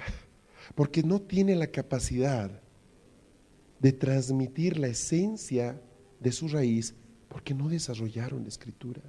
porque 0.75 1.03
no 1.03 1.21
tiene 1.21 1.55
la 1.55 1.67
capacidad 1.67 2.63
de 3.79 3.93
transmitir 3.93 4.79
la 4.79 4.89
esencia 4.89 5.81
de 6.21 6.33
su 6.33 6.49
raíz 6.49 6.95
porque 7.29 7.55
no 7.55 7.69
desarrollaron 7.69 8.43
la 8.43 8.49
escritura. 8.49 9.03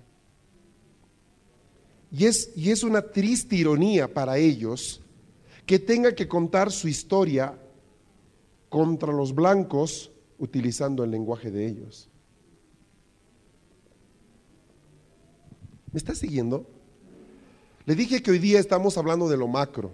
Y 2.11 2.25
es, 2.25 2.51
y 2.55 2.71
es 2.71 2.83
una 2.83 3.01
triste 3.01 3.55
ironía 3.55 4.13
para 4.13 4.37
ellos 4.37 5.01
que 5.65 5.79
tenga 5.79 6.15
que 6.15 6.27
contar 6.27 6.71
su 6.71 6.87
historia 6.87 7.57
contra 8.69 9.11
los 9.11 9.33
blancos 9.35 10.11
utilizando 10.37 11.03
el 11.03 11.11
lenguaje 11.11 11.51
de 11.51 11.67
ellos. 11.67 12.09
¿Me 15.91 15.97
está 15.97 16.15
siguiendo? 16.15 16.65
Le 17.85 17.95
dije 17.95 18.21
que 18.21 18.31
hoy 18.31 18.39
día 18.39 18.59
estamos 18.59 18.97
hablando 18.97 19.29
de 19.29 19.37
lo 19.37 19.47
macro. 19.47 19.91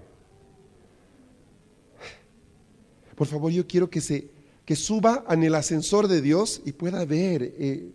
Por 3.16 3.28
favor, 3.28 3.52
yo 3.52 3.68
quiero 3.68 3.90
que 3.90 4.02
se 4.02 4.33
que 4.66 4.76
suba 4.76 5.26
en 5.30 5.44
el 5.44 5.56
ascensor 5.56 6.08
de 6.08 6.22
Dios 6.22 6.62
y 6.66 6.72
pueda 6.72 7.04
ver 7.06 7.44
eh, 7.58 7.92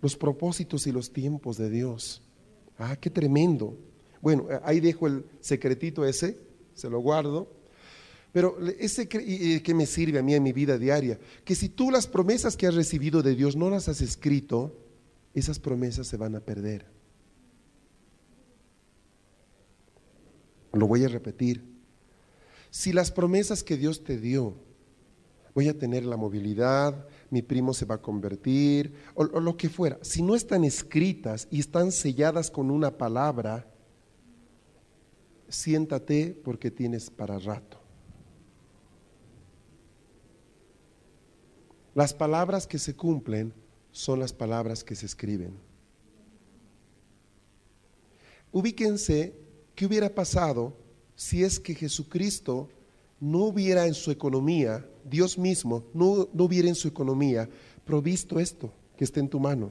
los 0.00 0.16
propósitos 0.16 0.86
y 0.86 0.92
los 0.92 1.12
tiempos 1.12 1.56
de 1.58 1.70
Dios. 1.70 2.22
Ah, 2.78 2.96
qué 2.96 3.10
tremendo. 3.10 3.76
Bueno, 4.20 4.46
eh, 4.50 4.60
ahí 4.64 4.80
dejo 4.80 5.06
el 5.06 5.24
secretito 5.40 6.04
ese, 6.04 6.38
se 6.74 6.88
lo 6.88 7.00
guardo. 7.00 7.52
Pero 8.32 8.58
ese 8.78 9.08
que 9.08 9.74
me 9.74 9.86
sirve 9.86 10.18
a 10.18 10.22
mí 10.22 10.34
en 10.34 10.42
mi 10.42 10.52
vida 10.52 10.76
diaria, 10.76 11.18
que 11.44 11.54
si 11.54 11.70
tú 11.70 11.90
las 11.90 12.06
promesas 12.06 12.58
que 12.58 12.66
has 12.66 12.74
recibido 12.74 13.22
de 13.22 13.34
Dios 13.34 13.56
no 13.56 13.70
las 13.70 13.88
has 13.88 14.02
escrito, 14.02 14.76
esas 15.34 15.58
promesas 15.58 16.06
se 16.06 16.18
van 16.18 16.36
a 16.36 16.40
perder. 16.40 16.86
Lo 20.72 20.86
voy 20.86 21.04
a 21.04 21.08
repetir. 21.08 21.64
Si 22.70 22.92
las 22.92 23.10
promesas 23.10 23.64
que 23.64 23.76
Dios 23.76 24.04
te 24.04 24.18
dio, 24.18 24.56
voy 25.58 25.68
a 25.68 25.76
tener 25.76 26.06
la 26.06 26.16
movilidad, 26.16 27.04
mi 27.30 27.42
primo 27.42 27.74
se 27.74 27.84
va 27.84 27.96
a 27.96 28.00
convertir, 28.00 28.94
o, 29.16 29.24
lo 29.24 29.56
que 29.56 29.68
fuera, 29.68 29.98
si 30.02 30.22
no 30.22 30.36
están 30.36 30.62
escritas 30.62 31.48
y 31.50 31.58
están 31.58 31.90
selladas 31.90 32.48
con 32.48 32.70
una 32.70 32.96
palabra, 32.96 33.68
siéntate 35.48 36.40
porque 36.44 36.70
tienes 36.70 37.10
para 37.10 37.40
rato. 37.40 37.80
Las 41.92 42.14
palabras 42.14 42.64
que 42.64 42.78
se 42.78 42.94
cumplen 42.94 43.52
son 43.90 44.20
las 44.20 44.32
palabras 44.32 44.84
que 44.84 44.94
se 44.94 45.06
escriben. 45.06 45.58
Ubíquense 48.52 49.34
¿Qué 49.74 49.86
hubiera 49.86 50.14
pasado 50.14 50.76
si 51.16 51.42
es 51.42 51.58
que 51.58 51.74
Jesucristo 51.74 52.68
no 53.18 53.46
hubiera 53.46 53.88
en 53.88 53.94
su 53.94 54.12
economía, 54.12 54.88
Dios 55.08 55.38
mismo, 55.38 55.84
no, 55.94 56.28
no 56.32 56.44
hubiera 56.44 56.68
en 56.68 56.74
su 56.74 56.88
economía 56.88 57.48
provisto 57.84 58.38
esto 58.38 58.72
que 58.96 59.04
está 59.04 59.20
en 59.20 59.28
tu 59.28 59.40
mano? 59.40 59.70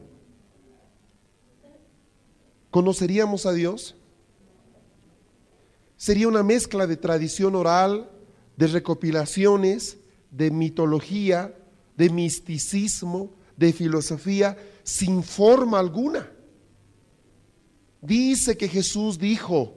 ¿Conoceríamos 2.72 3.46
a 3.46 3.54
Dios? 3.54 3.96
Sería 5.96 6.28
una 6.28 6.44
mezcla 6.44 6.88
de 6.88 6.98
tradición 6.98 7.56
oral, 7.56 8.10
de 8.56 8.68
recopilaciones, 8.68 9.98
de 10.32 10.52
mitología, 10.52 11.56
de 11.96 12.10
misticismo, 12.10 13.34
de 13.56 13.74
filosofía, 13.74 14.58
sin 14.84 15.24
forma 15.24 15.80
alguna. 15.80 16.32
Dice 18.02 18.58
que 18.58 18.68
Jesús 18.68 19.18
dijo, 19.18 19.77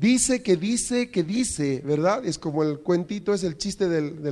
Dice 0.00 0.42
que 0.42 0.56
dice 0.56 1.10
que 1.10 1.22
dice, 1.22 1.82
¿verdad? 1.84 2.24
Es 2.24 2.38
como 2.38 2.62
el 2.62 2.78
cuentito, 2.78 3.34
es 3.34 3.44
el 3.44 3.58
chiste 3.58 3.86
del, 3.86 4.22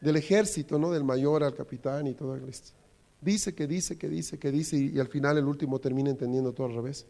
del, 0.00 0.16
ejército, 0.16 0.78
¿no? 0.78 0.92
Del 0.92 1.02
mayor 1.02 1.42
al 1.42 1.52
capitán 1.52 2.06
y 2.06 2.14
todo 2.14 2.36
esto. 2.36 2.70
Dice 3.20 3.56
que 3.56 3.66
dice 3.66 3.98
que 3.98 4.08
dice 4.08 4.38
que 4.38 4.52
dice 4.52 4.76
y, 4.76 4.90
y 4.94 5.00
al 5.00 5.08
final 5.08 5.36
el 5.36 5.46
último 5.46 5.80
termina 5.80 6.10
entendiendo 6.10 6.52
todo 6.52 6.68
al 6.68 6.74
revés. 6.74 7.04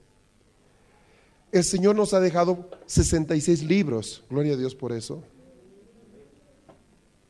El 1.51 1.63
Señor 1.63 1.95
nos 1.95 2.15
ha 2.15 2.21
dejado 2.21 2.71
66 2.87 3.63
libros, 3.65 4.25
gloria 4.31 4.55
a 4.55 4.57
Dios 4.57 4.75
por 4.75 4.93
eso, 4.93 5.23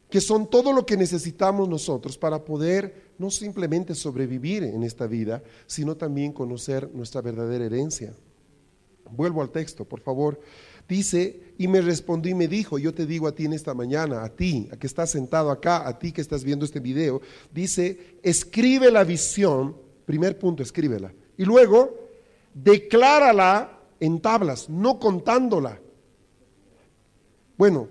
que 0.09 0.21
son 0.21 0.49
todo 0.49 0.73
lo 0.73 0.87
que 0.87 0.97
necesitamos 0.97 1.69
nosotros 1.69 2.17
para 2.17 2.45
poder 2.45 3.11
no 3.19 3.29
simplemente 3.29 3.97
sobrevivir 3.97 4.63
en 4.63 4.85
esta 4.85 5.09
vida, 5.09 5.43
sino 5.67 5.97
también 5.97 6.33
conocer 6.33 6.89
nuestra 6.95 7.23
verdadera 7.23 7.65
herencia. 7.65 8.15
Vuelvo 9.11 9.43
al 9.43 9.51
texto, 9.51 9.85
por 9.85 10.01
favor. 10.01 10.41
Dice, 10.89 11.55
y 11.59 11.69
me 11.69 11.81
respondió 11.81 12.33
y 12.33 12.35
me 12.35 12.49
dijo, 12.49 12.79
yo 12.79 12.93
te 12.93 13.07
digo 13.07 13.27
a 13.27 13.35
ti 13.35 13.45
en 13.45 13.53
esta 13.53 13.75
mañana, 13.75 14.25
a 14.25 14.29
ti, 14.29 14.69
a 14.73 14.77
que 14.77 14.87
estás 14.87 15.11
sentado 15.11 15.51
acá, 15.51 15.87
a 15.87 15.99
ti 15.99 16.13
que 16.13 16.21
estás 16.21 16.45
viendo 16.45 16.65
este 16.65 16.81
video, 16.81 17.21
dice, 17.53 18.19
escribe 18.23 18.91
la 18.91 19.05
visión, 19.05 19.77
primer 20.05 20.39
punto, 20.39 20.63
escríbela. 20.63 21.13
Y 21.37 21.45
luego, 21.45 21.97
declárala 22.53 23.81
en 24.01 24.21
tablas, 24.21 24.69
no 24.69 24.99
contándola. 24.99 25.81
Bueno, 27.57 27.89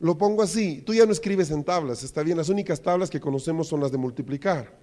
lo 0.00 0.18
pongo 0.18 0.42
así, 0.42 0.82
tú 0.82 0.94
ya 0.94 1.06
no 1.06 1.12
escribes 1.12 1.50
en 1.50 1.64
tablas, 1.64 2.02
está 2.02 2.22
bien, 2.22 2.36
las 2.36 2.50
únicas 2.50 2.80
tablas 2.80 3.10
que 3.10 3.20
conocemos 3.20 3.66
son 3.68 3.80
las 3.80 3.90
de 3.90 3.98
multiplicar. 3.98 4.78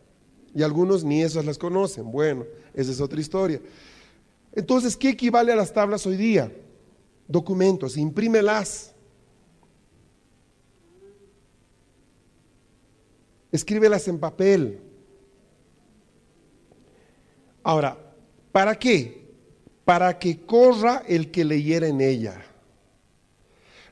Y 0.53 0.63
algunos 0.63 1.03
ni 1.03 1.21
esas 1.21 1.45
las 1.45 1.57
conocen. 1.57 2.09
Bueno, 2.11 2.45
esa 2.73 2.91
es 2.91 3.01
otra 3.01 3.19
historia. 3.19 3.61
Entonces, 4.55 4.95
¿qué 4.95 5.09
equivale 5.09 5.51
a 5.51 5.55
las 5.55 5.73
tablas 5.73 6.05
hoy 6.05 6.15
día? 6.15 6.51
Documentos, 7.27 7.97
imprímelas. 7.97 8.93
Escríbelas 13.51 14.07
en 14.07 14.19
papel. 14.19 14.81
Ahora, 17.63 17.97
¿para 18.51 18.77
qué? 18.77 19.25
para 19.85 20.17
que 20.17 20.45
corra 20.45 21.03
el 21.07 21.31
que 21.31 21.45
leyera 21.45 21.87
en 21.87 22.01
ella. 22.01 22.43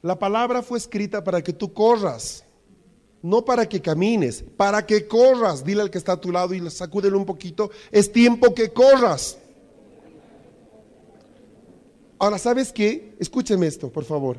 La 0.01 0.19
palabra 0.19 0.63
fue 0.63 0.79
escrita 0.79 1.23
para 1.23 1.41
que 1.41 1.53
tú 1.53 1.71
corras, 1.71 2.43
no 3.21 3.45
para 3.45 3.69
que 3.69 3.81
camines, 3.81 4.43
para 4.57 4.85
que 4.85 5.07
corras. 5.07 5.63
Dile 5.63 5.83
al 5.83 5.91
que 5.91 5.99
está 5.99 6.13
a 6.13 6.19
tu 6.19 6.31
lado 6.31 6.53
y 6.53 6.69
sacúdele 6.69 7.15
un 7.15 7.25
poquito, 7.25 7.69
es 7.91 8.11
tiempo 8.11 8.53
que 8.53 8.73
corras. 8.73 9.37
Ahora, 12.23 12.37
¿sabes 12.37 12.71
qué? 12.71 13.13
Escúcheme 13.19 13.67
esto, 13.67 13.91
por 13.91 14.05
favor. 14.05 14.37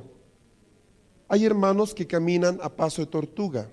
Hay 1.28 1.44
hermanos 1.44 1.92
que 1.92 2.06
caminan 2.06 2.58
a 2.62 2.74
paso 2.74 3.02
de 3.02 3.08
tortuga. 3.08 3.68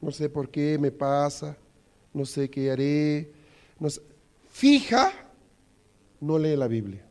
No 0.00 0.10
sé 0.10 0.30
por 0.30 0.48
qué 0.48 0.78
me 0.78 0.90
pasa, 0.90 1.58
no 2.14 2.24
sé 2.24 2.48
qué 2.48 2.70
haré. 2.70 3.30
No 3.78 3.90
Fija 4.48 5.12
no 6.22 6.38
lee 6.38 6.56
la 6.56 6.68
Biblia. 6.68 7.06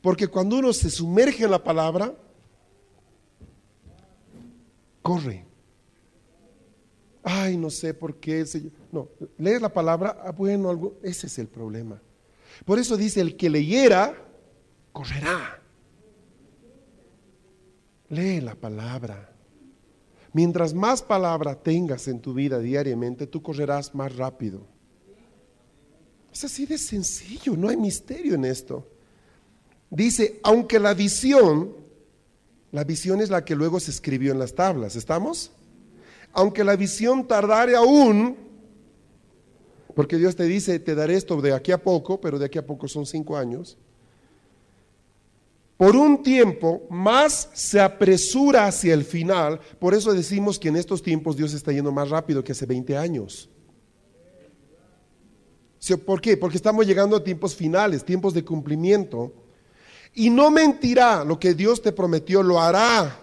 Porque 0.00 0.28
cuando 0.28 0.60
uno 0.60 0.72
se 0.72 0.88
sumerge 0.88 1.44
en 1.44 1.50
la 1.50 1.62
palabra, 1.62 2.14
corre. 5.02 5.44
Ay, 7.22 7.58
no 7.58 7.68
sé 7.68 7.92
por 7.92 8.16
qué 8.16 8.46
No, 8.90 9.10
lees 9.36 9.60
la 9.60 9.70
palabra, 9.70 10.22
ah, 10.24 10.32
bueno, 10.32 10.94
ese 11.02 11.26
es 11.26 11.38
el 11.38 11.48
problema. 11.48 12.00
Por 12.64 12.78
eso 12.78 12.96
dice, 12.96 13.20
el 13.20 13.36
que 13.36 13.50
leyera, 13.50 14.16
correrá. 14.92 15.62
Lee 18.08 18.40
la 18.40 18.54
palabra. 18.54 19.32
Mientras 20.32 20.74
más 20.74 21.02
palabra 21.02 21.54
tengas 21.54 22.08
en 22.08 22.20
tu 22.20 22.34
vida 22.34 22.58
diariamente, 22.58 23.26
tú 23.26 23.42
correrás 23.42 23.94
más 23.94 24.14
rápido. 24.16 24.66
Es 26.32 26.44
así 26.44 26.66
de 26.66 26.76
sencillo, 26.76 27.56
no 27.56 27.70
hay 27.70 27.76
misterio 27.76 28.34
en 28.34 28.44
esto. 28.44 28.86
Dice, 29.88 30.38
aunque 30.42 30.78
la 30.78 30.92
visión, 30.92 31.74
la 32.72 32.84
visión 32.84 33.22
es 33.22 33.30
la 33.30 33.44
que 33.44 33.56
luego 33.56 33.80
se 33.80 33.90
escribió 33.90 34.32
en 34.32 34.38
las 34.38 34.54
tablas, 34.54 34.96
¿estamos? 34.96 35.52
Aunque 36.32 36.64
la 36.64 36.76
visión 36.76 37.26
tardare 37.26 37.76
aún, 37.76 38.36
porque 39.96 40.18
Dios 40.18 40.36
te 40.36 40.44
dice, 40.44 40.78
te 40.78 40.94
daré 40.94 41.16
esto 41.16 41.40
de 41.40 41.54
aquí 41.54 41.72
a 41.72 41.82
poco, 41.82 42.20
pero 42.20 42.38
de 42.38 42.44
aquí 42.44 42.58
a 42.58 42.66
poco 42.66 42.86
son 42.86 43.06
cinco 43.06 43.34
años, 43.34 43.78
por 45.78 45.96
un 45.96 46.22
tiempo 46.22 46.82
más 46.90 47.48
se 47.54 47.80
apresura 47.80 48.66
hacia 48.66 48.92
el 48.92 49.04
final, 49.04 49.58
por 49.78 49.94
eso 49.94 50.12
decimos 50.12 50.58
que 50.58 50.68
en 50.68 50.76
estos 50.76 51.02
tiempos 51.02 51.34
Dios 51.34 51.54
está 51.54 51.72
yendo 51.72 51.92
más 51.92 52.10
rápido 52.10 52.44
que 52.44 52.52
hace 52.52 52.66
20 52.66 52.94
años. 52.94 53.48
¿Por 56.04 56.20
qué? 56.20 56.36
Porque 56.36 56.58
estamos 56.58 56.86
llegando 56.86 57.16
a 57.16 57.24
tiempos 57.24 57.54
finales, 57.54 58.04
tiempos 58.04 58.34
de 58.34 58.44
cumplimiento. 58.44 59.32
Y 60.12 60.28
no 60.28 60.50
mentirá, 60.50 61.24
lo 61.24 61.38
que 61.38 61.54
Dios 61.54 61.80
te 61.80 61.92
prometió 61.92 62.42
lo 62.42 62.60
hará. 62.60 63.18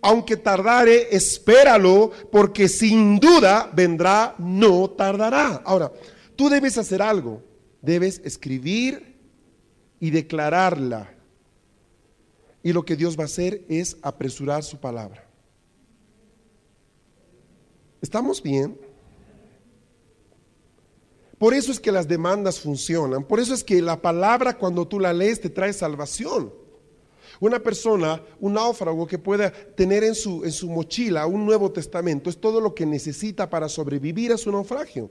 Aunque 0.00 0.36
tardare, 0.36 1.08
espéralo, 1.10 2.12
porque 2.30 2.68
sin 2.68 3.18
duda 3.18 3.70
vendrá, 3.72 4.34
no 4.38 4.90
tardará. 4.90 5.62
Ahora, 5.64 5.92
tú 6.36 6.48
debes 6.48 6.78
hacer 6.78 7.02
algo. 7.02 7.42
Debes 7.82 8.20
escribir 8.24 9.16
y 10.00 10.10
declararla. 10.10 11.14
Y 12.62 12.72
lo 12.72 12.84
que 12.84 12.96
Dios 12.96 13.18
va 13.18 13.22
a 13.22 13.26
hacer 13.26 13.64
es 13.68 13.96
apresurar 14.02 14.62
su 14.62 14.78
palabra. 14.78 15.24
¿Estamos 18.00 18.42
bien? 18.42 18.78
Por 21.38 21.54
eso 21.54 21.70
es 21.70 21.78
que 21.78 21.92
las 21.92 22.08
demandas 22.08 22.60
funcionan. 22.60 23.24
Por 23.24 23.38
eso 23.38 23.54
es 23.54 23.62
que 23.62 23.80
la 23.80 24.00
palabra 24.02 24.58
cuando 24.58 24.86
tú 24.86 24.98
la 24.98 25.12
lees 25.12 25.40
te 25.40 25.50
trae 25.50 25.72
salvación. 25.72 26.52
Una 27.40 27.60
persona, 27.60 28.20
un 28.40 28.54
náufrago 28.54 29.06
que 29.06 29.18
pueda 29.18 29.52
tener 29.52 30.02
en 30.02 30.14
su, 30.14 30.42
mochila 30.68 31.26
un 31.26 31.46
Nuevo 31.46 31.70
Testamento 31.70 32.30
es 32.30 32.38
todo 32.38 32.60
lo 32.60 32.74
que 32.74 32.84
necesita 32.84 33.48
para 33.48 33.68
sobrevivir 33.68 34.32
a 34.32 34.38
su 34.38 34.50
naufragio. 34.50 35.10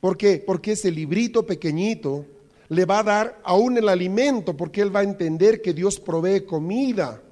¿Por 0.00 0.16
qué? 0.16 0.42
Porque 0.44 0.72
ese 0.72 0.90
librito 0.90 1.44
pequeñito 1.44 2.24
le 2.68 2.84
va 2.84 3.00
a 3.00 3.02
dar 3.02 3.40
aún 3.44 3.76
el 3.76 3.88
alimento, 3.88 4.56
porque 4.56 4.80
él 4.80 4.94
va 4.94 5.00
a 5.00 5.04
entender 5.04 5.60
que 5.60 5.74
Dios 5.74 6.00
provee 6.00 6.44
comida. 6.44 7.22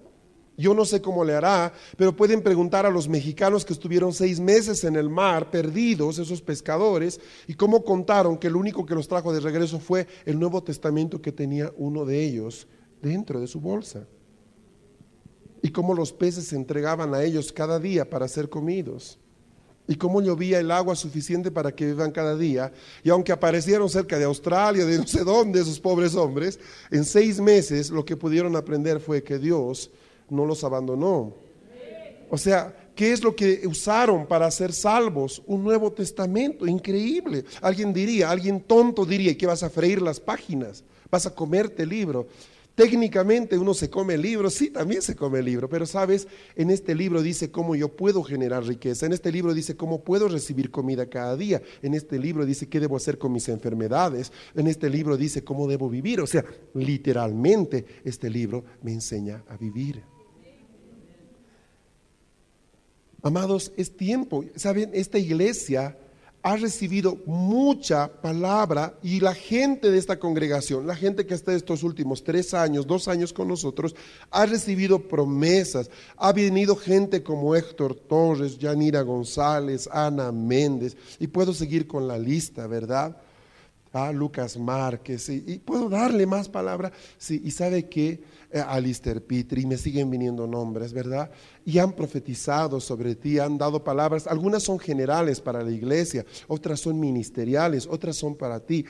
Yo 0.59 0.75
no 0.75 0.85
sé 0.85 1.03
cómo 1.03 1.23
le 1.23 1.35
hará, 1.35 1.73
pero 1.97 2.17
pueden 2.17 2.43
preguntar 2.43 2.87
a 2.87 2.91
los 2.91 3.09
mexicanos 3.09 3.65
que 3.65 3.75
estuvieron 3.75 4.13
seis 4.13 4.41
meses 4.41 4.85
en 4.85 4.97
el 4.97 5.11
mar, 5.11 5.51
perdidos, 5.51 6.19
esos 6.19 6.41
pescadores, 6.41 7.21
y 7.47 7.55
cómo 7.55 7.85
contaron 7.85 8.39
que 8.39 8.51
lo 8.51 8.59
único 8.59 8.85
que 8.85 8.95
los 8.95 9.09
trajo 9.09 9.33
de 9.35 9.41
regreso 9.41 9.79
fue 9.79 10.07
el 10.25 10.39
Nuevo 10.39 10.63
Testamento 10.63 11.21
que 11.21 11.33
tenía 11.33 11.73
uno 11.77 12.07
de 12.07 12.25
ellos 12.25 12.67
dentro 13.07 13.41
de 13.41 13.47
su 13.47 13.61
bolsa. 13.61 14.07
Y 15.63 15.71
cómo 15.71 15.95
los 15.95 16.13
peces 16.13 16.49
se 16.49 16.57
entregaban 16.57 17.15
a 17.15 17.23
ellos 17.23 17.53
cada 17.53 17.79
día 17.79 18.09
para 18.09 18.29
ser 18.29 18.49
comidos. 18.49 19.19
Y 19.89 19.95
cómo 19.95 20.21
llovía 20.21 20.59
el 20.59 20.73
agua 20.73 20.97
suficiente 20.97 21.53
para 21.53 21.73
que 21.73 21.87
vivan 21.87 22.11
cada 22.11 22.37
día. 22.37 22.73
Y 23.05 23.11
aunque 23.11 23.33
aparecieron 23.33 23.89
cerca 23.89 24.19
de 24.19 24.25
Australia, 24.25 24.85
de 24.85 24.99
no 24.99 25.07
sé 25.07 25.23
dónde, 25.23 25.61
esos 25.61 25.79
pobres 25.79 26.15
hombres, 26.17 26.59
en 26.91 27.05
seis 27.05 27.41
meses 27.41 27.91
lo 27.91 28.05
que 28.05 28.17
pudieron 28.17 28.57
aprender 28.57 28.99
fue 28.99 29.23
que 29.23 29.39
Dios 29.39 29.91
no 30.29 30.45
los 30.45 30.65
abandonó. 30.65 31.35
O 32.29 32.37
sea, 32.37 32.75
¿qué 32.97 33.13
es 33.13 33.23
lo 33.23 33.37
que 33.37 33.63
usaron 33.67 34.27
para 34.27 34.51
ser 34.51 34.73
salvos? 34.73 35.41
Un 35.47 35.63
Nuevo 35.63 35.93
Testamento, 35.93 36.67
increíble. 36.67 37.45
Alguien 37.63 37.93
diría, 37.93 38.33
alguien 38.33 38.61
tonto 38.61 39.05
diría 39.05 39.39
que 39.39 39.47
vas 39.47 39.63
a 39.63 39.71
freír 39.71 40.03
las 40.03 40.19
páginas, 40.19 40.83
vas 41.09 41.27
a 41.27 41.35
comerte 41.35 41.85
el 41.85 41.91
libro. 41.91 42.27
Técnicamente 42.77 43.57
uno 43.57 43.73
se 43.73 43.89
come 43.89 44.15
el 44.15 44.23
libro, 44.23 44.51
sí, 44.51 44.69
también 44.69 45.01
se 45.01 45.17
come 45.17 45.39
el 45.39 45.47
libro, 45.47 45.67
pero 45.67 45.87
sabes, 45.87 46.29
en 46.57 46.71
este 46.71 46.95
libro 46.95 47.23
dice 47.23 47.51
cómo 47.51 47.75
yo 47.75 47.89
puedo 47.89 48.23
generar 48.23 48.65
riqueza, 48.65 49.07
en 49.07 49.15
este 49.15 49.33
libro 49.33 49.55
dice 49.55 49.77
cómo 49.77 50.05
puedo 50.05 50.29
recibir 50.29 50.71
comida 50.71 51.07
cada 51.07 51.39
día, 51.39 51.63
en 51.81 51.95
este 51.95 52.19
libro 52.19 52.45
dice 52.45 52.69
qué 52.69 52.79
debo 52.79 52.99
hacer 52.99 53.17
con 53.17 53.33
mis 53.33 53.49
enfermedades, 53.49 54.31
en 54.55 54.67
este 54.67 54.91
libro 54.91 55.17
dice 55.17 55.43
cómo 55.43 55.67
debo 55.67 55.89
vivir, 55.89 56.21
o 56.21 56.27
sea, 56.27 56.45
literalmente 56.75 57.87
este 58.05 58.29
libro 58.29 58.63
me 58.83 58.93
enseña 58.93 59.43
a 59.49 59.57
vivir. 59.57 60.03
Amados, 63.23 63.73
es 63.79 63.97
tiempo. 63.97 64.45
Saben, 64.55 64.91
esta 64.93 65.19
iglesia 65.19 65.97
ha 66.47 66.55
recibido 66.55 67.19
mucha 67.27 68.07
palabra 68.07 68.95
y 69.03 69.19
la 69.19 69.35
gente 69.35 69.91
de 69.91 69.99
esta 69.99 70.21
congregación, 70.21 70.87
la 70.87 70.95
gente 70.95 71.27
que 71.27 71.35
está 71.35 71.53
estos 71.53 71.83
últimos 71.83 72.23
tres 72.23 72.55
años, 72.55 72.87
dos 72.87 73.09
años 73.09 73.33
con 73.33 73.49
nosotros, 73.49 73.97
ha 74.31 74.47
recibido 74.47 75.09
promesas. 75.09 75.91
Ha 76.17 76.33
venido 76.33 76.77
gente 76.77 77.25
como 77.25 77.57
Héctor 77.57 77.97
Torres, 77.97 78.59
Yanira 78.59 79.03
González, 79.03 79.89
Ana 79.91 80.31
Méndez, 80.31 80.97
y 81.19 81.27
puedo 81.27 81.53
seguir 81.53 81.89
con 81.89 82.07
la 82.07 82.17
lista, 82.17 82.69
¿verdad? 82.69 83.17
a 83.93 84.13
Lucas 84.13 84.57
Márquez, 84.57 85.29
y, 85.31 85.59
puedo 85.65 85.89
darle 85.89 86.27
más 86.27 86.49
palabras, 86.49 86.93
sí, 87.19 87.41
y 87.43 87.51
sabe 87.51 87.89
que 87.89 88.23
eh, 88.51 88.61
Alistair 88.61 89.23
Petrie, 89.23 89.67
me 89.67 89.77
siguen 89.77 90.11
viniendo 90.11 90.47
nombres, 90.47 90.93
¿verdad? 90.93 91.31
Y 91.65 91.79
han 91.79 91.93
profetizado 91.93 92.81
sobre 92.81 93.15
ti, 93.15 93.39
han 93.39 93.59
dado 93.59 93.83
palabras, 93.83 94.27
algunas 94.27 94.63
son 94.63 94.79
generales 94.79 95.41
para 95.41 95.63
la 95.63 95.71
iglesia, 95.71 96.25
otras 96.49 96.81
son 96.81 97.01
ministeriales, 97.01 97.87
otras 97.87 98.17
son 98.17 98.37
para 98.37 98.61
ti. 98.61 98.85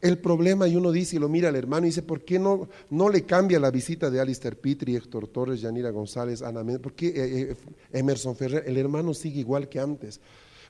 El 0.00 0.18
problema, 0.18 0.66
y 0.66 0.74
uno 0.74 0.90
dice 0.90 1.16
y 1.16 1.18
lo 1.20 1.28
mira 1.28 1.48
al 1.48 1.56
hermano 1.56 1.86
y 1.86 1.90
dice, 1.90 2.02
¿por 2.02 2.22
qué 2.22 2.38
no, 2.38 2.68
no 2.90 3.08
le 3.08 3.22
cambia 3.22 3.60
la 3.60 3.70
visita 3.70 4.10
de 4.10 4.20
Alistair 4.20 4.58
Petrie, 4.58 4.96
Héctor 4.96 5.28
Torres, 5.28 5.60
Yanira 5.60 5.90
González, 5.90 6.42
Ana 6.42 6.64
¿Por 6.78 6.94
qué 6.94 7.08
eh, 7.08 7.12
eh, 7.16 7.56
Emerson 7.92 8.34
Ferrer? 8.34 8.64
El 8.66 8.76
hermano 8.78 9.14
sigue 9.14 9.40
igual 9.40 9.68
que 9.68 9.78
antes. 9.78 10.20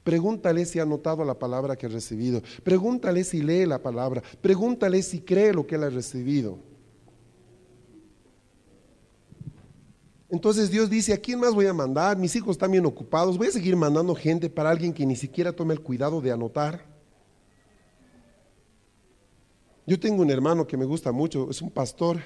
Pregúntale 0.04 0.64
si 0.64 0.80
ha 0.80 0.84
notado 0.84 1.24
la 1.24 1.38
palabra 1.38 1.76
que 1.76 1.86
ha 1.86 1.88
recibido. 1.88 2.42
Pregúntale 2.64 3.24
si 3.24 3.40
lee 3.40 3.66
la 3.66 3.80
palabra. 3.80 4.22
Pregúntale 4.40 5.02
si 5.02 5.20
cree 5.20 5.52
lo 5.52 5.66
que 5.66 5.76
él 5.76 5.84
ha 5.84 5.90
recibido. 5.90 6.58
Entonces 10.32 10.70
Dios 10.70 10.88
dice, 10.88 11.12
¿a 11.12 11.18
quién 11.18 11.38
más 11.38 11.54
voy 11.54 11.66
a 11.66 11.74
mandar? 11.74 12.16
Mis 12.16 12.34
hijos 12.34 12.52
están 12.52 12.72
bien 12.72 12.86
ocupados. 12.86 13.36
Voy 13.36 13.48
a 13.48 13.52
seguir 13.52 13.76
mandando 13.76 14.14
gente 14.14 14.48
para 14.48 14.70
alguien 14.70 14.94
que 14.94 15.04
ni 15.04 15.14
siquiera 15.14 15.52
tome 15.52 15.74
el 15.74 15.80
cuidado 15.80 16.22
de 16.22 16.32
anotar. 16.32 16.86
Yo 19.86 20.00
tengo 20.00 20.22
un 20.22 20.30
hermano 20.30 20.66
que 20.66 20.78
me 20.78 20.86
gusta 20.86 21.12
mucho, 21.12 21.50
es 21.50 21.60
un 21.60 21.70
pastor 21.70 22.18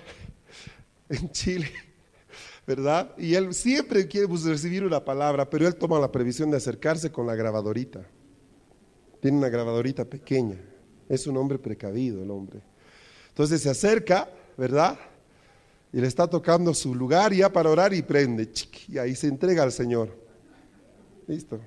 en 1.08 1.28
Chile. 1.32 1.68
¿verdad? 2.64 3.12
Y 3.18 3.34
él 3.34 3.52
siempre 3.52 4.06
quiere 4.06 4.28
pues, 4.28 4.44
recibir 4.44 4.84
una 4.84 5.04
palabra, 5.04 5.50
pero 5.50 5.66
él 5.66 5.74
toma 5.74 5.98
la 5.98 6.12
previsión 6.12 6.48
de 6.50 6.58
acercarse 6.58 7.10
con 7.10 7.26
la 7.26 7.34
grabadorita. 7.34 8.06
Tiene 9.20 9.38
una 9.38 9.48
grabadorita 9.48 10.04
pequeña. 10.04 10.60
Es 11.08 11.26
un 11.26 11.36
hombre 11.36 11.58
precavido 11.58 12.22
el 12.22 12.30
hombre. 12.30 12.60
Entonces 13.30 13.62
se 13.62 13.70
acerca, 13.70 14.28
¿verdad? 14.56 14.96
Y 15.96 16.00
le 16.02 16.08
está 16.08 16.28
tocando 16.28 16.74
su 16.74 16.94
lugar 16.94 17.32
ya 17.32 17.50
para 17.50 17.70
orar 17.70 17.94
y 17.94 18.02
prende. 18.02 18.50
Y 18.86 18.98
ahí 18.98 19.16
se 19.16 19.28
entrega 19.28 19.62
al 19.62 19.72
Señor. 19.72 20.14
Listo. 21.26 21.58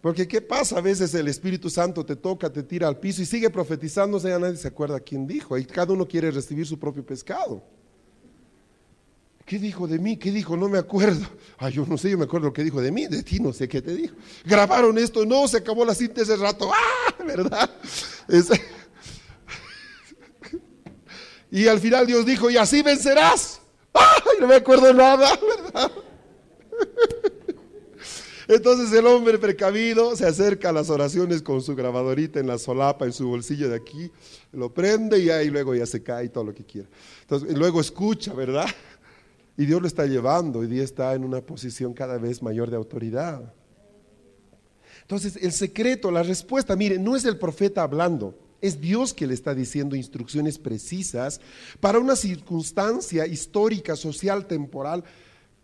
Porque 0.00 0.26
¿qué 0.26 0.40
pasa? 0.40 0.78
A 0.78 0.80
veces 0.80 1.12
el 1.12 1.28
Espíritu 1.28 1.68
Santo 1.68 2.02
te 2.06 2.16
toca, 2.16 2.50
te 2.50 2.62
tira 2.62 2.88
al 2.88 2.98
piso 2.98 3.20
y 3.20 3.26
sigue 3.26 3.50
profetizándose, 3.50 4.30
ya 4.30 4.38
nadie 4.38 4.56
se 4.56 4.66
acuerda 4.66 4.98
quién 4.98 5.26
dijo. 5.26 5.58
Y 5.58 5.66
cada 5.66 5.92
uno 5.92 6.08
quiere 6.08 6.30
recibir 6.30 6.66
su 6.66 6.78
propio 6.78 7.04
pescado. 7.04 7.62
¿Qué 9.44 9.58
dijo 9.58 9.86
de 9.86 9.98
mí? 9.98 10.16
¿Qué 10.16 10.30
dijo? 10.30 10.56
No 10.56 10.70
me 10.70 10.78
acuerdo. 10.78 11.26
Ay, 11.58 11.74
yo 11.74 11.84
no 11.84 11.98
sé, 11.98 12.08
yo 12.08 12.16
me 12.16 12.24
acuerdo 12.24 12.46
lo 12.46 12.54
que 12.54 12.64
dijo 12.64 12.80
de 12.80 12.90
mí, 12.90 13.08
de 13.08 13.22
ti 13.22 13.40
no 13.40 13.52
sé 13.52 13.68
qué 13.68 13.82
te 13.82 13.94
dijo. 13.94 14.16
Grabaron 14.46 14.96
esto, 14.96 15.26
no, 15.26 15.46
se 15.46 15.58
acabó 15.58 15.84
la 15.84 15.94
cinta 15.94 16.22
ese 16.22 16.36
rato. 16.36 16.70
¡Ah! 16.72 17.14
¿Verdad? 17.26 17.68
Y 21.50 21.66
al 21.66 21.80
final 21.80 22.06
Dios 22.06 22.24
dijo, 22.24 22.48
y 22.50 22.56
así 22.56 22.82
vencerás. 22.82 23.49
¡Ay! 23.92 24.38
No 24.40 24.46
me 24.46 24.54
acuerdo 24.54 24.92
nada, 24.92 25.38
¿verdad? 25.64 25.90
Entonces 28.50 28.92
el 28.98 29.06
hombre 29.06 29.38
precavido 29.38 30.16
se 30.16 30.26
acerca 30.26 30.70
a 30.70 30.72
las 30.72 30.90
oraciones 30.90 31.40
con 31.40 31.62
su 31.62 31.76
grabadorita 31.76 32.40
en 32.40 32.48
la 32.48 32.58
solapa, 32.58 33.04
en 33.04 33.12
su 33.12 33.28
bolsillo 33.28 33.68
de 33.68 33.76
aquí, 33.76 34.10
lo 34.50 34.74
prende 34.74 35.20
y 35.20 35.30
ahí 35.30 35.50
luego 35.50 35.72
ya 35.72 35.86
se 35.86 36.02
cae 36.02 36.24
y 36.24 36.28
todo 36.30 36.42
lo 36.42 36.52
que 36.52 36.64
quiera. 36.64 36.88
Entonces, 37.20 37.56
luego 37.56 37.80
escucha, 37.80 38.34
¿verdad? 38.34 38.66
Y 39.56 39.66
Dios 39.66 39.80
lo 39.80 39.86
está 39.86 40.04
llevando 40.04 40.64
y 40.64 40.66
Dios 40.66 40.86
está 40.86 41.14
en 41.14 41.24
una 41.24 41.40
posición 41.42 41.94
cada 41.94 42.18
vez 42.18 42.42
mayor 42.42 42.70
de 42.70 42.76
autoridad. 42.76 43.54
Entonces, 45.02 45.36
el 45.40 45.52
secreto, 45.52 46.10
la 46.10 46.24
respuesta, 46.24 46.74
mire, 46.74 46.98
no 46.98 47.14
es 47.14 47.24
el 47.24 47.38
profeta 47.38 47.84
hablando, 47.84 48.36
es 48.60 48.80
Dios 48.80 49.14
que 49.14 49.26
le 49.26 49.34
está 49.34 49.54
diciendo 49.54 49.96
instrucciones 49.96 50.58
precisas 50.58 51.40
para 51.80 51.98
una 51.98 52.16
circunstancia 52.16 53.26
histórica, 53.26 53.96
social, 53.96 54.46
temporal, 54.46 55.04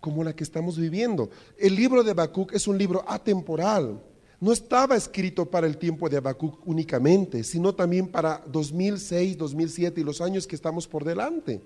como 0.00 0.24
la 0.24 0.34
que 0.34 0.44
estamos 0.44 0.78
viviendo. 0.78 1.30
El 1.58 1.74
libro 1.74 2.02
de 2.02 2.12
Habacuc 2.12 2.52
es 2.52 2.66
un 2.68 2.78
libro 2.78 3.04
atemporal. 3.06 4.00
No 4.38 4.52
estaba 4.52 4.96
escrito 4.96 5.46
para 5.46 5.66
el 5.66 5.78
tiempo 5.78 6.08
de 6.08 6.18
Habacuc 6.18 6.66
únicamente, 6.66 7.42
sino 7.42 7.74
también 7.74 8.06
para 8.06 8.42
2006, 8.46 9.38
2007 9.38 10.00
y 10.00 10.04
los 10.04 10.20
años 10.20 10.46
que 10.46 10.54
estamos 10.54 10.86
por 10.86 11.04
delante. 11.04 11.60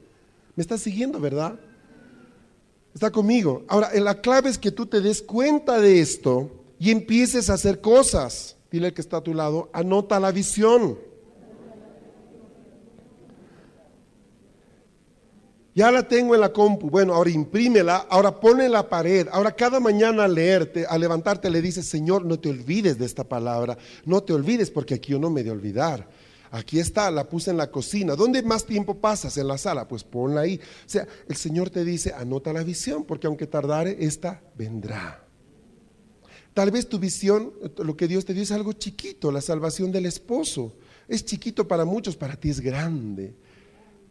¿Me 0.57 0.62
estás 0.62 0.81
siguiendo, 0.81 1.20
verdad? 1.20 1.59
Está 2.95 3.11
conmigo. 3.11 3.64
Ahora, 3.68 3.91
la 3.95 4.20
clave 4.20 4.51
es 4.51 4.59
que 4.59 4.70
tú 4.70 4.87
te 4.87 5.01
des 5.01 5.22
cuenta 5.22 5.81
de 5.81 6.01
esto 6.01 6.51
y 6.78 6.91
empieces 6.91 7.51
a 7.51 7.55
hacer 7.55 7.81
cosas. 7.81 8.57
Dile 8.70 8.89
al 8.89 8.95
que 8.95 9.01
está 9.01 9.18
a 9.18 9.22
tu 9.22 9.35
lado, 9.35 9.68
anota 9.72 10.20
la 10.20 10.33
visión. 10.33 10.99
Ya 15.81 15.91
la 15.91 16.07
tengo 16.07 16.35
en 16.35 16.43
la 16.43 16.53
compu. 16.53 16.91
Bueno, 16.91 17.14
ahora 17.14 17.31
imprímela, 17.31 18.07
ahora 18.11 18.39
ponla 18.39 18.66
en 18.66 18.72
la 18.72 18.87
pared. 18.87 19.26
Ahora 19.33 19.51
cada 19.53 19.81
mañana 19.81 20.24
al 20.24 20.35
leerte, 20.35 20.85
al 20.85 21.01
levantarte 21.01 21.49
le 21.49 21.62
dices, 21.62 21.87
Señor, 21.89 22.26
no 22.26 22.39
te 22.39 22.51
olvides 22.51 22.99
de 22.99 23.07
esta 23.07 23.24
palabra. 23.24 23.78
No 24.05 24.22
te 24.22 24.35
olvides 24.35 24.70
porque 24.70 24.93
aquí 24.93 25.12
yo 25.12 25.18
no 25.18 25.31
me 25.31 25.43
de 25.43 25.51
olvidar. 25.51 26.07
Aquí 26.51 26.78
está, 26.78 27.11
la 27.11 27.26
puse 27.26 27.51
en 27.51 27.57
la 27.57 27.70
cocina. 27.70 28.14
¿Dónde 28.14 28.43
más 28.43 28.66
tiempo 28.66 28.99
pasas? 28.99 29.39
En 29.39 29.49
la 29.49 29.57
sala. 29.57 29.89
Pues 29.89 30.05
ponla 30.05 30.43
ahí. 30.43 30.61
O 30.85 30.89
sea, 30.91 31.09
el 31.26 31.37
Señor 31.37 31.70
te 31.70 31.83
dice, 31.83 32.12
anota 32.12 32.53
la 32.53 32.62
visión, 32.62 33.05
porque 33.05 33.26
aunque 33.26 33.47
tardare, 33.47 33.97
esta 34.01 34.43
vendrá. 34.59 35.24
Tal 36.53 36.70
vez 36.70 36.91
tu 36.91 36.99
visión, 36.99 37.55
lo 37.78 37.97
que 37.97 38.07
Dios 38.07 38.26
te 38.26 38.35
dio 38.35 38.43
es 38.43 38.53
algo 38.53 38.74
chiquito, 38.74 39.33
la 39.33 39.41
salvación 39.41 39.91
del 39.91 40.05
esposo. 40.05 40.74
Es 41.09 41.24
chiquito 41.24 41.66
para 41.66 41.87
muchos, 41.87 42.16
para 42.16 42.37
ti 42.37 42.51
es 42.51 42.61
grande. 42.61 43.35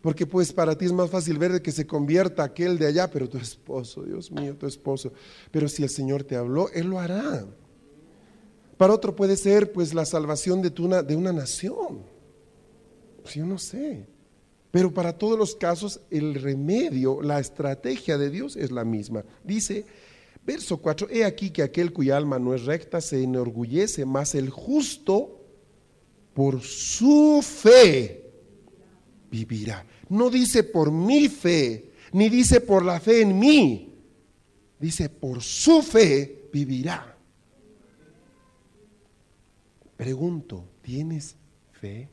Porque 0.01 0.25
pues 0.25 0.53
para 0.53 0.77
ti 0.77 0.85
es 0.85 0.93
más 0.93 1.09
fácil 1.09 1.37
ver 1.37 1.61
que 1.61 1.71
se 1.71 1.85
convierta 1.85 2.43
aquel 2.43 2.77
de 2.77 2.87
allá, 2.87 3.09
pero 3.11 3.27
tu 3.27 3.37
esposo, 3.37 4.03
Dios 4.03 4.31
mío, 4.31 4.55
tu 4.55 4.65
esposo. 4.65 5.11
Pero 5.51 5.67
si 5.67 5.83
el 5.83 5.89
Señor 5.89 6.23
te 6.23 6.37
habló, 6.37 6.69
Él 6.69 6.87
lo 6.87 6.99
hará. 6.99 7.45
Para 8.77 8.93
otro 8.93 9.13
puede 9.13 9.35
ser 9.35 9.73
pues 9.73 9.93
la 9.93 10.05
salvación 10.05 10.61
de, 10.61 10.69
de 10.69 11.15
una 11.15 11.33
nación. 11.33 12.03
Pues 13.23 13.35
yo 13.35 13.45
no 13.45 13.57
sé. 13.57 14.07
Pero 14.71 14.93
para 14.93 15.17
todos 15.17 15.37
los 15.37 15.55
casos, 15.55 15.99
el 16.09 16.35
remedio, 16.35 17.21
la 17.21 17.39
estrategia 17.39 18.17
de 18.17 18.29
Dios 18.29 18.55
es 18.55 18.71
la 18.71 18.85
misma. 18.85 19.25
Dice, 19.43 19.85
verso 20.45 20.77
4, 20.77 21.09
he 21.09 21.25
aquí 21.25 21.49
que 21.49 21.63
aquel 21.63 21.91
cuya 21.91 22.15
alma 22.15 22.39
no 22.39 22.53
es 22.53 22.63
recta 22.63 23.01
se 23.01 23.21
enorgullece, 23.21 24.05
más 24.05 24.33
el 24.33 24.49
justo 24.49 25.41
por 26.33 26.61
su 26.61 27.41
fe 27.43 28.28
vivirá. 29.29 29.85
No 30.09 30.29
dice 30.29 30.63
por 30.63 30.91
mi 30.91 31.29
fe, 31.29 31.91
ni 32.13 32.29
dice 32.29 32.61
por 32.61 32.83
la 32.83 32.99
fe 32.99 33.21
en 33.21 33.37
mí, 33.37 33.93
dice 34.79 35.09
por 35.09 35.41
su 35.41 35.81
fe 35.81 36.49
vivirá. 36.51 37.15
Pregunto, 39.97 40.65
¿tienes 40.81 41.35
fe? 41.73 42.09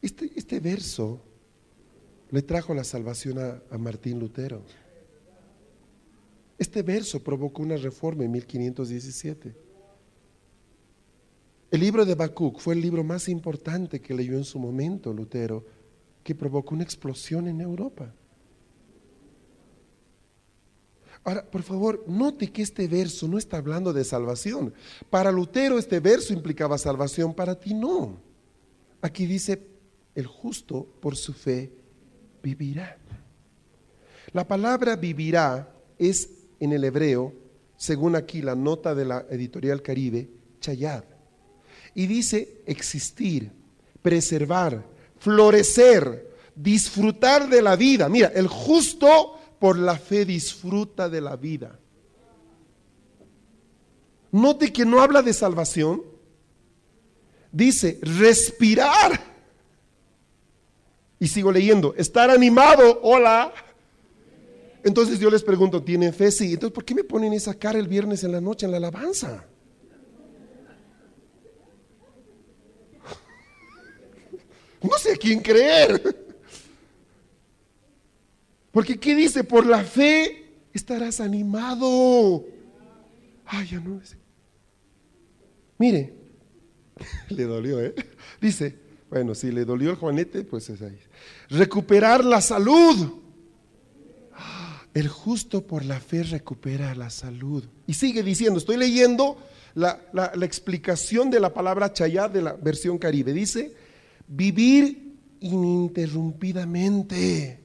Este, 0.00 0.30
este, 0.36 0.60
verso 0.60 1.20
le 2.30 2.42
trajo 2.42 2.72
la 2.72 2.84
salvación 2.84 3.38
a, 3.38 3.78
Martín 3.78 4.18
Lutero. 4.20 4.62
Este 6.58 6.82
verso 6.82 7.22
provocó 7.22 7.62
una 7.62 7.76
reforma 7.76 8.24
en 8.24 8.32
1517. 8.32 9.54
El 11.70 11.80
libro 11.80 12.04
de 12.04 12.12
Habacuc 12.12 12.58
fue 12.58 12.74
el 12.74 12.80
libro 12.80 13.04
más 13.04 13.28
importante 13.28 14.00
que 14.00 14.14
leyó 14.14 14.36
en 14.36 14.44
su 14.44 14.58
momento 14.58 15.12
Lutero, 15.12 15.64
que 16.24 16.34
provocó 16.34 16.74
una 16.74 16.84
explosión 16.84 17.46
en 17.46 17.60
Europa. 17.60 18.12
Ahora, 21.24 21.44
por 21.44 21.62
favor, 21.62 22.04
note 22.08 22.50
que 22.50 22.62
este 22.62 22.88
verso 22.88 23.28
no 23.28 23.38
está 23.38 23.58
hablando 23.58 23.92
de 23.92 24.02
salvación. 24.02 24.72
Para 25.10 25.30
Lutero 25.30 25.78
este 25.78 26.00
verso 26.00 26.32
implicaba 26.32 26.78
salvación, 26.78 27.34
para 27.34 27.54
ti 27.54 27.74
no. 27.74 28.18
Aquí 29.00 29.26
dice 29.26 29.62
el 30.14 30.26
justo 30.26 30.86
por 31.00 31.16
su 31.16 31.32
fe 31.32 31.70
vivirá. 32.42 32.96
La 34.32 34.48
palabra 34.48 34.96
vivirá 34.96 35.72
es 35.98 36.37
en 36.60 36.72
el 36.72 36.84
hebreo, 36.84 37.34
según 37.76 38.16
aquí 38.16 38.42
la 38.42 38.54
nota 38.54 38.94
de 38.94 39.04
la 39.04 39.26
editorial 39.30 39.82
Caribe, 39.82 40.28
chayad. 40.60 41.04
Y 41.94 42.06
dice 42.06 42.62
existir, 42.66 43.50
preservar, 44.02 44.84
florecer, 45.18 46.28
disfrutar 46.54 47.48
de 47.48 47.62
la 47.62 47.76
vida. 47.76 48.08
Mira, 48.08 48.32
el 48.34 48.48
justo 48.48 49.38
por 49.58 49.78
la 49.78 49.96
fe 49.96 50.24
disfruta 50.24 51.08
de 51.08 51.20
la 51.20 51.36
vida. 51.36 51.78
Note 54.30 54.72
que 54.72 54.84
no 54.84 55.00
habla 55.00 55.22
de 55.22 55.32
salvación. 55.32 56.02
Dice 57.50 57.98
respirar 58.02 59.28
y 61.20 61.28
sigo 61.28 61.50
leyendo, 61.50 61.94
estar 61.96 62.30
animado, 62.30 63.00
hola. 63.02 63.52
Entonces 64.84 65.18
yo 65.18 65.30
les 65.30 65.42
pregunto, 65.42 65.82
¿tienen 65.82 66.12
fe? 66.12 66.30
Sí. 66.30 66.54
Entonces, 66.54 66.72
¿por 66.72 66.84
qué 66.84 66.94
me 66.94 67.04
ponen 67.04 67.32
esa 67.32 67.54
cara 67.54 67.78
el 67.78 67.88
viernes 67.88 68.24
en 68.24 68.32
la 68.32 68.40
noche 68.40 68.66
en 68.66 68.72
la 68.72 68.78
alabanza? 68.78 69.44
No 74.82 74.96
sé 74.98 75.12
a 75.12 75.16
quién 75.16 75.40
creer. 75.40 76.16
Porque 78.70 78.98
¿qué 78.98 79.14
dice? 79.14 79.42
Por 79.42 79.66
la 79.66 79.82
fe 79.82 80.52
estarás 80.72 81.20
animado. 81.20 82.44
Ay, 83.44 83.66
ya 83.66 83.80
no. 83.80 84.00
Mire, 85.78 86.14
le 87.28 87.44
dolió, 87.44 87.80
¿eh? 87.80 87.94
Dice, 88.40 88.76
bueno, 89.10 89.34
si 89.34 89.50
le 89.50 89.64
dolió 89.64 89.90
el 89.90 89.96
Juanete, 89.96 90.44
pues 90.44 90.68
es 90.70 90.82
ahí. 90.82 90.98
Recuperar 91.48 92.24
la 92.24 92.40
salud. 92.40 93.27
El 94.94 95.08
justo 95.08 95.66
por 95.66 95.84
la 95.84 95.98
fe 96.00 96.22
recupera 96.22 96.94
la 96.94 97.10
salud. 97.10 97.64
Y 97.86 97.94
sigue 97.94 98.22
diciendo, 98.22 98.58
estoy 98.58 98.76
leyendo 98.76 99.38
la, 99.74 99.98
explicación 100.42 101.30
de 101.30 101.40
la 101.40 101.54
palabra 101.54 101.92
chayá 101.92 102.28
de 102.28 102.42
la 102.42 102.52
versión 102.54 102.98
caribe. 102.98 103.32
Dice, 103.32 103.74
vivir 104.26 105.14
ininterrumpidamente. 105.40 107.60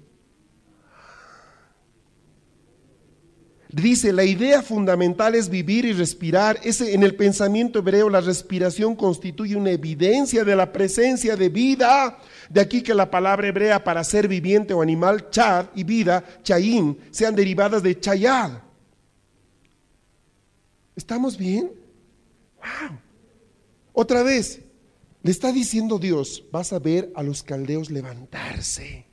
Dice, 3.73 4.13
la 4.13 4.23
idea 4.23 4.61
fundamental 4.61 5.33
es 5.33 5.49
vivir 5.49 5.85
y 5.85 5.93
respirar. 5.93 6.59
Ese, 6.63 6.93
en 6.93 7.01
el 7.01 7.15
pensamiento 7.15 7.79
hebreo 7.79 8.07
la 8.07 8.21
respiración 8.21 8.95
constituye 8.95 9.55
una 9.55 9.71
evidencia 9.71 10.43
de 10.43 10.55
la 10.55 10.71
presencia 10.71 11.35
de 11.35 11.49
vida. 11.49 12.19
De 12.51 12.61
aquí 12.61 12.83
que 12.83 12.93
la 12.93 13.09
palabra 13.09 13.47
hebrea 13.47 13.83
para 13.83 14.03
ser 14.03 14.27
viviente 14.27 14.75
o 14.75 14.83
animal, 14.83 15.31
chad 15.31 15.65
y 15.73 15.83
vida, 15.83 16.23
chayin, 16.43 16.99
sean 17.09 17.33
derivadas 17.33 17.81
de 17.81 17.99
chayad. 17.99 18.51
¿Estamos 20.95 21.35
bien? 21.35 21.71
Wow. 22.57 22.99
Otra 23.91 24.21
vez, 24.21 24.61
le 25.23 25.31
está 25.31 25.51
diciendo 25.51 25.97
Dios, 25.97 26.43
vas 26.51 26.73
a 26.73 26.77
ver 26.79 27.11
a 27.15 27.23
los 27.23 27.41
caldeos 27.41 27.89
levantarse 27.89 29.12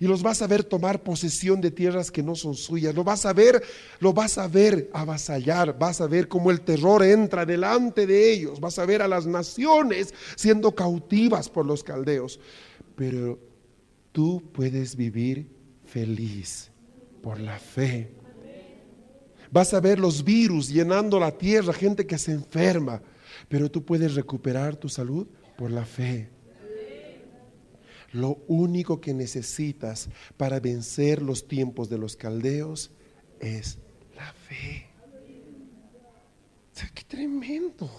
y 0.00 0.06
los 0.06 0.22
vas 0.22 0.42
a 0.42 0.46
ver 0.46 0.64
tomar 0.64 1.02
posesión 1.02 1.60
de 1.60 1.70
tierras 1.70 2.10
que 2.10 2.22
no 2.22 2.34
son 2.34 2.54
suyas. 2.54 2.94
Lo 2.94 3.04
vas 3.04 3.26
a 3.26 3.32
ver, 3.32 3.62
lo 4.00 4.12
vas 4.12 4.38
a 4.38 4.48
ver 4.48 4.90
avasallar, 4.92 5.78
vas 5.78 6.00
a 6.00 6.06
ver 6.06 6.28
cómo 6.28 6.50
el 6.50 6.60
terror 6.60 7.02
entra 7.02 7.44
delante 7.44 8.06
de 8.06 8.32
ellos, 8.32 8.60
vas 8.60 8.78
a 8.78 8.86
ver 8.86 9.02
a 9.02 9.08
las 9.08 9.26
naciones 9.26 10.14
siendo 10.36 10.74
cautivas 10.74 11.48
por 11.48 11.66
los 11.66 11.82
caldeos. 11.84 12.40
Pero 12.96 13.38
tú 14.12 14.42
puedes 14.52 14.96
vivir 14.96 15.48
feliz 15.84 16.70
por 17.22 17.40
la 17.40 17.58
fe. 17.58 18.12
Vas 19.50 19.72
a 19.72 19.80
ver 19.80 20.00
los 20.00 20.24
virus 20.24 20.68
llenando 20.68 21.20
la 21.20 21.30
tierra, 21.30 21.72
gente 21.72 22.06
que 22.06 22.18
se 22.18 22.32
enferma, 22.32 23.00
pero 23.48 23.70
tú 23.70 23.84
puedes 23.84 24.14
recuperar 24.14 24.74
tu 24.74 24.88
salud 24.88 25.26
por 25.56 25.70
la 25.70 25.84
fe. 25.84 26.33
Lo 28.14 28.38
único 28.46 29.00
que 29.00 29.12
necesitas 29.12 30.08
para 30.36 30.60
vencer 30.60 31.20
los 31.20 31.48
tiempos 31.48 31.90
de 31.90 31.98
los 31.98 32.14
caldeos 32.14 32.92
es 33.40 33.78
la 34.14 34.32
fe. 34.32 34.86
¡Qué 36.94 37.02
tremendo! 37.04 37.90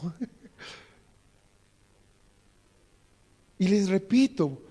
Y 3.58 3.68
les 3.68 3.90
repito, 3.90 4.62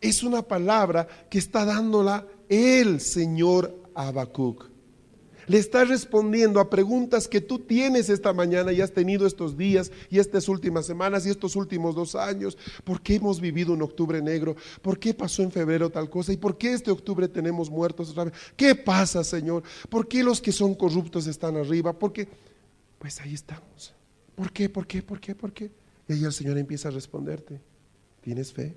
es 0.00 0.22
una 0.22 0.42
palabra 0.42 1.08
que 1.30 1.38
está 1.38 1.64
dándola 1.64 2.26
el 2.48 3.00
Señor 3.00 3.90
Habacuc 3.94 4.77
le 5.48 5.58
está 5.58 5.84
respondiendo 5.84 6.60
a 6.60 6.70
preguntas 6.70 7.26
que 7.26 7.40
tú 7.40 7.58
tienes 7.58 8.08
esta 8.08 8.32
mañana 8.32 8.72
y 8.72 8.80
has 8.80 8.92
tenido 8.92 9.26
estos 9.26 9.56
días 9.56 9.90
y 10.10 10.18
estas 10.18 10.48
últimas 10.48 10.86
semanas 10.86 11.26
y 11.26 11.30
estos 11.30 11.56
últimos 11.56 11.94
dos 11.94 12.14
años. 12.14 12.56
¿Por 12.84 13.00
qué 13.00 13.16
hemos 13.16 13.40
vivido 13.40 13.72
un 13.72 13.82
octubre 13.82 14.22
negro? 14.22 14.56
¿Por 14.82 14.98
qué 14.98 15.14
pasó 15.14 15.42
en 15.42 15.50
febrero 15.50 15.90
tal 15.90 16.08
cosa? 16.10 16.32
¿Y 16.32 16.36
por 16.36 16.56
qué 16.56 16.74
este 16.74 16.90
octubre 16.90 17.26
tenemos 17.28 17.70
muertos? 17.70 18.14
¿Qué 18.56 18.74
pasa, 18.74 19.24
Señor? 19.24 19.62
¿Por 19.88 20.06
qué 20.06 20.22
los 20.22 20.40
que 20.40 20.52
son 20.52 20.74
corruptos 20.74 21.26
están 21.26 21.56
arriba? 21.56 21.98
Porque, 21.98 22.28
pues 22.98 23.20
ahí 23.20 23.34
estamos. 23.34 23.94
¿Por 24.34 24.52
qué? 24.52 24.68
¿Por 24.68 24.86
qué? 24.86 25.02
¿Por 25.02 25.20
qué? 25.20 25.34
¿Por 25.34 25.52
qué? 25.52 25.70
Y 26.08 26.12
ahí 26.12 26.24
el 26.24 26.32
Señor 26.32 26.58
empieza 26.58 26.88
a 26.88 26.92
responderte. 26.92 27.60
¿Tienes 28.20 28.52
fe? 28.52 28.76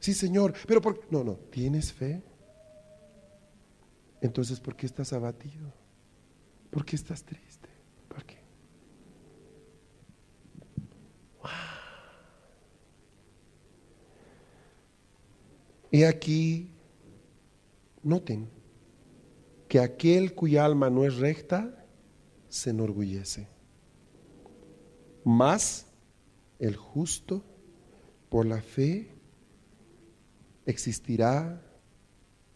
Sí, 0.00 0.14
Señor, 0.14 0.52
pero 0.66 0.80
¿por 0.80 0.98
qué? 0.98 1.06
No, 1.10 1.22
no, 1.22 1.34
¿tienes 1.50 1.92
fe? 1.92 2.20
Entonces, 4.22 4.60
¿por 4.60 4.76
qué 4.76 4.86
estás 4.86 5.12
abatido? 5.12 5.72
¿Por 6.70 6.84
qué 6.84 6.94
estás 6.94 7.24
triste? 7.24 7.68
¿Por 8.08 8.24
qué? 8.24 8.38
Y 15.90 16.04
aquí, 16.04 16.70
noten 18.04 18.48
que 19.68 19.80
aquel 19.80 20.34
cuya 20.34 20.64
alma 20.64 20.88
no 20.88 21.04
es 21.04 21.16
recta 21.16 21.84
se 22.48 22.70
enorgullece. 22.70 23.48
Más 25.24 25.86
el 26.60 26.76
justo 26.76 27.42
por 28.30 28.46
la 28.46 28.62
fe 28.62 29.10
existirá, 30.64 31.60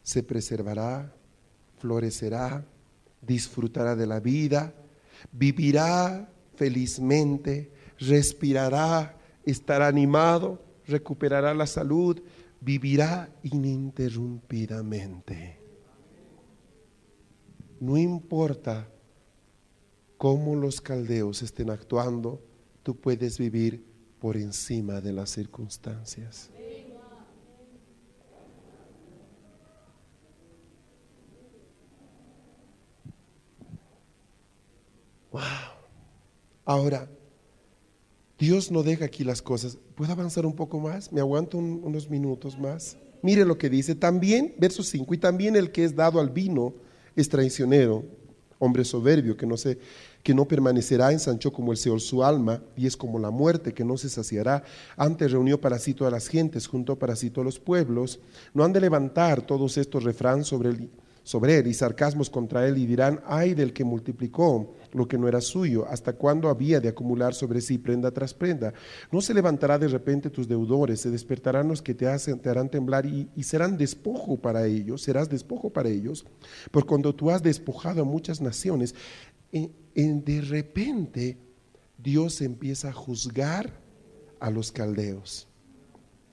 se 0.03 0.23
preservará, 0.23 1.16
florecerá, 1.79 2.65
disfrutará 3.21 3.97
de 3.97 4.07
la 4.07 4.21
vida, 4.21 4.73
vivirá 5.33 6.31
felizmente, 6.55 7.73
respirará, 7.99 9.19
estará 9.45 9.89
animado, 9.89 10.63
recuperará 10.87 11.53
la 11.55 11.67
salud, 11.67 12.23
vivirá 12.61 13.29
ininterrumpidamente. 13.43 15.59
No 17.79 17.99
importa 17.99 18.89
cómo 20.17 20.57
los 20.57 20.81
caldeos 20.81 21.43
estén 21.43 21.69
actuando, 21.71 22.43
tú 22.83 22.97
puedes 22.97 23.39
vivir 23.39 23.85
por 24.19 24.37
encima 24.37 25.01
de 25.01 25.13
las 25.13 25.31
circunstancias. 25.31 26.51
Ahora, 36.65 37.09
Dios 38.39 38.71
no 38.71 38.83
deja 38.83 39.07
aquí 39.07 39.25
las 39.25 39.41
cosas. 39.41 39.79
¿Puedo 39.95 40.13
avanzar 40.13 40.45
un 40.45 40.55
poco 40.55 40.79
más? 40.79 41.13
¿Me 41.13 41.21
aguanto 41.21 41.59
unos 41.59 42.11
minutos 42.11 42.59
más? 42.59 42.97
Mire 43.23 43.45
lo 43.45 43.57
que 43.57 43.71
dice. 43.71 43.95
También, 43.95 44.55
verso 44.59 44.83
5, 44.83 45.15
y 45.15 45.19
también 45.19 45.57
el 45.57 45.73
que 45.73 45.85
es 45.85 45.97
dado 45.97 46.21
al 46.21 46.31
vino 46.31 46.75
es 47.15 47.29
traicionero, 47.29 48.05
hombre 48.59 48.85
soberbio 48.85 49.37
que 49.37 49.47
no 49.47 49.57
se 49.57 49.79
que 50.23 50.35
no 50.35 50.49
permanecerá, 50.49 51.13
ensanchó 51.13 51.53
como 51.53 51.71
el 51.71 51.79
Seol 51.79 52.01
su 52.01 52.25
alma, 52.25 52.61
y 52.77 52.89
es 52.89 52.97
como 52.97 53.21
la 53.21 53.31
muerte 53.31 53.73
que 53.73 53.85
no 53.85 53.97
se 53.97 54.09
saciará. 54.09 54.65
Antes 54.97 55.31
reunió 55.31 55.61
para 55.61 55.79
sí 55.79 55.95
todas 55.95 56.13
las 56.13 56.27
gentes, 56.27 56.67
juntó 56.67 56.99
para 56.99 57.15
sí 57.15 57.31
todos 57.31 57.45
los 57.45 57.61
pueblos. 57.61 58.19
No 58.53 58.65
han 58.65 58.73
de 58.73 58.81
levantar 58.81 59.43
todos 59.43 59.79
estos 59.79 60.03
refrán 60.03 60.43
sobre 60.43 60.71
el 60.71 60.91
sobre 61.27 61.59
él 61.59 61.67
y 61.67 61.75
sarcasmos 61.75 62.31
contra 62.31 62.69
él 62.69 62.79
y 62.79 62.87
dirán, 62.87 63.21
ay 63.27 63.53
del 63.55 63.73
que 63.73 63.83
multiplicó 63.83 64.77
lo 64.93 65.09
que 65.09 65.19
no 65.19 65.27
era 65.27 65.41
suyo, 65.41 65.85
hasta 65.89 66.13
cuándo 66.13 66.49
había 66.49 66.79
de 66.79 66.89
acumular 66.89 67.35
sobre 67.35 67.61
sí 67.61 67.79
prenda 67.79 68.13
tras 68.13 68.33
prenda. 68.33 68.73
No 69.11 69.21
se 69.21 69.35
levantará 69.35 69.77
de 69.77 69.89
repente 69.89 70.31
tus 70.31 70.47
deudores, 70.47 71.01
se 71.01 71.11
despertarán 71.11 71.67
los 71.67 71.83
que 71.83 71.95
te, 71.95 72.07
hacen, 72.07 72.39
te 72.39 72.49
harán 72.49 72.69
temblar 72.69 73.07
y, 73.07 73.29
serán 73.43 73.77
despojo 73.77 74.37
para 74.37 74.69
ellos, 74.69 75.03
serás 75.03 75.29
despojo 75.29 75.69
para 75.69 75.89
ellos, 75.89 76.25
por 76.71 76.87
cuando 76.87 77.13
tú 77.13 77.29
has 77.29 77.43
despojado 77.43 78.03
a 78.03 78.05
muchas 78.05 78.41
naciones, 78.41 78.95
en, 79.51 80.25
de 80.25 80.41
repente 80.43 81.39
Dios 81.99 82.41
empieza 82.41 82.91
a 82.91 82.93
juzgar 82.93 83.81
a 84.39 84.49
los 84.49 84.71
caldeos. 84.71 85.49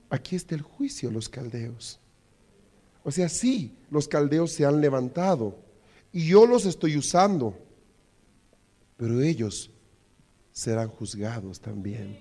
Aquí 0.08 0.36
está 0.36 0.54
el 0.54 0.62
juicio 0.62 1.08
a 1.08 1.12
los 1.12 1.28
caldeos. 1.28 1.98
O 3.04 3.10
sea, 3.10 3.28
sí, 3.28 3.76
los 3.90 4.08
caldeos 4.08 4.50
se 4.50 4.64
han 4.64 4.80
levantado 4.80 5.56
y 6.10 6.26
yo 6.26 6.46
los 6.46 6.64
estoy 6.64 6.96
usando, 6.96 7.54
pero 8.96 9.20
ellos 9.20 9.70
serán 10.52 10.88
juzgados 10.88 11.60
también. 11.60 12.18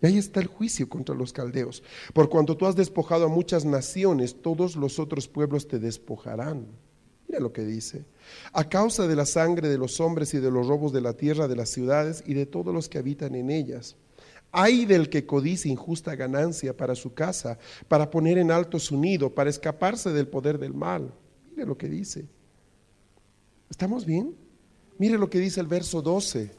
Y 0.00 0.06
ahí 0.06 0.18
está 0.18 0.40
el 0.40 0.46
juicio 0.46 0.88
contra 0.88 1.14
los 1.14 1.32
caldeos. 1.32 1.82
Por 2.14 2.30
cuanto 2.30 2.56
tú 2.56 2.66
has 2.66 2.76
despojado 2.76 3.26
a 3.26 3.28
muchas 3.28 3.64
naciones, 3.64 4.40
todos 4.40 4.76
los 4.76 4.98
otros 4.98 5.26
pueblos 5.26 5.66
te 5.66 5.78
despojarán. 5.78 6.66
Mira 7.26 7.40
lo 7.40 7.52
que 7.52 7.64
dice. 7.64 8.04
A 8.52 8.68
causa 8.68 9.06
de 9.08 9.16
la 9.16 9.26
sangre 9.26 9.68
de 9.68 9.78
los 9.78 10.00
hombres 10.00 10.32
y 10.32 10.38
de 10.38 10.50
los 10.50 10.68
robos 10.68 10.92
de 10.92 11.00
la 11.00 11.14
tierra, 11.14 11.48
de 11.48 11.56
las 11.56 11.70
ciudades 11.70 12.22
y 12.24 12.34
de 12.34 12.46
todos 12.46 12.72
los 12.72 12.88
que 12.88 12.98
habitan 12.98 13.34
en 13.34 13.50
ellas 13.50 13.96
hay 14.52 14.84
del 14.84 15.08
que 15.08 15.26
codice 15.26 15.68
injusta 15.68 16.14
ganancia 16.16 16.76
para 16.76 16.94
su 16.94 17.14
casa, 17.14 17.58
para 17.88 18.10
poner 18.10 18.38
en 18.38 18.50
alto 18.50 18.78
su 18.78 18.96
nido, 18.96 19.34
para 19.34 19.50
escaparse 19.50 20.12
del 20.12 20.28
poder 20.28 20.58
del 20.58 20.74
mal. 20.74 21.12
Biblia 21.46 21.66
lo 21.66 21.76
que 21.76 21.88
dice. 21.88 22.28
¿Estamos 23.68 24.04
bien? 24.04 24.34
Mire 24.98 25.18
lo 25.18 25.30
que 25.30 25.38
dice 25.38 25.60
el 25.60 25.66
verso 25.66 26.02
12. 26.02 26.58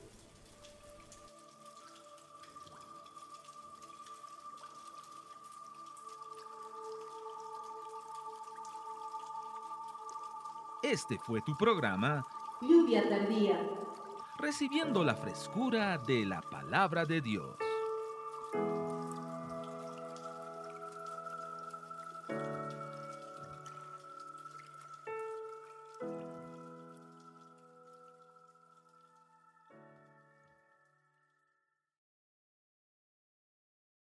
Este 10.83 11.17
fue 11.19 11.41
tu 11.45 11.55
programa 11.55 12.25
Lluvia 12.61 13.07
tardía. 13.09 13.59
Recibiendo 14.37 15.03
la 15.03 15.15
frescura 15.15 15.97
de 15.97 16.25
la 16.25 16.41
palabra 16.41 17.05
de 17.05 17.21
Dios. 17.21 17.55
Thank 18.53 18.65
you. 18.65 18.80